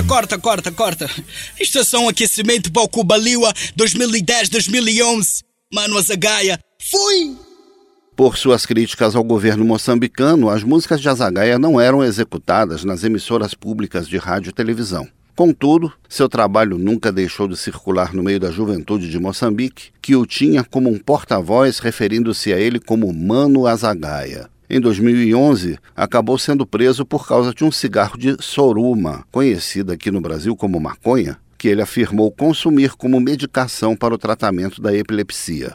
Corta, 0.00 0.38
corta, 0.38 0.38
corta, 0.38 0.72
corta. 0.72 1.10
Estação 1.58 2.08
Aquecimento 2.08 2.70
Balcubaliwa 2.70 3.52
2010-2011. 3.76 5.42
Mano 5.72 5.98
Azagaia. 5.98 6.58
Fui! 6.90 7.36
Por 8.16 8.36
suas 8.36 8.64
críticas 8.64 9.14
ao 9.14 9.22
governo 9.22 9.64
moçambicano, 9.64 10.48
as 10.48 10.62
músicas 10.62 11.00
de 11.00 11.08
Azagaia 11.08 11.58
não 11.58 11.80
eram 11.80 12.02
executadas 12.02 12.84
nas 12.84 13.04
emissoras 13.04 13.54
públicas 13.54 14.08
de 14.08 14.16
rádio 14.16 14.50
e 14.50 14.54
televisão. 14.54 15.06
Contudo, 15.36 15.92
seu 16.08 16.28
trabalho 16.28 16.78
nunca 16.78 17.12
deixou 17.12 17.46
de 17.46 17.56
circular 17.56 18.14
no 18.14 18.22
meio 18.22 18.40
da 18.40 18.50
juventude 18.50 19.10
de 19.10 19.18
Moçambique, 19.18 19.90
que 20.00 20.16
o 20.16 20.24
tinha 20.24 20.64
como 20.64 20.88
um 20.88 20.98
porta-voz 20.98 21.78
referindo-se 21.78 22.52
a 22.52 22.58
ele 22.58 22.80
como 22.80 23.12
Mano 23.12 23.66
Azagaia. 23.66 24.48
Em 24.72 24.78
2011, 24.78 25.80
acabou 25.96 26.38
sendo 26.38 26.64
preso 26.64 27.04
por 27.04 27.26
causa 27.26 27.52
de 27.52 27.64
um 27.64 27.72
cigarro 27.72 28.16
de 28.16 28.36
soruma, 28.38 29.24
conhecida 29.32 29.94
aqui 29.94 30.12
no 30.12 30.20
Brasil 30.20 30.54
como 30.54 30.78
maconha, 30.78 31.38
que 31.58 31.66
ele 31.66 31.82
afirmou 31.82 32.30
consumir 32.30 32.92
como 32.92 33.18
medicação 33.18 33.96
para 33.96 34.14
o 34.14 34.18
tratamento 34.18 34.80
da 34.80 34.94
epilepsia. 34.94 35.74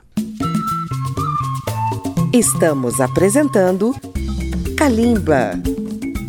Estamos 2.32 3.02
apresentando 3.02 3.94
Kalimba. 4.78 5.60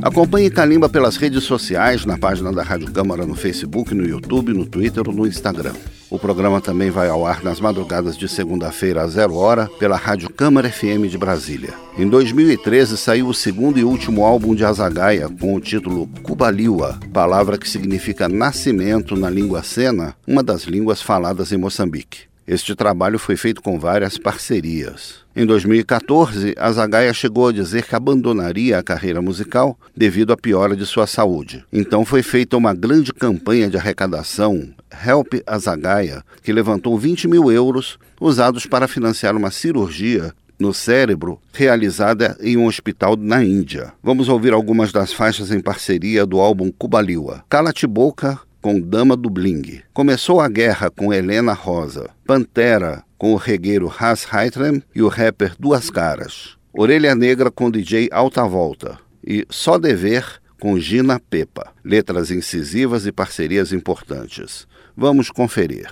Acompanhe 0.03 0.51
Kalimba 0.51 0.89
pelas 0.89 1.17
redes 1.17 1.45
sociais, 1.45 2.05
na 2.05 2.19
página 2.19 2.53
da 2.53 2.64
Rádio 2.64 2.91
Câmara 2.91 3.25
no 3.25 3.37
Facebook, 3.37 3.95
no 3.95 4.05
YouTube, 4.05 4.53
no 4.53 4.67
Twitter 4.67 5.05
ou 5.07 5.14
no 5.14 5.25
Instagram. 5.25 5.75
O 6.09 6.19
programa 6.21 6.61
também 6.61 6.89
vai 6.89 7.09
ao 7.09 7.27
ar 7.27 7.43
nas 7.43 7.61
madrugadas 7.61 8.17
de 8.17 8.29
segunda-feira 8.29 9.03
a 9.03 9.09
zero 9.09 9.35
hora 9.35 9.69
pela 9.79 9.97
Rádio 9.97 10.31
Câmara 10.31 10.71
FM 10.71 11.09
de 11.11 11.19
Brasília. 11.19 11.75
Em 11.99 12.09
2013 12.09 12.97
saiu 12.97 13.27
o 13.27 13.35
segundo 13.35 13.79
e 13.79 13.85
último 13.85 14.25
álbum 14.25 14.55
de 14.55 14.65
Azagaia 14.65 15.29
com 15.29 15.55
o 15.55 15.61
título 15.61 16.09
Cubaliwa, 16.23 17.01
palavra 17.13 17.59
que 17.59 17.69
significa 17.69 18.29
nascimento 18.29 19.17
na 19.17 19.29
língua 19.29 19.65
sena, 19.65 20.15
uma 20.27 20.45
das 20.45 20.63
línguas 20.63 21.03
faladas 21.03 21.51
em 21.51 21.57
Moçambique. 21.57 22.27
Este 22.47 22.77
trabalho 22.77 23.19
foi 23.19 23.37
feito 23.37 23.61
com 23.61 23.77
várias 23.77 24.17
parcerias. 24.17 25.27
Em 25.35 25.45
2014, 25.45 26.55
Azagaia 26.57 27.13
chegou 27.13 27.49
a 27.49 27.53
dizer 27.53 27.85
que 27.85 27.97
abandonaria 27.97 28.79
a 28.79 28.83
carreira 28.85 29.21
musical 29.21 29.77
devido 29.97 30.33
à 30.33 30.37
piora 30.37 30.77
de 30.77 30.87
sua 30.87 31.09
saúde. 31.09 31.65
Então 31.73 32.05
foi 32.05 32.23
feita 32.23 32.57
uma 32.57 32.73
grande 32.73 33.13
campanha 33.13 33.69
de 33.69 33.77
arrecadação, 33.77 34.69
Help 34.91 35.34
Azagaia, 35.47 36.22
que 36.43 36.53
levantou 36.53 36.99
20 36.99 37.28
mil 37.28 37.51
euros 37.51 37.99
usados 38.20 38.66
para 38.66 38.89
financiar 38.89 39.37
uma 39.37 39.51
cirurgia 39.51 40.32
no 40.59 40.72
cérebro 40.72 41.39
realizada 41.53 42.37
em 42.41 42.57
um 42.57 42.66
hospital 42.66 43.16
na 43.16 43.45
Índia. 43.45 43.93
Vamos 44.03 44.28
ouvir 44.28 44.53
algumas 44.53 44.93
das 44.93 45.12
faixas 45.12 45.51
em 45.51 45.61
parceria 45.61 46.24
do 46.24 46.41
álbum 46.41 46.70
Cubaliwa. 46.70 47.45
Cala-te 47.49 47.87
boca 47.87 48.39
com 48.61 48.80
Dama 48.80 49.16
do 49.16 49.30
Bling. 49.30 49.80
Começou 49.93 50.41
a 50.41 50.49
guerra 50.49 50.91
com 50.91 51.12
Helena 51.12 51.53
Rosa. 51.53 52.11
Pantera 52.26 53.05
com 53.18 53.32
o 53.32 53.37
regueiro 53.37 53.93
Has 53.99 54.26
Heitrem 54.32 54.82
e 54.95 55.03
o 55.03 55.09
rapper 55.09 55.55
Duas 55.59 55.91
Caras. 55.91 56.57
Orelha 56.72 57.14
Negra 57.14 57.51
com 57.51 57.70
DJ 57.70 58.09
Alta 58.11 58.45
Volta. 58.45 58.99
E 59.24 59.47
Só 59.49 59.78
Dever 59.78 60.41
com 60.61 60.79
Gina 60.79 61.21
Pepa. 61.21 61.73
Letras 61.85 62.31
incisivas 62.31 63.07
e 63.07 63.13
parcerias 63.13 63.73
importantes. 63.73 64.67
Vamos 64.97 65.31
conferir. 65.31 65.91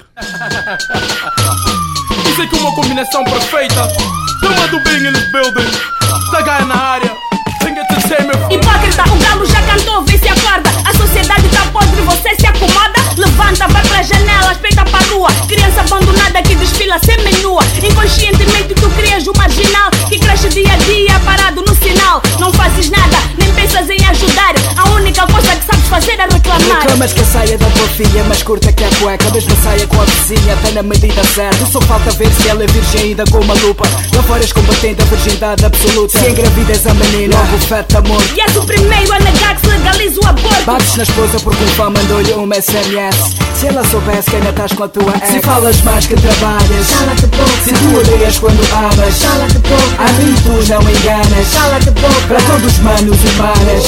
Dizem 2.24 2.48
que 2.48 2.56
uma 2.56 2.74
combinação 2.74 3.22
perfeita. 3.24 3.86
Dama 4.40 4.68
do 4.68 4.80
Bing 4.80 5.06
in 5.06 5.32
building. 5.32 5.70
Tagaia 6.30 6.64
na 6.64 6.76
área. 6.76 7.13
Hipócrita, 8.50 9.02
o 9.10 9.16
galo 9.16 9.46
já 9.46 9.62
cantou, 9.62 10.02
vê 10.04 10.18
se 10.18 10.28
acorda. 10.28 10.70
A 10.84 10.92
sociedade 10.94 11.48
tá 11.48 11.66
podre, 11.72 12.02
você 12.02 12.34
se 12.38 12.46
acomoda. 12.46 13.00
Levanta, 13.16 13.66
vai 13.68 13.82
pra 13.82 14.02
janela, 14.02 14.52
espeita 14.52 14.84
pra 14.84 14.98
rua. 15.10 15.28
Criança 15.48 15.80
abandonada 15.80 16.42
que 16.42 16.54
desfila 16.54 16.98
seminua. 16.98 17.62
Inconscientemente 17.82 18.74
tu 18.74 18.90
crias 18.90 19.26
um 19.26 19.32
marginal 19.36 19.90
que 20.08 20.18
cresce 20.18 20.48
dia 20.50 20.72
a 20.72 20.76
dia, 20.76 21.18
parado 21.24 21.64
no 21.66 21.74
sinal. 21.76 22.20
Não 22.38 22.52
fazes 22.52 22.90
nada, 22.90 23.16
nem 23.38 23.50
pensas 23.54 23.88
em 23.88 24.04
ajudar. 24.06 24.54
A 24.76 24.90
única 24.90 25.26
coisa 25.26 25.56
que 25.56 25.64
sabes 25.64 25.88
fazer 25.88 26.18
é 26.20 26.26
reclamar. 26.30 26.80
Reclamas 26.82 27.12
que 27.12 27.20
a 27.20 27.24
saia 27.24 27.56
da 27.56 27.70
tua 27.70 27.88
filha 27.88 28.24
mais 28.24 28.42
curta 28.42 28.72
que 28.72 28.84
a 28.84 28.90
cueca. 29.00 29.30
Mesmo 29.30 29.56
saia 29.62 29.86
com 29.86 30.00
a 30.00 30.04
vizinha, 30.04 30.52
até 30.54 30.72
na 30.72 30.82
medida 30.82 31.24
certa. 31.24 31.64
Só 31.66 31.80
falta 31.80 32.10
ver 32.10 32.30
se 32.34 32.48
ela 32.48 32.64
é 32.64 32.66
virgem 32.66 33.00
ainda 33.00 33.24
com 33.30 33.38
uma 33.38 33.54
lupa. 33.54 33.88
Lá 34.14 34.22
fora 34.24 34.42
és 34.42 34.52
combatente 34.52 35.00
a 35.00 35.04
virgindade 35.06 35.64
absoluta. 35.64 36.18
Se 36.18 36.28
engravidas 36.28 36.86
a 36.86 36.94
menina, 36.94 37.36
logo 37.36 37.58
feta 37.94 37.98
amor. 37.98 38.22
E 38.36 38.40
és 38.40 38.56
o 38.56 38.64
primeiro 38.64 39.12
a 39.12 39.20
negar 39.20 39.54
que 39.54 39.60
se 39.60 39.66
legaliza 39.68 40.20
o 40.20 40.26
aborto. 40.26 40.64
Bates 40.64 40.96
na 40.96 41.02
esposa 41.02 41.38
porque 41.40 41.62
um 41.62 41.68
fã 41.68 41.90
mandou-lhe 41.90 42.32
um 42.34 42.48
SMS. 42.52 43.36
Se 43.54 43.68
ela 43.68 43.84
soubesse 43.88 44.30
que 44.30 44.36
ainda 44.36 44.50
estás 44.50 44.72
com 44.72 44.84
a 44.84 44.88
tua 44.88 45.12
ex. 45.16 45.28
Se 45.28 45.40
falas 45.40 45.80
mais 45.82 46.06
que 46.06 46.14
trabalhas. 46.14 46.86
Cala-te 46.90 47.26
boca. 47.26 47.64
Se 47.64 47.72
tu 47.72 47.98
odeias 47.98 48.38
quando 48.38 48.60
amas. 48.72 49.18
Cala-te 49.22 49.58
boca. 49.58 50.02
A 50.02 50.12
mim 50.12 50.34
tu 50.42 50.50
não 50.50 50.82
enganas. 50.90 51.46
Cala-te 51.54 51.90
boca. 51.90 52.26
Para 52.28 52.40
todos 52.40 52.72
os 52.72 52.78
manos 52.78 53.18
e 53.22 53.30
manas. 53.38 53.84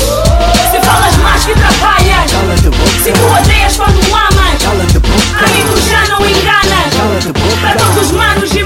Se 0.71 0.87
falas 0.87 1.17
mais 1.17 1.45
que 1.45 1.55
trabalhas. 1.55 2.33
Cala-te 2.33 2.71
boca. 2.71 3.03
Se 3.03 3.13
tu 3.13 3.27
odeias 3.27 3.77
quando 3.77 4.01
amas. 4.15 4.63
Cala-te 4.63 4.99
boca. 4.99 5.45
A 5.45 5.49
mim 5.49 5.65
tu 5.73 5.91
já 5.91 6.07
não 6.09 6.21
enganas. 6.21 6.95
Cala-te 6.97 7.33
boca. 7.33 7.57
Para 7.61 7.75
todos 7.75 8.07
os 8.07 8.13
manos 8.13 8.51
e 8.53 8.63
manas. 8.63 8.66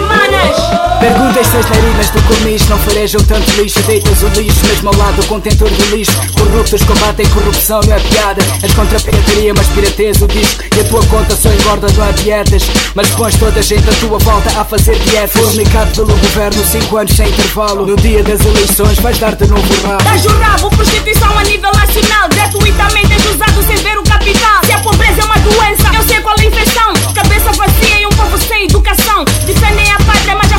Perguntas 1.00 1.48
transnarinas 1.48 2.10
do 2.10 2.22
cornicho 2.22 2.68
Não 2.68 2.78
farejam 2.78 3.22
tanto 3.24 3.50
lixo. 3.60 3.80
Deitas 3.82 4.22
o 4.22 4.28
lixo 4.28 4.66
mesmo 4.66 4.90
ao 4.90 4.96
lado 4.96 5.16
do 5.16 5.26
contentor 5.26 5.70
do 5.70 5.96
lixo. 5.96 6.12
Corruptos 6.38 6.82
combatem 6.82 7.26
corrupção, 7.30 7.80
não 7.86 7.96
é 7.96 8.00
piada. 8.00 8.42
És 8.62 8.72
contra 8.74 8.98
a 8.98 9.00
pirataria, 9.00 9.54
mas 9.56 9.66
piratez 9.68 10.20
o 10.22 10.26
disco. 10.28 10.62
E 10.76 10.80
a 10.80 10.84
tua 10.84 11.04
conta 11.06 11.34
só 11.34 11.48
engorda, 11.50 11.86
não 11.96 12.04
há 12.04 12.10
dietas. 12.12 12.64
Mas 12.94 13.08
pões 13.10 13.34
toda 13.36 13.60
a 13.60 13.62
gente 13.62 13.88
à 13.88 13.92
tua 13.94 14.18
volta 14.18 14.60
a 14.60 14.64
fazer 14.64 14.98
dietas. 15.00 15.32
Fornicado 15.32 15.90
pelo 15.92 16.14
governo, 16.18 16.64
5 16.64 16.96
anos 16.96 17.16
sem 17.16 17.28
intervalo. 17.28 17.86
No 17.86 17.96
dia 17.96 18.22
das 18.22 18.40
eleições 18.44 18.98
vais 19.00 19.18
dar-te 19.18 19.46
novo 19.46 19.86
rabo. 19.86 20.04
Dás 20.04 20.24
o 20.26 20.38
rabo, 20.38 20.70
prostituição 20.70 21.36
a 21.38 21.42
nível 21.44 21.72
nacional. 21.72 22.28
Gratuitamente 22.28 23.12
és 23.12 23.24
usado 23.24 23.62
sem 23.66 23.76
ver 23.76 23.98
o 23.98 24.02
capital. 24.02 24.64
Se 24.64 24.72
a 24.72 24.78
pobreza 24.78 25.22
é 25.22 25.24
uma 25.24 25.38
doença, 25.38 25.90
eu 25.94 26.02
sei 26.06 26.20
qual 26.20 26.36
é 26.38 26.42
a 26.42 26.44
infecção. 26.44 26.92
Cabeça 27.14 27.52
vazia 27.52 28.00
e 28.02 28.06
um 28.06 28.10
povo 28.10 28.38
sem 28.38 28.64
educação. 28.64 29.24
Defendem 29.46 29.90
a 29.90 29.96
pátria, 29.98 30.36
mas 30.36 30.50
já 30.50 30.58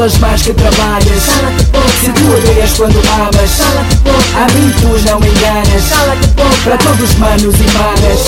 falas 0.00 0.18
mais 0.18 0.42
que 0.42 0.54
trabalhas. 0.54 1.24
Se 2.00 2.10
tu 2.12 2.32
odeias 2.32 2.72
quando 2.74 2.98
amas 2.98 3.60
A 4.34 4.46
mim 4.54 4.72
tu 4.80 5.10
não 5.10 5.20
me 5.20 5.28
enganas 5.28 5.84
Para 6.64 6.78
todos 6.78 7.14
manos 7.16 7.54
e 7.54 7.64
manas. 7.76 8.20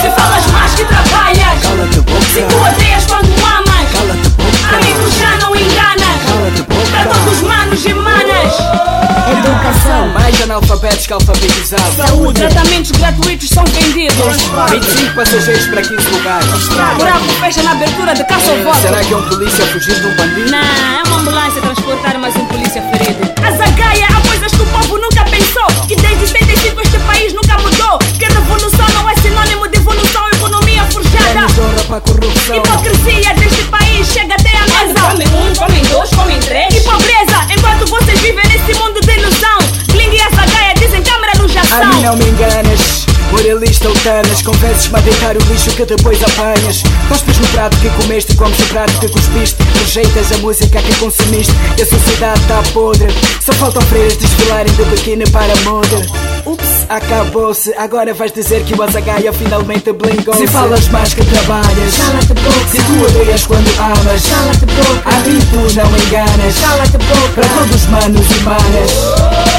Se 0.00 0.10
falas 0.10 0.46
mais 0.52 0.72
que 0.74 0.84
trabalhas 0.84 1.60
Se 2.34 2.42
tu 2.42 2.56
odeias 2.56 3.04
quando 3.06 3.28
amas 3.44 3.88
A 4.72 4.76
mim 4.78 4.94
tu 4.94 5.20
já 5.20 5.36
não 5.46 5.54
enganas 5.54 6.66
Para 6.90 7.04
todos 7.04 7.40
manos 7.42 7.84
e 7.84 7.94
manas 7.94 8.25
Educação, 8.36 10.08
mais 10.14 10.40
analfabetos 10.42 11.06
que 11.06 11.12
alfabetizados. 11.12 11.96
Saúde, 11.96 12.40
tratamentos 12.40 12.90
gratuitos 12.92 13.48
são 13.48 13.64
vendidos. 13.64 14.16
25 14.70 15.14
passageiros 15.14 15.66
para 15.66 15.82
15 15.82 16.08
lugares. 16.10 16.68
Buraco 16.96 17.24
fecha 17.40 17.62
na 17.62 17.72
abertura 17.72 18.14
de 18.14 18.24
caça 18.24 18.50
ao 18.50 18.58
voto. 18.58 18.80
Será 18.80 19.02
que 19.02 19.12
é 19.12 19.16
um 19.16 19.22
polícia 19.28 19.66
fugindo 19.66 20.00
de 20.00 20.06
um 20.06 20.16
bandido? 20.16 20.50
Não, 20.50 20.58
é 20.58 21.02
uma 21.06 21.16
ambulância 21.20 21.60
transportar 21.60 22.18
mais 22.18 22.36
um 22.36 22.44
polícia 22.46 22.82
ferido. 22.82 23.20
A 23.42 23.50
zagaia 23.52 24.06
há 24.06 24.20
coisas 24.28 24.52
que 24.52 24.62
o 24.62 24.66
povo 24.66 24.98
nunca 24.98 25.24
pensou. 25.24 25.66
Que 25.88 25.96
desde 25.96 26.26
75 26.28 26.80
este 26.82 26.98
país 27.00 27.32
nunca 27.32 27.58
mudou. 27.58 27.98
Que 28.18 28.26
revolução 28.26 28.86
não 28.94 29.08
é 29.10 29.16
sinônimo 29.16 29.66
de 29.68 29.78
evolução 29.78 30.26
Economia 30.36 30.84
forjada. 30.92 31.34
Menos 31.34 31.58
honra 31.58 31.84
para 31.88 31.96
a 31.96 32.00
corrupção. 32.00 32.56
Hipocrisia 32.56 33.34
deste 33.34 33.64
país 33.64 34.06
chega 34.06 34.34
até 34.34 34.50
a 34.56 34.62
mesa. 34.62 35.00
Comem 35.00 35.26
um, 35.28 35.54
comem 35.54 35.82
dois, 35.84 36.10
comem 36.10 36.38
três. 36.40 36.74
E 36.74 36.80
pobreza, 36.80 37.25
vivem 38.26 38.44
nesse 38.48 38.78
mundo 38.80 39.00
de 39.00 39.12
ilusão. 39.12 39.58
Bling 39.92 40.12
e 40.12 40.20
a 40.20 40.28
zagaia 40.30 40.74
dizem 40.74 41.02
câmara 41.02 41.32
no 41.38 41.48
jação 41.48 41.80
A 41.80 41.86
mim 41.86 42.02
não 42.02 42.16
me 42.16 42.24
enganas 42.24 43.06
Moralista 43.30 43.88
ou 43.88 43.94
tanas 43.94 44.42
Convences-me 44.42 44.98
a 44.98 45.00
deitar 45.00 45.36
o 45.36 45.40
lixo 45.44 45.70
que 45.70 45.84
depois 45.84 46.20
apanhas. 46.22 46.82
Cospes 47.08 47.38
no 47.38 47.46
prato 47.48 47.76
que 47.78 47.88
comeste 47.90 48.34
Comes 48.34 48.58
no 48.58 48.66
prato 48.66 48.98
que 48.98 49.08
cuspiste. 49.08 49.56
Rejeitas 49.78 50.32
a 50.32 50.38
música 50.38 50.82
que 50.82 50.94
consumiste. 50.96 51.52
E 51.78 51.82
a 51.82 51.86
sociedade 51.86 52.40
está 52.40 52.62
podre. 52.72 53.08
Só 53.40 53.52
faltam 53.52 53.82
freiras 53.82 54.16
desfilarem 54.16 54.72
de 54.74 54.84
biquíni 54.84 55.24
para 55.30 55.52
a 55.52 55.56
moda 55.62 56.06
acabou-se 56.88 57.72
Agora 57.76 58.12
vais 58.14 58.32
dizer 58.32 58.64
que 58.64 58.74
o 58.74 58.82
Azagaia 58.82 59.32
finalmente 59.32 59.92
blingou 59.92 60.34
Se 60.34 60.46
falas 60.46 60.88
mais 60.88 61.14
que 61.14 61.24
trabalhas 61.24 61.96
Cala-te 61.96 62.34
boca. 62.34 62.68
Se 62.70 62.78
tu 62.82 63.04
odeias 63.04 63.46
quando 63.46 63.68
amas 63.80 64.26
Cala-te 64.26 64.66
boca. 64.66 65.08
A 65.08 65.20
mim 65.28 65.38
tu 65.50 65.56
não 65.76 65.96
enganas. 65.96 66.58
Cala-te 66.60 66.98
boca. 66.98 67.32
Para 67.34 67.48
todos 67.48 67.86
manos 67.86 68.26
e 68.30 68.40
manas. 68.40 68.90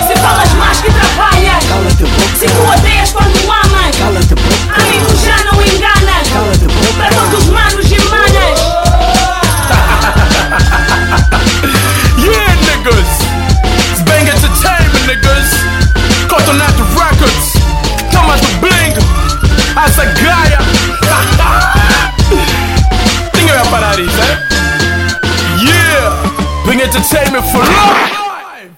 Se 0.08 0.16
falas 0.22 0.54
mais 0.54 0.82
que 0.82 0.92
trabalhas 0.92 1.66
Cala-te 1.66 2.04
boca. 2.04 2.36
Se 2.38 2.48
tu 2.48 2.62
odeias 2.62 3.12
quando 3.12 3.38
amas 3.52 3.96
Cala-te 3.98 4.36
boca. 4.36 4.74
A 4.76 4.80
mim 4.84 5.00
tu 5.08 5.16
já 5.26 5.38
não 5.46 5.62
enganas. 5.62 6.28
Cala-te 6.30 6.68
boca. 6.68 6.94
Para 6.98 7.10
todos 7.10 7.46
manos 7.46 7.92
e 7.92 8.00
manas. 8.10 8.58
Yeah, 12.18 12.56
niggas! 12.56 13.22
It's 13.92 14.02
bang 14.04 14.28
entertainment, 14.28 15.08
niggas! 15.08 15.77
Cotonete 16.48 16.82
Records! 16.95 17.54
Toma 18.10 18.38
do 18.38 18.48
Bling! 18.60 18.95
Essa 19.86 20.06
gaia! 20.06 20.60
Ninguém 23.34 23.54
vai 23.54 23.68
parar 23.68 24.00
isso, 24.00 24.16
hein? 24.22 24.38
Yeah! 25.62 26.16
Bling 26.64 26.84
Entertainment 26.84 27.43
for 27.52 27.66
life! 27.66 28.72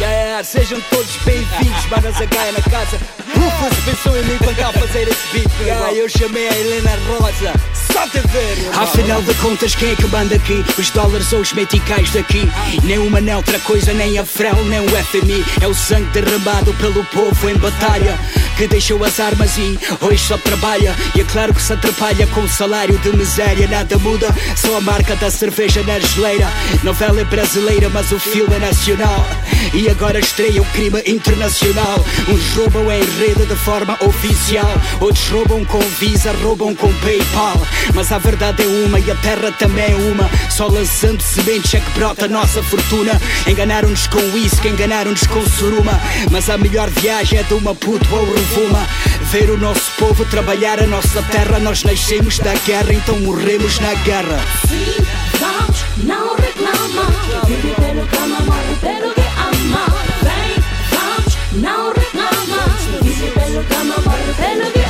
Yeah, 0.00 0.42
sejam 0.42 0.80
todos 0.90 1.14
bem-vindos, 1.24 1.86
manas 1.88 2.20
a 2.20 2.24
Gaia 2.24 2.50
na 2.50 2.62
casa. 2.62 2.98
Rufus 3.34 3.78
pensou 3.84 4.16
em 4.16 4.24
mim 4.24 4.38
para 4.38 4.54
cá 4.54 4.72
fazer 4.72 5.08
esse 5.08 5.26
beat. 5.32 5.50
Yeah, 5.60 5.92
eu 5.92 6.08
chamei 6.08 6.48
a 6.48 6.58
Helena 6.58 6.98
Rosa. 7.08 7.52
Só 7.92 8.06
te 8.08 8.20
ver. 8.28 8.70
Afinal 8.74 9.22
de 9.22 9.34
contas, 9.34 9.74
quem 9.74 9.90
é 9.90 9.94
que 9.94 10.06
manda 10.06 10.34
aqui? 10.34 10.64
Os 10.78 10.90
dólares 10.90 11.32
ou 11.32 11.40
os 11.40 11.52
meticais 11.52 12.10
daqui? 12.10 12.48
Nem 12.84 12.98
uma 12.98 13.20
nem 13.20 13.34
outra 13.34 13.58
coisa, 13.60 13.92
nem 13.92 14.18
a 14.18 14.24
FREL, 14.24 14.64
nem 14.64 14.80
o 14.80 14.88
FMI. 14.88 15.44
É 15.60 15.66
o 15.66 15.74
sangue 15.74 16.08
derramado 16.10 16.72
pelo 16.74 17.04
povo 17.06 17.50
em 17.50 17.56
batalha. 17.56 18.18
Que 18.56 18.66
deixou 18.66 19.02
as 19.04 19.18
armas 19.20 19.56
e 19.58 19.78
hoje 20.00 20.24
só 20.24 20.38
trabalha. 20.38 20.94
E 21.14 21.20
é 21.20 21.24
claro 21.24 21.54
que 21.54 21.62
se 21.62 21.72
atrapalha 21.72 22.26
com 22.28 22.40
o 22.42 22.48
salário 22.48 22.96
de 22.98 23.16
miséria. 23.16 23.68
Nada 23.68 23.98
muda, 23.98 24.28
só 24.56 24.76
a 24.76 24.80
marca 24.80 25.16
da 25.16 25.30
cerveja 25.30 25.82
na 25.82 25.98
geleira. 25.98 26.48
Novela 26.82 27.20
é 27.20 27.24
brasileira, 27.24 27.88
mas 27.88 28.10
o 28.12 28.18
filme 28.18 28.54
é 28.54 28.58
nacional. 28.58 29.26
E 29.74 29.88
agora 29.88 30.18
estreia 30.18 30.60
o 30.60 30.64
crime 30.66 31.02
internacional. 31.06 32.04
Uns 32.28 32.54
roubam 32.56 32.90
em 32.90 33.02
rede 33.22 33.46
de 33.46 33.54
forma 33.54 33.96
oficial, 34.00 34.68
outros 35.00 35.28
roubam 35.28 35.64
com 35.64 35.78
Visa, 36.00 36.32
roubam 36.42 36.74
com 36.74 36.92
PayPal. 36.94 37.54
Mas 37.94 38.10
a 38.10 38.18
verdade 38.18 38.64
é 38.64 38.66
uma 38.66 38.98
e 38.98 39.08
a 39.10 39.14
terra 39.14 39.52
também 39.52 39.92
é 39.92 39.94
uma. 39.94 40.28
Só 40.50 40.66
lançando 40.66 41.22
sementes 41.22 41.72
é 41.74 41.78
que 41.78 41.90
brota 41.92 42.24
a 42.24 42.28
nossa 42.28 42.60
fortuna. 42.64 43.20
Enganaram-nos 43.46 44.08
com 44.08 44.18
uísque, 44.34 44.68
enganaram-nos 44.68 45.24
com 45.28 45.40
suruma. 45.46 46.00
Mas 46.32 46.50
a 46.50 46.58
melhor 46.58 46.90
viagem 46.90 47.38
é 47.38 47.44
de 47.44 47.54
uma 47.54 47.76
puta 47.76 48.12
ou 48.12 48.24
revuma. 48.24 48.84
Ver 49.30 49.50
o 49.50 49.56
nosso 49.56 49.92
povo 49.98 50.24
trabalhar 50.24 50.80
a 50.80 50.86
nossa 50.86 51.22
terra. 51.22 51.60
Nós 51.60 51.84
nascemos 51.84 52.40
da 52.40 52.54
guerra, 52.54 52.92
então 52.92 53.20
morremos 53.20 53.78
na 53.78 53.94
guerra. 53.94 54.40
Sim, 54.68 54.96
vamos, 55.38 55.84
não 56.02 56.34
reclama 56.34 57.06
Vive 63.52 63.64
pelo 63.64 63.68
cama, 63.68 63.94
morre 63.98 64.32
pelo 64.32 64.72
que 64.72 64.82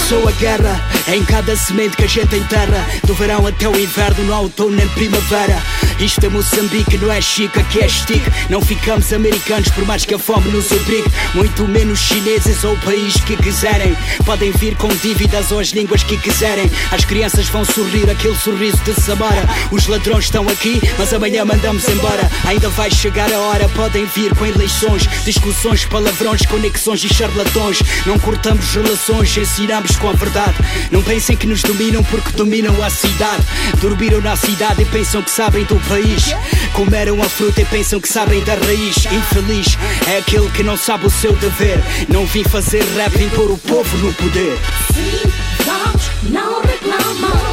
Começou 0.00 0.28
a 0.28 0.32
guerra 0.32 0.90
em 1.08 1.24
cada 1.24 1.54
semente 1.54 1.96
que 1.96 2.04
a 2.04 2.08
gente 2.08 2.34
enterra. 2.34 2.84
Do 3.06 3.14
verão 3.14 3.46
até 3.46 3.68
o 3.68 3.78
inverno, 3.78 4.24
no 4.24 4.34
outono 4.34 4.74
nem 4.74 4.88
primavera. 4.88 5.62
Isto 6.00 6.24
é 6.24 6.28
Moçambique, 6.28 6.96
não 6.96 7.12
é 7.12 7.20
Chica 7.20 7.62
que 7.64 7.80
é 7.80 7.88
stick. 7.88 8.22
Não 8.48 8.60
ficamos 8.60 9.12
americanos 9.12 9.68
por 9.68 9.84
mais 9.84 10.04
que 10.04 10.14
a 10.14 10.18
fome 10.18 10.50
nos 10.50 10.72
obrigue. 10.72 11.08
Muito 11.34 11.68
menos 11.68 11.98
chineses 11.98 12.64
ou 12.64 12.72
o 12.72 12.80
país 12.80 13.20
que 13.20 13.36
quiserem. 13.36 13.96
Podem 14.24 14.50
vir 14.50 14.74
com 14.76 14.88
dívidas 14.88 15.52
ou 15.52 15.60
as 15.60 15.68
línguas 15.68 16.02
que 16.02 16.16
quiserem. 16.16 16.68
As 16.90 17.04
crianças 17.04 17.48
vão 17.48 17.64
sorrir 17.64 18.10
aquele 18.10 18.36
sorriso 18.36 18.78
de 18.78 18.94
Samara. 18.94 19.48
Os 19.70 19.86
ladrões 19.86 20.24
estão 20.24 20.48
aqui, 20.48 20.80
mas 20.98 21.12
amanhã 21.12 21.44
mandamos 21.44 21.86
embora. 21.88 22.28
Ainda 22.46 22.68
vai 22.70 22.90
chegar 22.90 23.30
a 23.32 23.38
hora, 23.38 23.68
podem 23.70 24.06
vir 24.06 24.34
com 24.34 24.46
eleições. 24.46 25.06
Discussões, 25.24 25.84
palavrões, 25.84 26.46
conexões 26.46 27.04
e 27.04 27.08
charlatões. 27.14 27.78
Não 28.06 28.18
cortamos 28.18 28.74
relações, 28.74 29.36
ensinamos 29.36 29.89
com 29.96 30.08
a 30.08 30.12
verdade. 30.12 30.56
Não 30.90 31.02
pensem 31.02 31.36
que 31.36 31.46
nos 31.46 31.62
dominam 31.62 32.02
porque 32.04 32.30
dominam 32.32 32.82
a 32.82 32.90
cidade. 32.90 33.44
Dormiram 33.80 34.20
na 34.20 34.36
cidade 34.36 34.82
e 34.82 34.84
pensam 34.86 35.22
que 35.22 35.30
sabem 35.30 35.64
do 35.64 35.76
país. 35.88 36.34
Comeram 36.72 37.22
a 37.22 37.28
fruta 37.28 37.62
e 37.62 37.64
pensam 37.64 38.00
que 38.00 38.08
sabem 38.08 38.42
da 38.44 38.54
raiz. 38.54 38.96
Infeliz 39.06 39.78
é 40.08 40.18
aquele 40.18 40.50
que 40.50 40.62
não 40.62 40.76
sabe 40.76 41.06
o 41.06 41.10
seu 41.10 41.32
dever. 41.34 41.78
Não 42.08 42.26
vim 42.26 42.44
fazer 42.44 42.82
rap 42.96 43.14
e 43.16 43.30
pôr 43.30 43.50
o 43.50 43.58
povo 43.58 43.96
no 43.98 44.12
poder. 44.14 44.58
Sim, 44.92 45.30
vamos, 45.64 46.10
não 46.30 46.60
reclama 46.62 47.49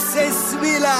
sensibila 0.00 0.96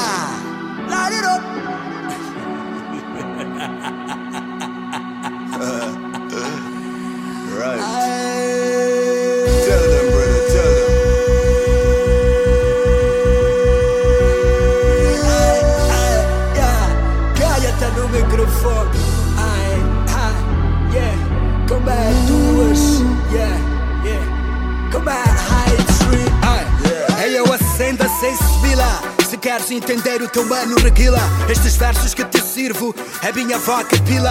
queres 29.49 29.71
entender 29.71 30.21
o 30.21 30.29
teu 30.29 30.45
mano, 30.45 30.77
reguila. 30.77 31.19
Estes 31.49 31.75
versos 31.77 32.13
que 32.13 32.23
te 32.23 32.39
sirvo 32.39 32.95
é 33.23 33.33
minha 33.33 33.59
vaca 33.59 33.97
pila. 34.03 34.31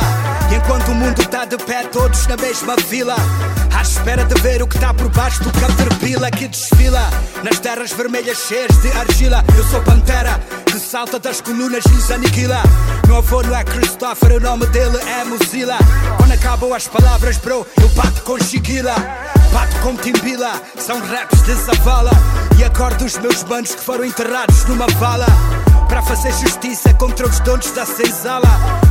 E 0.51 0.55
enquanto 0.55 0.89
o 0.89 0.93
mundo 0.93 1.28
tá 1.28 1.43
de 1.43 1.57
pé, 1.57 1.86
todos 1.86 2.28
na 2.28 2.38
mesma 2.38 2.76
fila. 2.78 3.15
À 3.76 3.82
espera 3.82 4.24
de 4.26 4.39
ver 4.41 4.61
o 4.61 4.68
que 4.68 4.78
tá 4.78 4.93
por 4.93 5.09
baixo 5.09 5.41
do 5.43 5.51
caterpillar 5.53 6.30
que 6.30 6.47
desfila. 6.47 7.09
Nas 7.43 7.57
terras 7.57 7.91
vermelhas 7.93 8.38
cheias 8.47 8.80
de 8.84 8.91
argila. 8.91 9.43
Eu 9.57 9.63
sou 9.63 9.82
pantera 9.82 10.39
que 10.68 10.80
salta 10.80 11.18
das 11.18 11.41
colunas 11.41 11.84
e 11.88 11.89
lhes 11.89 12.11
aniquila. 12.11 12.61
Meu 13.07 13.18
avô 13.18 13.41
não 13.41 13.55
é 13.55 13.63
Christopher, 13.63 14.34
o 14.34 14.39
nome 14.39 14.68
dele 14.68 14.97
é 14.97 15.24
Mozilla. 15.24 15.80
Quando 16.18 16.34
acabam 16.34 16.72
as 16.74 16.88
palavras, 16.88 17.38
bro, 17.38 17.65
eu 17.82 17.89
bato 17.89 18.22
com 18.22 18.38
Chiquila. 18.38 18.93
Bato 19.51 19.76
com 19.78 19.95
Timbila, 19.95 20.61
são 20.78 20.99
raps 20.99 21.41
de 21.41 21.55
Zavala. 21.55 22.11
E 22.58 22.64
acordo 22.64 23.05
os 23.05 23.18
meus 23.20 23.43
bandos 23.43 23.76
que 23.76 23.82
foram 23.84 24.03
enterrados 24.03 24.66
numa 24.66 24.88
vala. 24.99 25.28
Para 25.88 26.02
fazer 26.02 26.32
justiça 26.34 26.94
contra 26.94 27.28
os 27.28 27.40
donos 27.40 27.72
da 27.72 27.86
senzala. 27.86 28.48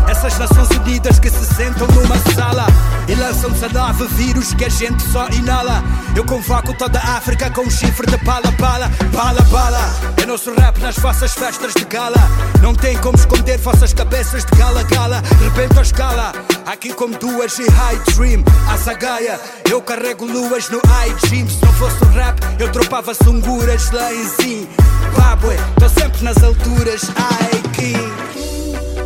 Essas 0.09 0.39
Nações 0.39 0.71
Unidas 0.71 1.19
que 1.19 1.31
se 1.31 1.45
sentam 1.55 1.87
numa 1.89 2.17
sala 2.35 2.67
e 3.09 3.15
lançam 3.15 3.51
19 3.51 4.07
vírus 4.09 4.55
que 4.55 4.65
a 4.65 4.69
gente 4.69 5.03
só 5.11 5.29
inala. 5.29 5.83
Eu 6.15 6.25
convoco 6.25 6.73
toda 6.75 6.99
a 6.99 7.17
África 7.17 7.51
com 7.51 7.63
um 7.63 7.71
chifre 7.71 8.07
de 8.07 8.17
bala, 8.19 8.51
bala, 8.59 8.91
bala, 9.13 9.43
bala. 9.43 9.91
É 10.17 10.27
nosso 10.27 10.55
rap 10.55 10.79
nas 10.81 10.97
vossas 10.97 11.35
festas 11.35 11.75
de 11.75 11.85
gala. 11.85 12.17
Não 12.63 12.75
tem 12.75 12.97
como 12.99 13.17
esconder 13.17 13.59
vossas 13.59 13.93
cabeças 13.93 14.45
de 14.45 14.57
gala, 14.57 14.83
gala. 14.85 15.23
Rebento 15.41 15.79
a 15.79 15.83
escala. 15.83 16.33
Aqui 16.67 16.93
como 16.93 17.17
duas 17.19 17.59
e 17.59 17.69
high 17.69 18.01
dream, 18.15 18.43
a 18.69 18.77
zagaia. 18.77 19.39
Eu 19.71 19.81
carrego 19.83 20.25
luas 20.25 20.69
no 20.69 20.81
iGym. 21.07 21.49
Se 21.49 21.65
não 21.65 21.73
fosse 21.75 22.03
o 22.03 22.09
rap, 22.09 22.41
eu 22.59 22.71
tropava 22.73 23.15
sunguras 23.15 23.91
lá 23.93 24.13
em 24.13 24.25
Zimbabwe. 24.25 25.57
Tô 25.79 25.89
sempre 25.89 26.25
nas 26.25 26.43
alturas, 26.43 26.86
ai 26.87 27.63
king. 27.75 27.99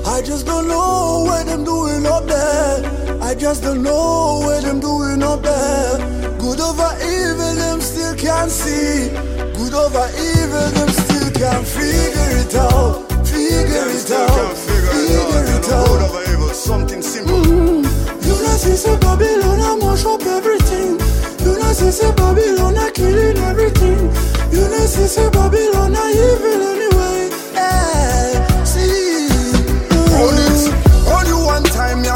I 0.04 0.20
just 0.20 0.44
don't 0.44 0.68
know 0.68 1.24
what 1.26 1.46
them 1.46 1.64
doing 1.64 2.04
up 2.04 2.26
there. 2.26 3.22
I 3.22 3.34
just 3.34 3.62
don't 3.62 3.82
know 3.82 4.40
what 4.44 4.62
them 4.62 4.80
doing 4.80 5.22
up 5.22 5.40
there. 5.42 5.96
Good 6.38 6.60
over 6.60 6.90
evil, 7.00 7.54
them 7.54 7.80
still 7.80 8.14
can't 8.16 8.50
see. 8.50 9.08
Good 9.56 9.72
over 9.72 10.06
evil, 10.12 10.68
them 10.76 10.90
still 10.90 11.30
can't 11.32 11.66
figure 11.66 12.32
it 12.44 12.54
out. 12.54 13.08
Figure 13.26 13.88
it 13.88 14.10
out. 14.10 14.56
Figure 14.58 15.44
it 15.56 15.72
out. 15.72 15.86
Good 15.86 16.02
over 16.02 16.32
evil, 16.32 16.48
something 16.50 17.00
simple. 17.00 17.40
Mm. 17.40 17.82
You 18.26 18.34
know, 18.44 18.56
see, 18.60 18.76
say 18.76 18.98
Babylon, 18.98 19.58
I 19.58 19.76
mash 19.80 20.04
up 20.04 20.20
everything. 20.26 21.00
You 21.46 21.58
know, 21.58 21.72
see, 21.72 21.90
say 21.90 22.12
Babylon, 22.12 22.76
I 22.76 22.90
killing 22.90 23.38
everything. 23.38 24.12
You 24.52 24.68
know, 24.68 24.84
see, 24.84 25.06
say 25.06 25.30
Babylon, 25.30 25.96
I 25.96 26.10
evil 26.12 26.62
anyway. 26.68 26.89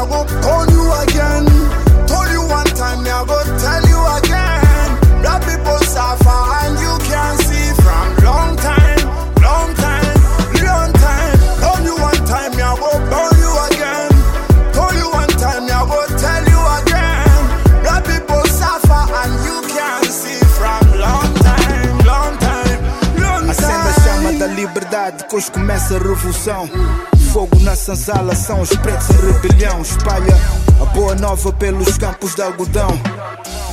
go 0.07 0.51
on. 0.51 0.74
Liberdade, 25.25 25.29
depois 25.29 25.49
começa 25.49 25.95
a 25.95 25.99
revolução. 25.99 26.69
Fogo 27.31 27.59
na 27.61 27.75
senzala, 27.75 28.35
são 28.35 28.61
os 28.61 28.69
pretos 28.69 29.09
em 29.09 29.33
rebelião. 29.33 29.81
Espalha 29.81 30.35
a 30.81 30.85
boa 30.85 31.15
nova 31.15 31.51
pelos 31.53 31.97
campos 31.97 32.35
de 32.35 32.41
algodão. 32.41 32.89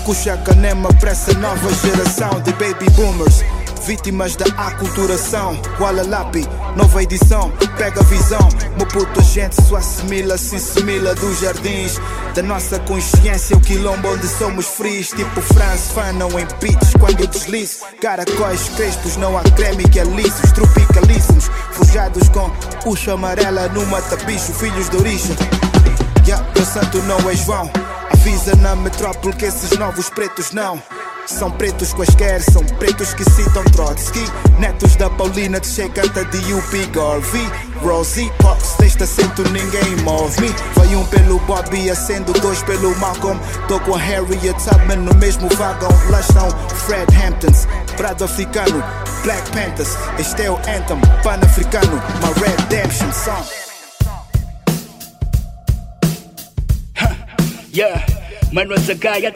Puxa 0.05 0.35
a 0.35 0.39
canema 0.39 0.93
para 0.95 1.11
essa 1.11 1.33
nova 1.35 1.73
geração 1.75 2.41
de 2.41 2.53
baby 2.53 2.91
boomers. 2.91 3.45
Vítimas 3.85 4.37
da 4.37 4.45
aculturação, 4.67 5.57
Kuala 5.77 6.07
Lapi, 6.07 6.47
nova 6.77 7.03
edição, 7.03 7.51
pega 7.77 8.01
a 8.01 8.05
visão. 8.05 8.49
Meu 8.77 8.87
puto, 8.87 9.19
a 9.19 9.23
gente 9.25 9.61
só 9.61 9.77
assimila, 9.77 10.39
se 10.39 10.55
assimila 10.55 11.15
dos 11.17 11.41
jardins 11.41 11.99
da 12.33 12.43
nossa 12.43 12.79
consciência. 12.79 13.57
O 13.57 13.61
quilombo 13.61 14.09
onde 14.09 14.29
somos 14.29 14.67
frios, 14.67 15.09
tipo 15.09 15.41
France, 15.41 15.93
Fanon 15.93 16.31
em 16.39 16.47
beats. 16.61 16.93
Quando 16.99 17.27
deslizo, 17.27 17.81
caracóis 18.01 18.69
crespos, 18.77 19.17
não 19.17 19.37
há 19.37 19.43
creme 19.43 19.83
que 19.89 19.99
alice. 19.99 20.55
Tropicalíssimos, 20.55 21.51
forjados 21.73 22.29
com 22.29 22.51
puxa 22.85 23.15
amarela 23.15 23.69
no 23.69 23.85
mata-bicho, 23.87 24.53
filhos 24.53 24.89
de 24.91 24.97
origem. 24.97 25.37
Yeah, 26.25 26.47
meu 26.55 26.65
santo 26.65 26.99
não 27.03 27.19
é 27.29 27.35
João. 27.35 27.69
Avisa 28.13 28.55
na 28.57 28.77
metrópole 28.77 29.35
que 29.35 29.45
esses 29.45 29.77
novos 29.77 30.09
pretos 30.09 30.53
não. 30.53 30.81
São 31.27 31.51
pretos 31.51 31.93
quaisquer, 31.93 32.43
são 32.43 32.65
pretos 32.65 33.15
que 33.15 33.25
citam 33.31 33.65
Trotsky. 33.65 34.25
Netos 34.59 34.97
da 34.97 35.09
Paulina 35.09 35.61
de 35.61 35.67
Che 35.67 35.89
canta 35.89 36.25
de 36.25 36.53
UP 36.53 36.87
Garvey. 36.93 37.51
Rosie 37.83 38.31
Pox, 38.39 38.77
deste 38.79 39.03
assento 39.03 39.43
ninguém 39.51 39.97
move-me 40.05 40.55
Vai 40.77 40.95
um 40.95 41.05
pelo 41.07 41.41
Bobby, 41.41 41.91
acendo 41.91 42.33
dois 42.35 42.63
pelo 42.63 42.97
Malcolm. 42.99 43.41
Tô 43.67 43.81
com 43.81 43.95
a 43.95 43.99
Harriet 43.99 44.57
Tubman 44.63 44.99
no 44.99 45.15
mesmo 45.17 45.49
vagão. 45.57 45.91
Lá 46.11 46.21
estão 46.21 46.49
Fred 46.87 47.07
Hamptons, 47.17 47.67
Prado 47.97 48.25
Africano 48.25 48.83
Black 49.23 49.49
Panthers, 49.53 49.97
este 50.19 50.43
é 50.43 50.51
o 50.51 50.57
Anthem 50.57 51.01
Pan-Africano, 51.23 52.03
my 52.21 52.33
redemption 52.41 53.13
song. 53.13 53.47
Yeah, 57.73 58.05
mano 58.53 58.75
Azagaia. 58.75 59.33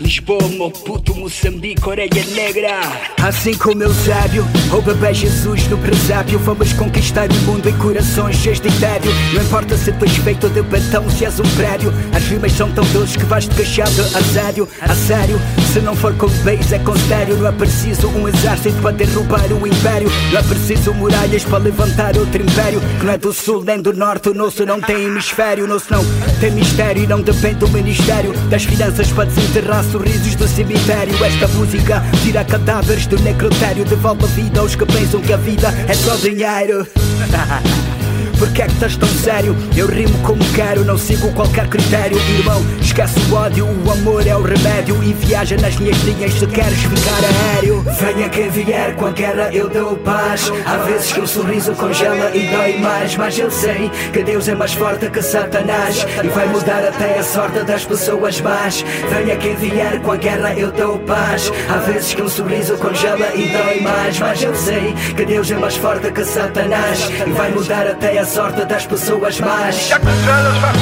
Lisboa, 0.00 0.48
meu 0.48 0.70
puto, 0.70 1.14
Moçambique, 1.14 1.86
orelha 1.86 2.24
negra. 2.34 2.80
Assim 3.22 3.52
como 3.54 3.82
Eusébio, 3.82 4.46
ou 4.72 4.80
bebê 4.80 5.12
Jesus 5.12 5.68
no 5.68 5.76
presépio. 5.76 6.38
Vamos 6.38 6.72
conquistar 6.72 7.30
o 7.30 7.34
mundo 7.42 7.68
em 7.68 7.76
corações 7.76 8.36
cheios 8.36 8.60
de 8.60 8.70
tédio. 8.80 9.12
Não 9.34 9.42
importa 9.42 9.76
se 9.76 9.92
tu 9.92 10.06
és 10.06 10.16
feito 10.16 10.48
de 10.48 10.62
betão, 10.62 11.08
se 11.10 11.26
és 11.26 11.38
um 11.38 11.48
prédio. 11.54 11.92
As 12.14 12.24
rimas 12.24 12.52
são 12.52 12.70
tão 12.72 12.84
doces 12.86 13.16
que 13.16 13.26
vais-te 13.26 13.54
queixar 13.54 13.90
de 13.90 14.00
assédio. 14.00 14.66
A 14.80 14.94
sério, 14.94 15.38
se 15.70 15.80
não 15.80 15.94
for 15.94 16.14
com 16.14 16.28
beis 16.44 16.72
é 16.72 16.78
com 16.78 16.94
estéreo 16.94 17.36
Não 17.36 17.48
é 17.48 17.52
preciso 17.52 18.08
um 18.08 18.26
exército 18.26 18.80
para 18.80 18.92
derrubar 18.92 19.52
o 19.52 19.66
império. 19.66 20.08
Não 20.32 20.40
é 20.40 20.42
preciso 20.42 20.94
muralhas 20.94 21.44
para 21.44 21.58
levantar 21.58 22.16
outro 22.16 22.42
império. 22.42 22.80
Que 22.98 23.04
não 23.04 23.12
é 23.12 23.18
do 23.18 23.34
sul 23.34 23.62
nem 23.62 23.82
do 23.82 23.92
norte, 23.92 24.30
o 24.30 24.34
nosso 24.34 24.64
não 24.64 24.80
tem 24.80 25.04
hemisfério. 25.04 25.66
O 25.66 25.68
nosso 25.68 25.92
não 25.92 26.02
tem 26.40 26.52
mistério 26.52 27.04
e 27.04 27.06
não 27.06 27.20
depende 27.20 27.56
do 27.56 27.68
ministério. 27.68 28.32
Das 28.48 28.64
finanças 28.64 29.12
para 29.12 29.26
desenterrar 29.26 29.84
sorrisos 29.90 30.34
do 30.36 30.46
cemitério. 30.46 31.14
Esta 31.24 31.48
música 31.48 32.02
tira 32.22 32.44
cadáveres 32.44 33.06
do 33.06 33.18
necrotério. 33.20 33.84
Devolve 33.84 34.24
a 34.24 34.28
vida 34.28 34.60
aos 34.60 34.74
que 34.74 34.86
pensam 34.86 35.20
que 35.20 35.32
a 35.32 35.36
vida 35.36 35.68
é 35.88 35.94
só 35.94 36.16
dinheiro 36.16 36.86
Porquê 38.40 38.62
é 38.62 38.66
que 38.66 38.72
estás 38.72 38.96
tão 38.96 39.06
sério? 39.06 39.54
Eu 39.76 39.86
rimo 39.86 40.16
como 40.22 40.42
quero, 40.54 40.82
não 40.82 40.96
sigo 40.96 41.30
qualquer 41.34 41.68
critério. 41.68 42.16
Irmão, 42.38 42.64
esquece 42.80 43.20
o 43.30 43.34
ódio, 43.34 43.66
o 43.66 43.90
amor 43.90 44.26
é 44.26 44.34
o 44.34 44.40
remédio. 44.40 45.04
E 45.04 45.12
viaja 45.12 45.58
nas 45.58 45.76
minhas 45.76 45.98
linhas 46.04 46.32
se 46.32 46.46
queres 46.46 46.78
ficar 46.78 47.20
aéreo. 47.22 47.84
Venha 48.00 48.30
quem 48.30 48.48
vier, 48.48 48.96
com 48.96 49.04
a 49.04 49.10
guerra 49.10 49.50
eu 49.52 49.68
dou 49.68 49.94
paz. 49.98 50.50
Há 50.64 50.78
vezes 50.78 51.12
que 51.12 51.20
o 51.20 51.26
sorriso 51.26 51.74
congela 51.74 52.34
e 52.34 52.48
dói 52.48 52.78
mais 52.78 53.14
Mas 53.14 53.38
eu 53.38 53.50
sei 53.50 53.90
que 54.10 54.22
Deus 54.22 54.48
é 54.48 54.54
mais 54.54 54.72
forte 54.72 55.10
que 55.10 55.20
Satanás. 55.20 56.06
E 56.24 56.28
vai 56.28 56.48
mudar 56.48 56.82
até 56.82 57.18
a 57.18 57.22
sorte 57.22 57.62
das 57.64 57.84
pessoas 57.84 58.40
más. 58.40 58.82
Venha 59.10 59.36
quem 59.36 59.54
vier, 59.56 60.00
com 60.00 60.12
a 60.12 60.16
guerra 60.16 60.54
eu 60.54 60.72
dou 60.72 60.98
paz. 61.00 61.52
Há 61.68 61.76
vezes 61.76 62.14
que 62.14 62.22
um 62.22 62.28
sorriso 62.28 62.74
congela 62.78 63.34
e 63.34 63.50
dói 63.50 63.80
mais 63.82 64.18
Mas 64.18 64.42
eu 64.42 64.54
sei 64.54 64.94
que 65.14 65.26
Deus 65.26 65.50
é 65.50 65.56
mais 65.56 65.76
forte 65.76 66.10
que 66.10 66.24
Satanás. 66.24 67.10
E 67.26 67.30
vai 67.32 67.50
mudar 67.50 67.86
até 67.86 68.18
a 68.18 68.29
sorte 68.30 68.64
das 68.64 68.86
pessoas 68.86 69.40
más. 69.40 69.88
Já 69.88 69.98
cruzadas 69.98 70.56
vacu, 70.58 70.78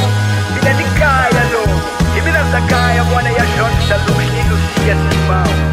vida 0.54 0.74
de 0.74 0.84
caia 0.98 1.44
no 1.52 2.16
E 2.16 2.20
vida 2.20 2.42
da 2.52 2.60
caia, 2.68 3.02
mona 3.04 3.30
e 3.30 3.36
a 3.36 3.44
jorge 3.56 3.88
da 3.88 3.96
luz 3.96 4.26
E 4.28 4.48
Lucia 4.50 4.96
Simão 5.10 5.67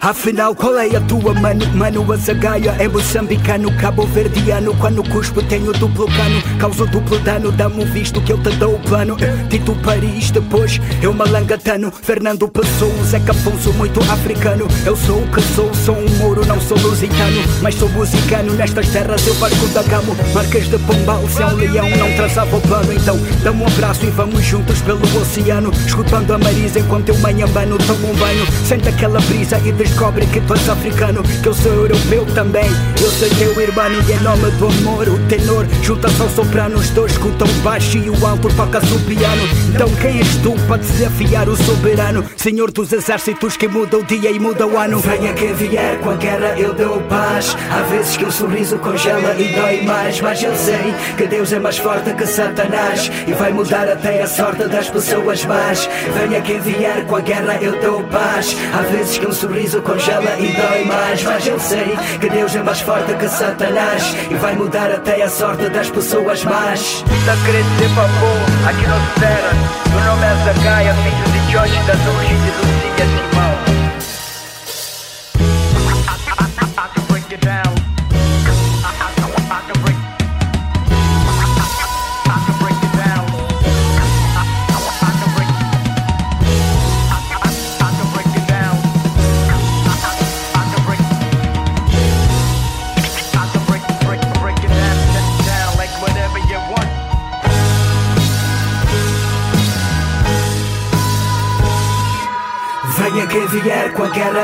Afinal, 0.00 0.54
qual 0.54 0.78
é 0.78 0.94
a 0.94 1.00
tua 1.00 1.34
mano? 1.34 1.66
Mano, 1.74 2.12
a 2.12 2.16
zagaia 2.16 2.76
é 2.78 2.86
moçambicano, 2.86 3.72
cabo-verdiano. 3.76 4.74
Quando 4.76 5.02
cuspo, 5.10 5.42
tenho 5.42 5.72
duplo 5.72 6.06
cano. 6.06 6.42
Causa 6.58 6.86
duplo 6.86 7.18
dano, 7.20 7.50
dá-me 7.50 7.84
visto 7.86 8.20
que 8.20 8.32
eu 8.32 8.38
te 8.38 8.50
dou 8.50 8.74
o 8.74 8.78
plano. 8.80 9.16
Tito 9.48 9.74
Paris, 9.76 10.30
depois 10.30 10.80
eu 11.02 11.12
malangatano. 11.12 11.90
Fernando 11.90 12.46
Pessoa, 12.48 12.92
Zeca 13.04 13.32
Afonso, 13.32 13.72
muito 13.72 14.00
africano. 14.10 14.68
Eu 14.84 14.96
sou 14.96 15.22
o 15.22 15.26
que 15.28 15.40
sou, 15.54 15.74
sou 15.74 15.96
um 15.96 16.08
mouro, 16.18 16.44
não 16.46 16.60
sou 16.60 16.78
lusitano. 16.78 17.42
Mas 17.62 17.74
sou 17.74 17.88
musicano, 17.88 18.52
nestas 18.54 18.88
terras 18.88 19.26
eu 19.26 19.34
Vasco 19.34 19.66
da 19.68 19.82
Gamo. 19.82 20.16
Marcas 20.34 20.68
de 20.68 20.78
Pombal, 20.78 21.26
se 21.28 21.42
é 21.42 21.46
um 21.46 21.54
leão, 21.54 21.90
não 21.96 22.12
traçava 22.12 22.56
o 22.56 22.60
plano. 22.60 22.92
Então, 22.92 23.18
dá-me 23.42 23.62
um 23.62 23.66
abraço 23.66 24.04
e 24.04 24.10
vamos 24.10 24.44
juntos 24.44 24.80
pelo 24.82 25.02
oceano. 25.20 25.70
Escutando 25.86 26.32
a 26.32 26.38
Marisa 26.38 26.78
enquanto 26.78 27.08
eu 27.08 27.18
manhambano, 27.18 27.78
tomo 27.78 28.10
um 28.10 28.14
banho. 28.14 28.46
Sente 28.64 28.88
aquela 28.88 29.20
brisa 29.20 29.60
e 29.64 29.72
depois 29.86 29.90
descobrem 29.96 30.28
que 30.28 30.40
tu 30.40 30.54
és 30.54 30.68
africano, 30.68 31.22
que 31.22 31.48
eu 31.48 31.54
sou 31.54 31.72
europeu 31.72 32.26
também. 32.34 32.68
Eu 33.00 33.10
sou 33.10 33.28
teu 33.30 33.60
irmão 33.60 33.86
e 33.90 34.12
em 34.12 34.20
nome 34.20 34.50
do 34.52 34.66
amor, 34.66 35.08
o 35.08 35.18
tenor 35.28 35.66
junta-se 35.82 36.20
ao 36.20 36.28
soprano, 36.28 36.76
os 36.76 36.90
dois 36.90 37.12
escutam 37.12 37.48
baixo 37.62 37.98
e 37.98 38.10
o 38.10 38.26
alto 38.26 38.48
toca-se 38.54 38.92
o 38.92 39.00
piano. 39.00 39.42
Então 39.68 39.88
quem 40.00 40.18
és 40.18 40.36
tu 40.36 40.54
para 40.66 40.78
desafiar 40.78 41.48
o 41.48 41.56
soberano? 41.56 42.24
Senhor 42.36 42.70
dos 42.70 42.92
exércitos 42.92 43.56
que 43.56 43.68
muda 43.68 43.98
o 43.98 44.04
dia 44.04 44.30
e 44.30 44.38
muda 44.38 44.66
o 44.66 44.78
ano. 44.78 44.98
Venha 45.00 45.32
que 45.32 45.46
vier 45.52 45.98
com 46.00 46.10
a 46.10 46.16
guerra, 46.16 46.58
eu 46.58 46.74
dou 46.74 47.00
paz. 47.02 47.56
Há 47.70 47.82
vezes 47.82 48.16
que 48.16 48.24
o 48.24 48.32
sorriso 48.32 48.78
congela 48.78 49.34
e 49.38 49.54
dói 49.54 49.82
mais, 49.82 50.20
mas 50.20 50.42
eu 50.42 50.54
sei 50.56 50.94
que 51.16 51.26
Deus 51.26 51.52
é 51.52 51.58
mais 51.58 51.78
forte 51.78 52.12
que 52.14 52.26
Satanás 52.26 53.10
e 53.26 53.32
vai 53.32 53.52
mudar 53.52 53.88
até 53.88 54.22
a 54.22 54.26
sorte 54.26 54.64
das 54.68 54.88
pessoas 54.90 55.44
más. 55.44 55.88
Venha 56.18 56.40
que 56.40 56.58
vier 56.58 57.04
com 57.06 57.16
a 57.16 57.20
guerra, 57.20 57.58
eu 57.60 57.80
dou 57.80 58.02
paz. 58.04 58.56
Há 58.74 58.82
vezes 58.82 59.18
que 59.18 59.26
um 59.26 59.32
sorriso 59.32 59.75
congela 59.82 60.38
e 60.38 60.52
dói 60.52 60.84
mais, 60.84 61.22
mas 61.22 61.46
eu 61.46 61.58
sei 61.60 61.96
que 62.20 62.28
Deus 62.28 62.54
é 62.54 62.62
mais 62.62 62.80
forte 62.80 63.14
que 63.14 63.28
Satanás 63.28 64.16
e 64.30 64.34
vai 64.34 64.54
mudar 64.54 64.90
até 64.90 65.22
a 65.22 65.28
sorte 65.28 65.68
das 65.68 65.90
pessoas 65.90 66.44
más. 66.44 67.04
Tá 67.24 67.36
querendo 67.44 67.78
ser 67.78 67.88
favor, 67.90 68.68
aqui 68.68 68.86
não 68.86 68.98
espera. 68.98 69.50
Meu 69.90 70.00
nome 70.04 70.26
é 70.26 70.44
Zagaia, 70.44 70.94
filho 70.94 71.32
de 71.32 71.52
Jorge 71.52 71.82
da 71.86 71.94
Luz 71.94 72.55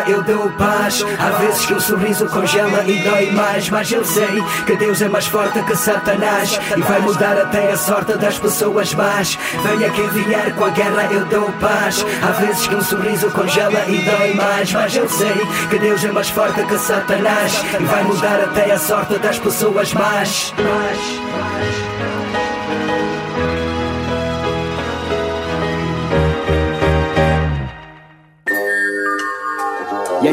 eu 0.06 0.22
dou 0.22 0.50
paz. 0.52 1.04
Há 1.18 1.30
vezes 1.38 1.66
que 1.66 1.74
o 1.74 1.80
sorriso 1.80 2.26
congela 2.26 2.84
e 2.84 3.02
dói 3.02 3.30
mais, 3.32 3.68
mas 3.70 3.90
eu 3.90 4.04
sei 4.04 4.42
que 4.66 4.76
Deus 4.76 5.00
é 5.02 5.08
mais 5.08 5.26
forte 5.26 5.62
que 5.62 5.76
Satanás 5.76 6.58
e 6.76 6.80
vai 6.80 7.00
mudar 7.00 7.38
até 7.38 7.72
a 7.72 7.76
sorte 7.76 8.16
das 8.18 8.38
pessoas 8.38 8.94
más. 8.94 9.38
Venha 9.62 9.90
que 9.90 10.02
vier 10.02 10.54
com 10.54 10.64
a 10.64 10.70
guerra, 10.70 11.08
eu 11.10 11.24
dou 11.26 11.50
paz. 11.60 12.04
Há 12.22 12.32
vezes 12.32 12.66
que 12.66 12.74
um 12.74 12.82
sorriso 12.82 13.30
congela 13.30 13.84
e 13.88 13.98
dói 13.98 14.34
mais, 14.34 14.72
mas 14.72 14.96
eu 14.96 15.08
sei 15.08 15.46
que 15.70 15.78
Deus 15.78 16.04
é 16.04 16.12
mais 16.12 16.28
forte 16.30 16.62
que 16.64 16.78
Satanás 16.78 17.62
e 17.78 17.84
vai 17.84 18.02
mudar 18.04 18.40
até 18.40 18.72
a 18.72 18.78
sorte 18.78 19.18
das 19.18 19.38
pessoas 19.38 19.92
más. 19.94 20.52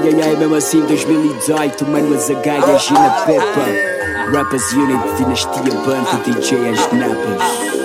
Yeah, 0.02 0.12
yeah, 0.12 0.28
yeah, 0.28 0.40
mesmo 0.40 0.56
assim 0.56 0.82
2018, 0.86 1.84
mano, 1.84 2.16
as 2.16 2.30
agaias 2.30 2.84
Gina 2.84 3.10
Peppa 3.26 4.32
Rappers 4.32 4.72
Unit, 4.72 5.02
Dinastia 5.18 5.74
Band, 5.86 6.24
DJ 6.24 6.70
As 6.70 6.90
Napas 6.94 7.79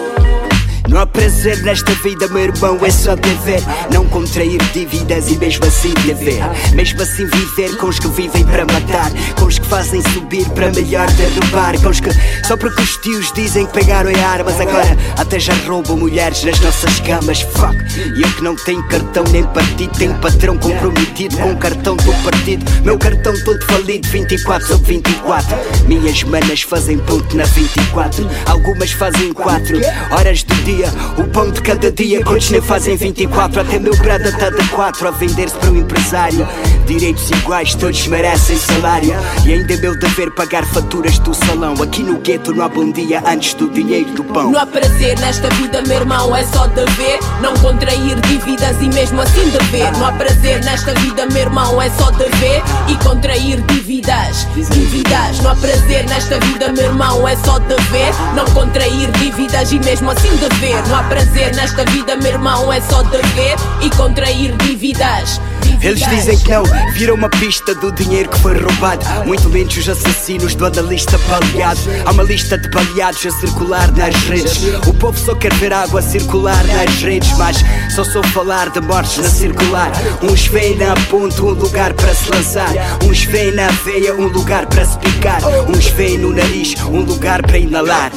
não 0.95 1.01
há 1.01 1.07
prazer 1.09 1.61
nesta 1.64 1.92
vida, 2.05 2.28
meu 2.28 2.45
irmão, 2.45 2.78
é 2.86 2.88
só 2.88 3.16
dever. 3.16 3.61
Não 3.92 4.07
contrair 4.07 4.62
dívidas 4.72 5.28
e 5.28 5.36
mesmo 5.36 5.66
assim 5.66 5.92
dever. 6.07 6.40
Mesmo 6.72 7.03
assim 7.03 7.26
viver 7.26 7.76
com 7.78 7.88
os 7.88 7.99
que 7.99 8.07
vivem 8.07 8.45
para 8.45 8.64
matar. 8.64 9.11
Com 9.36 9.47
os 9.47 9.59
que 9.59 9.66
fazem 9.66 10.01
subir 10.12 10.49
para 10.51 10.70
melhor 10.70 11.11
derrubar. 11.14 11.76
Com 11.82 11.88
os 11.88 11.99
que 11.99 12.11
só 12.47 12.57
porque 12.57 12.80
os 12.80 12.97
tios 12.99 13.32
dizem 13.32 13.66
que 13.66 13.72
pegaram 13.72 14.09
em 14.09 14.22
armas. 14.22 14.61
Agora 14.61 14.97
até 15.18 15.40
já 15.40 15.53
roubam 15.66 15.97
mulheres 15.97 16.45
nas 16.45 16.61
nossas 16.61 17.01
camas. 17.01 17.40
Fuck. 17.40 17.76
E 18.16 18.22
eu 18.22 18.30
que 18.30 18.45
não 18.45 18.55
tenho 18.55 18.86
cartão 18.86 19.24
nem 19.32 19.42
partido. 19.42 19.99
Tenho 19.99 20.14
patrão 20.20 20.57
comprometido 20.57 21.36
com 21.38 21.55
o 21.55 21.57
cartão 21.57 21.97
do 21.97 22.12
partido. 22.22 22.70
Meu 22.84 22.97
cartão 23.01 23.34
todo 23.45 23.64
falido, 23.64 24.09
24 24.11 24.68
sobre 24.68 24.95
24. 24.95 25.57
Minhas 25.88 26.22
manas 26.22 26.62
fazem 26.62 26.99
ponto 26.99 27.36
na 27.36 27.42
24. 27.47 28.30
Algumas 28.47 28.92
fazem 28.92 29.32
4 29.32 29.80
horas 30.12 30.45
do 30.45 30.55
dia. 30.62 30.84
O 31.18 31.24
pão 31.28 31.51
de 31.51 31.61
cada 31.62 31.91
dia, 31.91 32.24
quantos 32.24 32.51
nem 32.51 32.61
fazem 32.61 32.97
24? 32.97 33.61
Até 33.61 33.78
meu 33.78 33.97
brada 33.97 34.28
está 34.28 34.51
de 34.51 34.68
4 34.68 35.09
a 35.09 35.11
vender-se 35.11 35.57
para 35.57 35.70
um 35.70 35.76
empresário. 35.76 36.47
Direitos 36.87 37.30
iguais, 37.30 37.74
todos 37.74 38.07
merecem 38.09 38.59
salário. 38.59 39.14
E 39.47 39.55
ainda 39.55 39.72
é 39.72 39.76
meu 39.78 39.99
dever 39.99 40.30
pagar 40.32 40.66
faturas 40.66 41.18
do 41.18 41.32
salão. 41.32 41.74
Aqui 41.82 42.03
no 42.03 42.18
gueto 42.18 42.55
não 42.55 42.64
há 42.64 42.68
bom 42.68 42.91
dia 42.93 43.22
antes 43.26 43.55
do 43.55 43.70
dinheiro 43.70 44.11
do 44.12 44.22
pão. 44.24 44.51
Não 44.51 44.61
há 44.61 44.66
prazer 44.66 45.18
nesta 45.18 45.49
vida, 45.55 45.80
meu 45.82 45.97
irmão, 45.97 46.37
é 46.37 46.45
só 46.45 46.66
dever. 46.66 47.18
Não 47.41 47.55
contrair 47.55 48.20
dívidas 48.20 48.76
e 48.82 48.89
mesmo 48.89 49.20
assim 49.22 49.49
dever. 49.49 49.91
Não 49.93 50.07
há 50.07 50.12
prazer 50.12 50.62
nesta 50.62 50.93
vida, 51.01 51.26
meu 51.26 51.43
irmão, 51.43 51.80
é 51.80 51.89
só 51.91 52.11
dever 52.11 52.62
e 52.89 52.97
contrair 53.03 53.62
dívidas. 53.62 54.47
Dívidas. 54.55 55.41
Não 55.41 55.53
há 55.53 55.57
prazer 55.57 56.05
nesta 56.07 56.39
vida, 56.41 56.70
meu 56.70 56.85
irmão, 56.85 57.26
é 57.26 57.37
só 57.37 57.59
dever. 57.61 58.12
Não 58.35 58.45
contrair 58.53 59.11
dívidas 59.12 59.72
e 59.72 59.78
mesmo 59.78 60.11
assim 60.11 60.37
dever. 60.37 60.87
Não 60.89 60.97
há 60.97 61.03
prazer 61.05 61.55
nesta 61.55 61.85
vida, 61.87 62.16
meu 62.16 62.32
irmão, 62.32 62.70
é 62.70 62.80
só 62.82 63.03
dever 63.05 63.57
e 63.80 63.89
contrair 63.97 64.55
dívidas. 64.59 65.41
Eles 65.85 66.01
dizem 66.09 66.39
que 66.39 66.51
não, 66.51 66.62
viram 66.95 67.14
uma 67.14 67.29
pista 67.29 67.75
do 67.75 67.91
dinheiro 67.93 68.29
que 68.29 68.39
foi 68.41 68.59
roubado. 68.59 69.05
Muito 69.27 69.49
lentos 69.49 69.77
os 69.79 69.89
assassinos 69.89 70.55
do 70.55 70.66
analista 70.66 71.18
baleado. 71.18 71.81
Há 72.05 72.11
uma 72.12 72.22
lista 72.22 72.57
de 72.57 72.68
baleados 72.68 73.25
a 73.27 73.31
circular 73.31 73.91
nas 73.93 74.14
redes. 74.25 74.64
O 74.87 74.95
povo 74.95 75.18
só 75.18 75.35
quer 75.35 75.53
ver 75.55 75.72
água 75.72 76.01
circular 76.03 76.64
nas 76.66 77.03
redes, 77.03 77.37
mas 77.39 77.59
só 77.95 78.05
sou 78.05 78.22
falar 78.29 78.70
de 78.70 78.81
mortes 78.81 79.18
na 79.18 79.29
circular. 79.29 79.93
Uns 80.22 80.47
veem 80.47 80.77
na 80.77 80.95
ponta 81.11 81.43
um 81.43 81.51
lugar 81.51 81.93
para 81.95 82.14
se 82.14 82.31
lançar. 82.31 82.72
Uns 83.05 83.25
veem 83.25 83.53
na 83.53 83.68
veia 83.68 84.14
um 84.14 84.29
lugar 84.29 84.66
para 84.66 84.85
se 84.85 84.99
picar. 84.99 85.41
Uns 85.68 85.87
veem 85.89 86.18
no 86.18 86.33
nariz 86.33 86.75
um 86.85 87.01
lugar 87.01 87.43
para 87.43 87.59
inalar. 87.59 88.11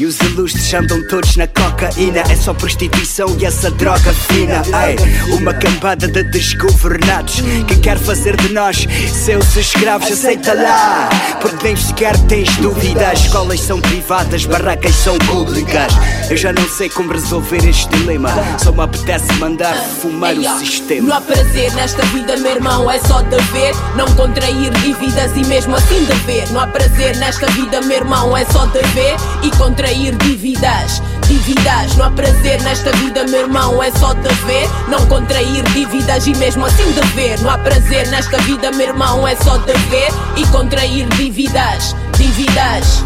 E 0.00 0.06
os 0.06 0.18
ilustres 0.20 0.72
andam 0.72 1.06
todos 1.08 1.36
na 1.36 1.46
cocaína 1.46 2.20
É 2.20 2.34
só 2.34 2.54
prostituição 2.54 3.36
e 3.38 3.44
essa 3.44 3.70
droga 3.70 4.14
fina. 4.14 4.62
Ei, 4.86 5.34
Uma 5.34 5.52
cambada 5.52 6.08
de 6.08 6.22
desgovernados. 6.22 7.42
Que 7.68 7.76
quer 7.80 7.98
fazer 7.98 8.34
de 8.38 8.50
nós 8.50 8.88
seus 9.12 9.54
escravos 9.56 10.10
Aceita 10.10 10.54
lá, 10.54 11.10
porque 11.42 11.64
nem 11.64 11.76
sequer 11.76 12.16
tens 12.28 12.56
dúvidas 12.56 13.26
Escolas 13.26 13.60
são 13.60 13.78
privadas, 13.78 14.46
barracas 14.46 14.94
são 14.94 15.18
públicas. 15.18 15.92
Eu 16.30 16.36
já 16.38 16.50
não 16.50 16.66
sei 16.66 16.88
como 16.88 17.12
resolver 17.12 17.62
este 17.68 17.86
dilema. 17.90 18.30
Só 18.58 18.72
me 18.72 18.80
apetece 18.80 19.30
mandar 19.34 19.74
fumar 20.00 20.32
o 20.32 20.40
Não 20.40 20.58
sistema 20.60 21.16
há 21.16 21.20
prazer 21.20 21.74
nesta 21.74 22.02
vida, 22.06 22.38
meu 22.38 22.52
irmão, 22.52 22.90
é 22.90 22.98
só 23.00 23.20
dever. 23.20 23.74
Não 23.96 24.06
contrair 24.14 24.72
dívidas 24.78 25.32
e 25.36 25.44
mesmo 25.44 25.76
assim 25.76 26.02
dever. 26.04 26.48
Não 26.52 26.60
há 26.60 26.66
prazer 26.66 27.18
nesta 27.18 27.46
vida, 27.48 27.82
meu 27.82 27.98
irmão, 27.98 28.34
é 28.34 28.46
só 28.46 28.64
dever 28.64 29.16
e 29.42 29.50
contrair 29.58 29.89
dívidas. 29.94 31.02
Dívidas, 31.26 31.96
não 31.96 32.06
há 32.06 32.10
prazer 32.10 32.60
nesta 32.62 32.92
vida, 32.92 33.24
meu 33.24 33.40
irmão, 33.40 33.82
é 33.82 33.90
só 33.90 34.14
dever. 34.14 34.68
Não 34.88 35.04
contrair 35.06 35.62
dívidas 35.72 36.26
e 36.26 36.34
mesmo 36.36 36.64
assim 36.64 36.90
dever. 36.92 37.40
Não 37.40 37.50
há 37.50 37.58
prazer 37.58 38.06
nesta 38.08 38.38
vida, 38.38 38.70
meu 38.70 38.88
irmão, 38.88 39.26
é 39.26 39.34
só 39.36 39.58
dever 39.58 40.10
e 40.36 40.46
contrair 40.46 41.08
dívidas. 41.10 41.94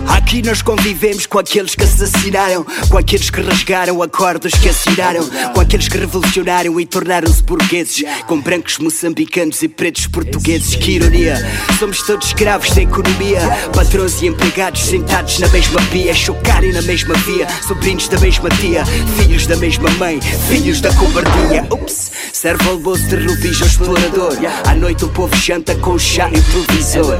Aqui 0.08 0.42
nós 0.42 0.60
convivemos 0.60 1.26
com 1.26 1.38
aqueles 1.38 1.74
que 1.74 1.82
assassinaram, 1.82 2.64
com 2.90 2.98
aqueles 2.98 3.30
que 3.30 3.40
rasgaram 3.40 4.02
acordos 4.02 4.52
que 4.52 4.68
assinaram, 4.68 5.26
com 5.54 5.60
aqueles 5.60 5.88
que 5.88 5.96
revolucionaram 5.96 6.78
e 6.78 6.84
tornaram-se 6.84 7.42
burgueses, 7.42 8.04
com 8.26 8.40
brancos 8.40 8.78
moçambicanos 8.78 9.62
e 9.62 9.68
pretos 9.68 10.06
portugueses. 10.06 10.74
Que 10.74 10.92
ironia! 10.92 11.36
Somos 11.78 12.02
todos 12.02 12.26
escravos 12.26 12.70
da 12.74 12.82
economia, 12.82 13.40
patrões 13.74 14.20
e 14.20 14.26
empregados 14.26 14.82
sentados 14.82 15.38
na 15.38 15.48
mesma 15.48 15.80
pia, 15.90 16.14
chocarem 16.14 16.72
na 16.72 16.82
mesma 16.82 17.14
via, 17.14 17.46
sobrinhos 17.66 18.08
da 18.08 18.18
mesma 18.18 18.50
tia, 18.50 18.84
filhos 19.16 19.46
da 19.46 19.56
mesma 19.56 19.88
mãe, 19.90 20.20
filhos 20.48 20.80
da 20.80 20.92
cobardia. 20.94 21.66
Ups! 21.70 22.10
Serve 22.32 22.68
almoço 22.68 23.04
de 23.08 23.16
rubis 23.16 23.62
ao 23.62 23.68
explorador. 23.68 24.36
À 24.66 24.74
noite 24.74 25.04
o 25.04 25.08
povo 25.08 25.34
janta 25.36 25.74
com 25.76 25.98
chá 25.98 26.28
e. 26.30 26.44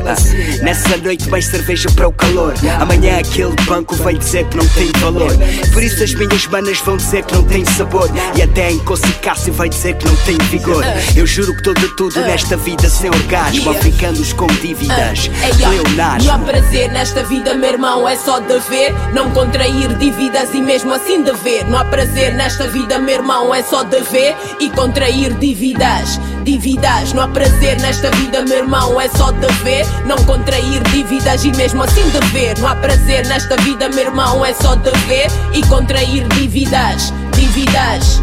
Ah, 0.07 0.63
Nessa 0.63 0.97
noite 0.97 1.29
mais 1.29 1.47
cerveja 1.47 1.89
para 1.95 2.09
o 2.09 2.13
calor. 2.13 2.55
Amanhã 2.81 3.19
aquele 3.19 3.55
banco 3.67 3.95
vai 3.97 4.15
dizer 4.15 4.47
que 4.49 4.57
não 4.57 4.67
tem 4.69 4.91
valor. 5.01 5.33
Por 5.73 5.83
isso 5.83 6.03
as 6.03 6.15
minhas 6.15 6.47
manas 6.47 6.79
vão 6.81 6.97
dizer 6.97 7.25
que 7.25 7.35
não 7.35 7.45
tem 7.45 7.65
sabor. 7.65 8.09
E 8.37 8.43
até 8.43 8.71
em 8.71 8.81
Cássio 9.23 9.53
vai 9.53 9.69
dizer 9.69 9.97
que 9.97 10.07
não 10.07 10.17
tem 10.17 10.37
vigor. 10.51 10.85
Eu 11.17 11.27
juro 11.27 11.55
que 11.57 11.63
tô 11.63 11.75
de 11.75 11.89
tudo 11.97 12.21
nesta 12.21 12.57
vida 12.57 12.89
sem 12.89 13.11
orgasmo. 13.11 13.71
Africanos 13.71 14.33
com 14.33 14.47
dívidas. 14.47 15.31
Leonardo. 15.59 16.25
Não 16.25 16.35
há 16.35 16.39
prazer 16.39 16.91
nesta 16.91 17.23
vida, 17.25 17.55
meu 17.55 17.71
irmão, 17.71 18.09
é 18.09 18.17
só 18.17 18.41
dever. 18.41 18.93
Não 19.13 19.31
contrair 19.31 19.95
dívidas 19.97 20.53
e 20.55 20.61
mesmo 20.61 20.93
assim 20.93 21.23
dever. 21.23 21.67
Não 21.69 21.79
há 21.79 21.85
prazer 21.85 22.35
nesta 22.35 22.67
vida, 22.69 22.99
meu 22.99 23.15
irmão, 23.15 23.55
é 23.55 23.63
só 23.63 23.83
dever 23.85 24.37
e 24.61 24.71
contrair 24.71 25.33
dívidas. 25.35 26.19
Dívidas. 26.45 27.13
Não 27.13 27.23
há 27.23 27.29
prazer 27.29 27.81
nesta 27.81 28.11
vida, 28.13 28.43
meu 28.43 28.59
irmão, 28.59 29.01
é 29.01 29.09
só 29.09 29.33
dever. 29.33 29.85
Não 30.07 30.17
contrair 30.25 30.83
dívidas 30.85 31.45
e 31.45 31.51
mesmo 31.53 31.83
assim 31.83 32.09
dever. 32.11 32.59
Não 32.59 32.69
há 32.69 32.77
prazer 32.77 33.27
nesta 33.27 33.57
vida, 33.63 33.89
meu 33.89 34.05
irmão, 34.05 34.45
é 34.45 34.53
só 34.55 34.77
dever 34.77 35.29
e 35.53 35.67
contrair 35.67 36.29
dívidas. 36.29 37.13
Dívidas. 37.35 38.23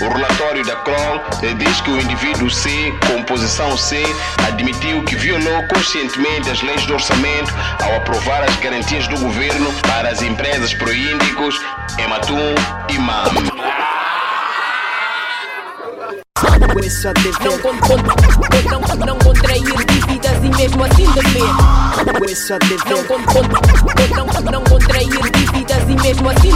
O 0.00 0.08
relatório 0.08 0.64
da 0.64 0.76
Kroll 0.76 1.20
diz 1.58 1.80
que 1.82 1.90
o 1.90 2.00
indivíduo 2.00 2.50
C, 2.50 2.70
com 3.06 3.22
posição 3.24 3.76
C, 3.76 4.02
admitiu 4.48 5.04
que 5.04 5.14
violou 5.14 5.62
conscientemente 5.68 6.48
as 6.48 6.62
leis 6.62 6.86
do 6.86 6.94
orçamento 6.94 7.52
ao 7.82 7.96
aprovar 7.96 8.42
as 8.42 8.56
garantias 8.56 9.06
do 9.08 9.18
governo 9.18 9.70
para 9.82 10.08
as 10.08 10.22
empresas 10.22 10.72
proíndicos 10.72 11.60
Ematum 11.98 12.54
e 12.88 12.98
MAM. 12.98 13.99
Não, 16.40 17.58
con, 17.58 17.76
con, 17.78 17.96
não, 17.98 19.06
não 19.06 19.18
contrair 19.18 19.62
dívidas 19.86 20.36
e 20.42 20.48
mesmo 20.56 20.84
assim. 20.84 21.04
Não, 22.88 23.04
con, 23.04 23.22
con, 23.24 23.42
não, 24.16 24.26
não 24.52 24.64
contrair 24.64 25.08
dívidas 25.32 25.82
e 25.88 26.02
mesmo 26.02 26.28
assim. 26.30 26.50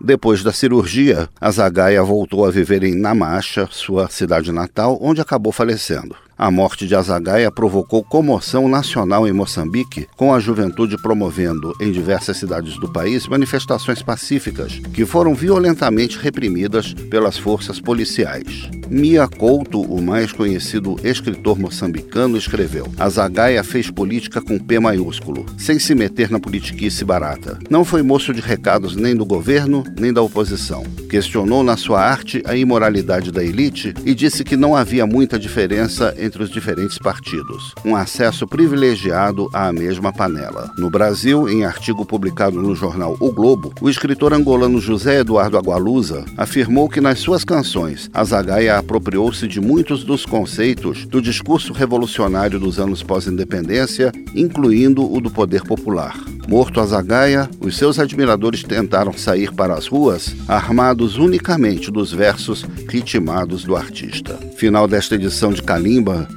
Depois 0.00 0.42
da 0.42 0.52
cirurgia, 0.52 1.28
a 1.40 1.50
Zagaia 1.50 2.02
voltou 2.02 2.44
a 2.44 2.50
viver 2.50 2.82
em 2.84 2.94
Namacha, 2.94 3.68
sua 3.70 4.08
cidade 4.08 4.52
natal, 4.52 4.98
onde 5.00 5.20
acabou 5.20 5.52
falecendo. 5.52 6.14
A 6.36 6.50
morte 6.50 6.86
de 6.86 6.96
Azagaia 6.96 7.48
provocou 7.48 8.02
comoção 8.02 8.68
nacional 8.68 9.26
em 9.26 9.32
Moçambique, 9.32 10.08
com 10.16 10.34
a 10.34 10.40
juventude 10.40 11.00
promovendo 11.00 11.72
em 11.80 11.92
diversas 11.92 12.36
cidades 12.36 12.76
do 12.76 12.92
país 12.92 13.28
manifestações 13.28 14.02
pacíficas 14.02 14.80
que 14.92 15.06
foram 15.06 15.32
violentamente 15.32 16.18
reprimidas 16.18 16.92
pelas 16.92 17.38
forças 17.38 17.78
policiais. 17.80 18.68
Mia 18.90 19.28
Couto, 19.28 19.80
o 19.80 20.02
mais 20.02 20.32
conhecido 20.32 20.96
escritor 21.04 21.58
moçambicano, 21.58 22.36
escreveu: 22.36 22.92
Azagaia 22.98 23.62
fez 23.62 23.88
política 23.88 24.42
com 24.42 24.58
P 24.58 24.80
maiúsculo, 24.80 25.46
sem 25.56 25.78
se 25.78 25.94
meter 25.94 26.30
na 26.30 26.40
politiquice 26.40 27.04
barata. 27.04 27.58
Não 27.70 27.84
foi 27.84 28.02
moço 28.02 28.34
de 28.34 28.40
recados 28.40 28.96
nem 28.96 29.14
do 29.14 29.24
governo, 29.24 29.84
nem 29.98 30.12
da 30.12 30.20
oposição. 30.20 30.82
Questionou 31.08 31.62
na 31.62 31.76
sua 31.76 32.00
arte 32.00 32.42
a 32.44 32.56
imoralidade 32.56 33.30
da 33.30 33.42
elite 33.42 33.94
e 34.04 34.14
disse 34.14 34.42
que 34.42 34.56
não 34.56 34.74
havia 34.74 35.06
muita 35.06 35.38
diferença 35.38 36.14
entre 36.24 36.42
os 36.42 36.50
diferentes 36.50 36.98
partidos, 36.98 37.74
um 37.84 37.94
acesso 37.94 38.46
privilegiado 38.46 39.48
à 39.52 39.72
mesma 39.72 40.12
panela. 40.12 40.70
No 40.78 40.90
Brasil, 40.90 41.48
em 41.48 41.64
artigo 41.64 42.04
publicado 42.04 42.60
no 42.60 42.74
jornal 42.74 43.16
O 43.20 43.30
Globo, 43.30 43.72
o 43.80 43.90
escritor 43.90 44.32
angolano 44.32 44.80
José 44.80 45.20
Eduardo 45.20 45.58
Agualusa 45.58 46.24
afirmou 46.36 46.88
que 46.88 47.00
nas 47.00 47.18
suas 47.18 47.44
canções 47.44 48.10
a 48.12 48.24
Zagaia 48.24 48.78
apropriou-se 48.78 49.46
de 49.46 49.60
muitos 49.60 50.04
dos 50.04 50.24
conceitos 50.24 51.04
do 51.06 51.20
discurso 51.20 51.72
revolucionário 51.72 52.58
dos 52.58 52.78
anos 52.78 53.02
pós-independência, 53.02 54.10
incluindo 54.34 55.12
o 55.12 55.20
do 55.20 55.30
poder 55.30 55.62
popular. 55.62 56.14
Morto 56.46 56.80
a 56.80 56.86
Zagaia, 56.86 57.48
os 57.60 57.76
seus 57.76 57.98
admiradores 57.98 58.62
tentaram 58.62 59.12
sair 59.12 59.50
para 59.52 59.74
as 59.74 59.86
ruas 59.86 60.34
armados 60.46 61.16
unicamente 61.16 61.90
dos 61.90 62.12
versos 62.12 62.66
ritmados 62.88 63.64
do 63.64 63.74
artista. 63.74 64.38
Final 64.56 64.86
desta 64.86 65.14
edição 65.14 65.52
de 65.52 65.62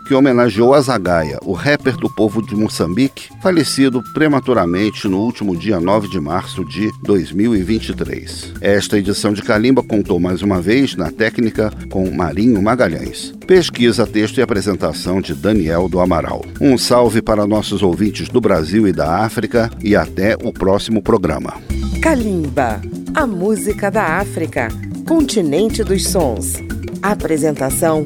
Que 0.07 0.13
homenageou 0.13 0.73
a 0.73 0.81
Zagaia, 0.81 1.37
o 1.43 1.53
rapper 1.53 1.97
do 1.97 2.09
povo 2.09 2.41
de 2.45 2.55
Moçambique, 2.55 3.29
falecido 3.41 4.01
prematuramente 4.13 5.07
no 5.07 5.19
último 5.19 5.55
dia 5.55 5.79
9 5.79 6.07
de 6.07 6.19
março 6.19 6.63
de 6.65 6.89
2023. 7.03 8.53
Esta 8.61 8.97
edição 8.97 9.33
de 9.33 9.41
Kalimba 9.41 9.83
contou 9.83 10.19
mais 10.19 10.41
uma 10.41 10.61
vez 10.61 10.95
na 10.95 11.11
técnica 11.11 11.71
com 11.89 12.09
Marinho 12.09 12.61
Magalhães. 12.61 13.33
Pesquisa, 13.45 14.05
texto 14.05 14.37
e 14.37 14.41
apresentação 14.41 15.21
de 15.21 15.33
Daniel 15.33 15.87
do 15.87 15.99
Amaral. 15.99 16.43
Um 16.59 16.77
salve 16.77 17.21
para 17.21 17.47
nossos 17.47 17.81
ouvintes 17.81 18.29
do 18.29 18.41
Brasil 18.41 18.87
e 18.87 18.91
da 18.91 19.23
África 19.23 19.69
e 19.83 19.95
até 19.95 20.35
o 20.35 20.51
próximo 20.51 21.01
programa. 21.01 21.53
Kalimba, 22.01 22.81
a 23.13 23.25
música 23.25 23.89
da 23.89 24.19
África, 24.19 24.67
continente 25.07 25.83
dos 25.83 26.07
sons. 26.07 26.53
Apresentação 27.01 28.05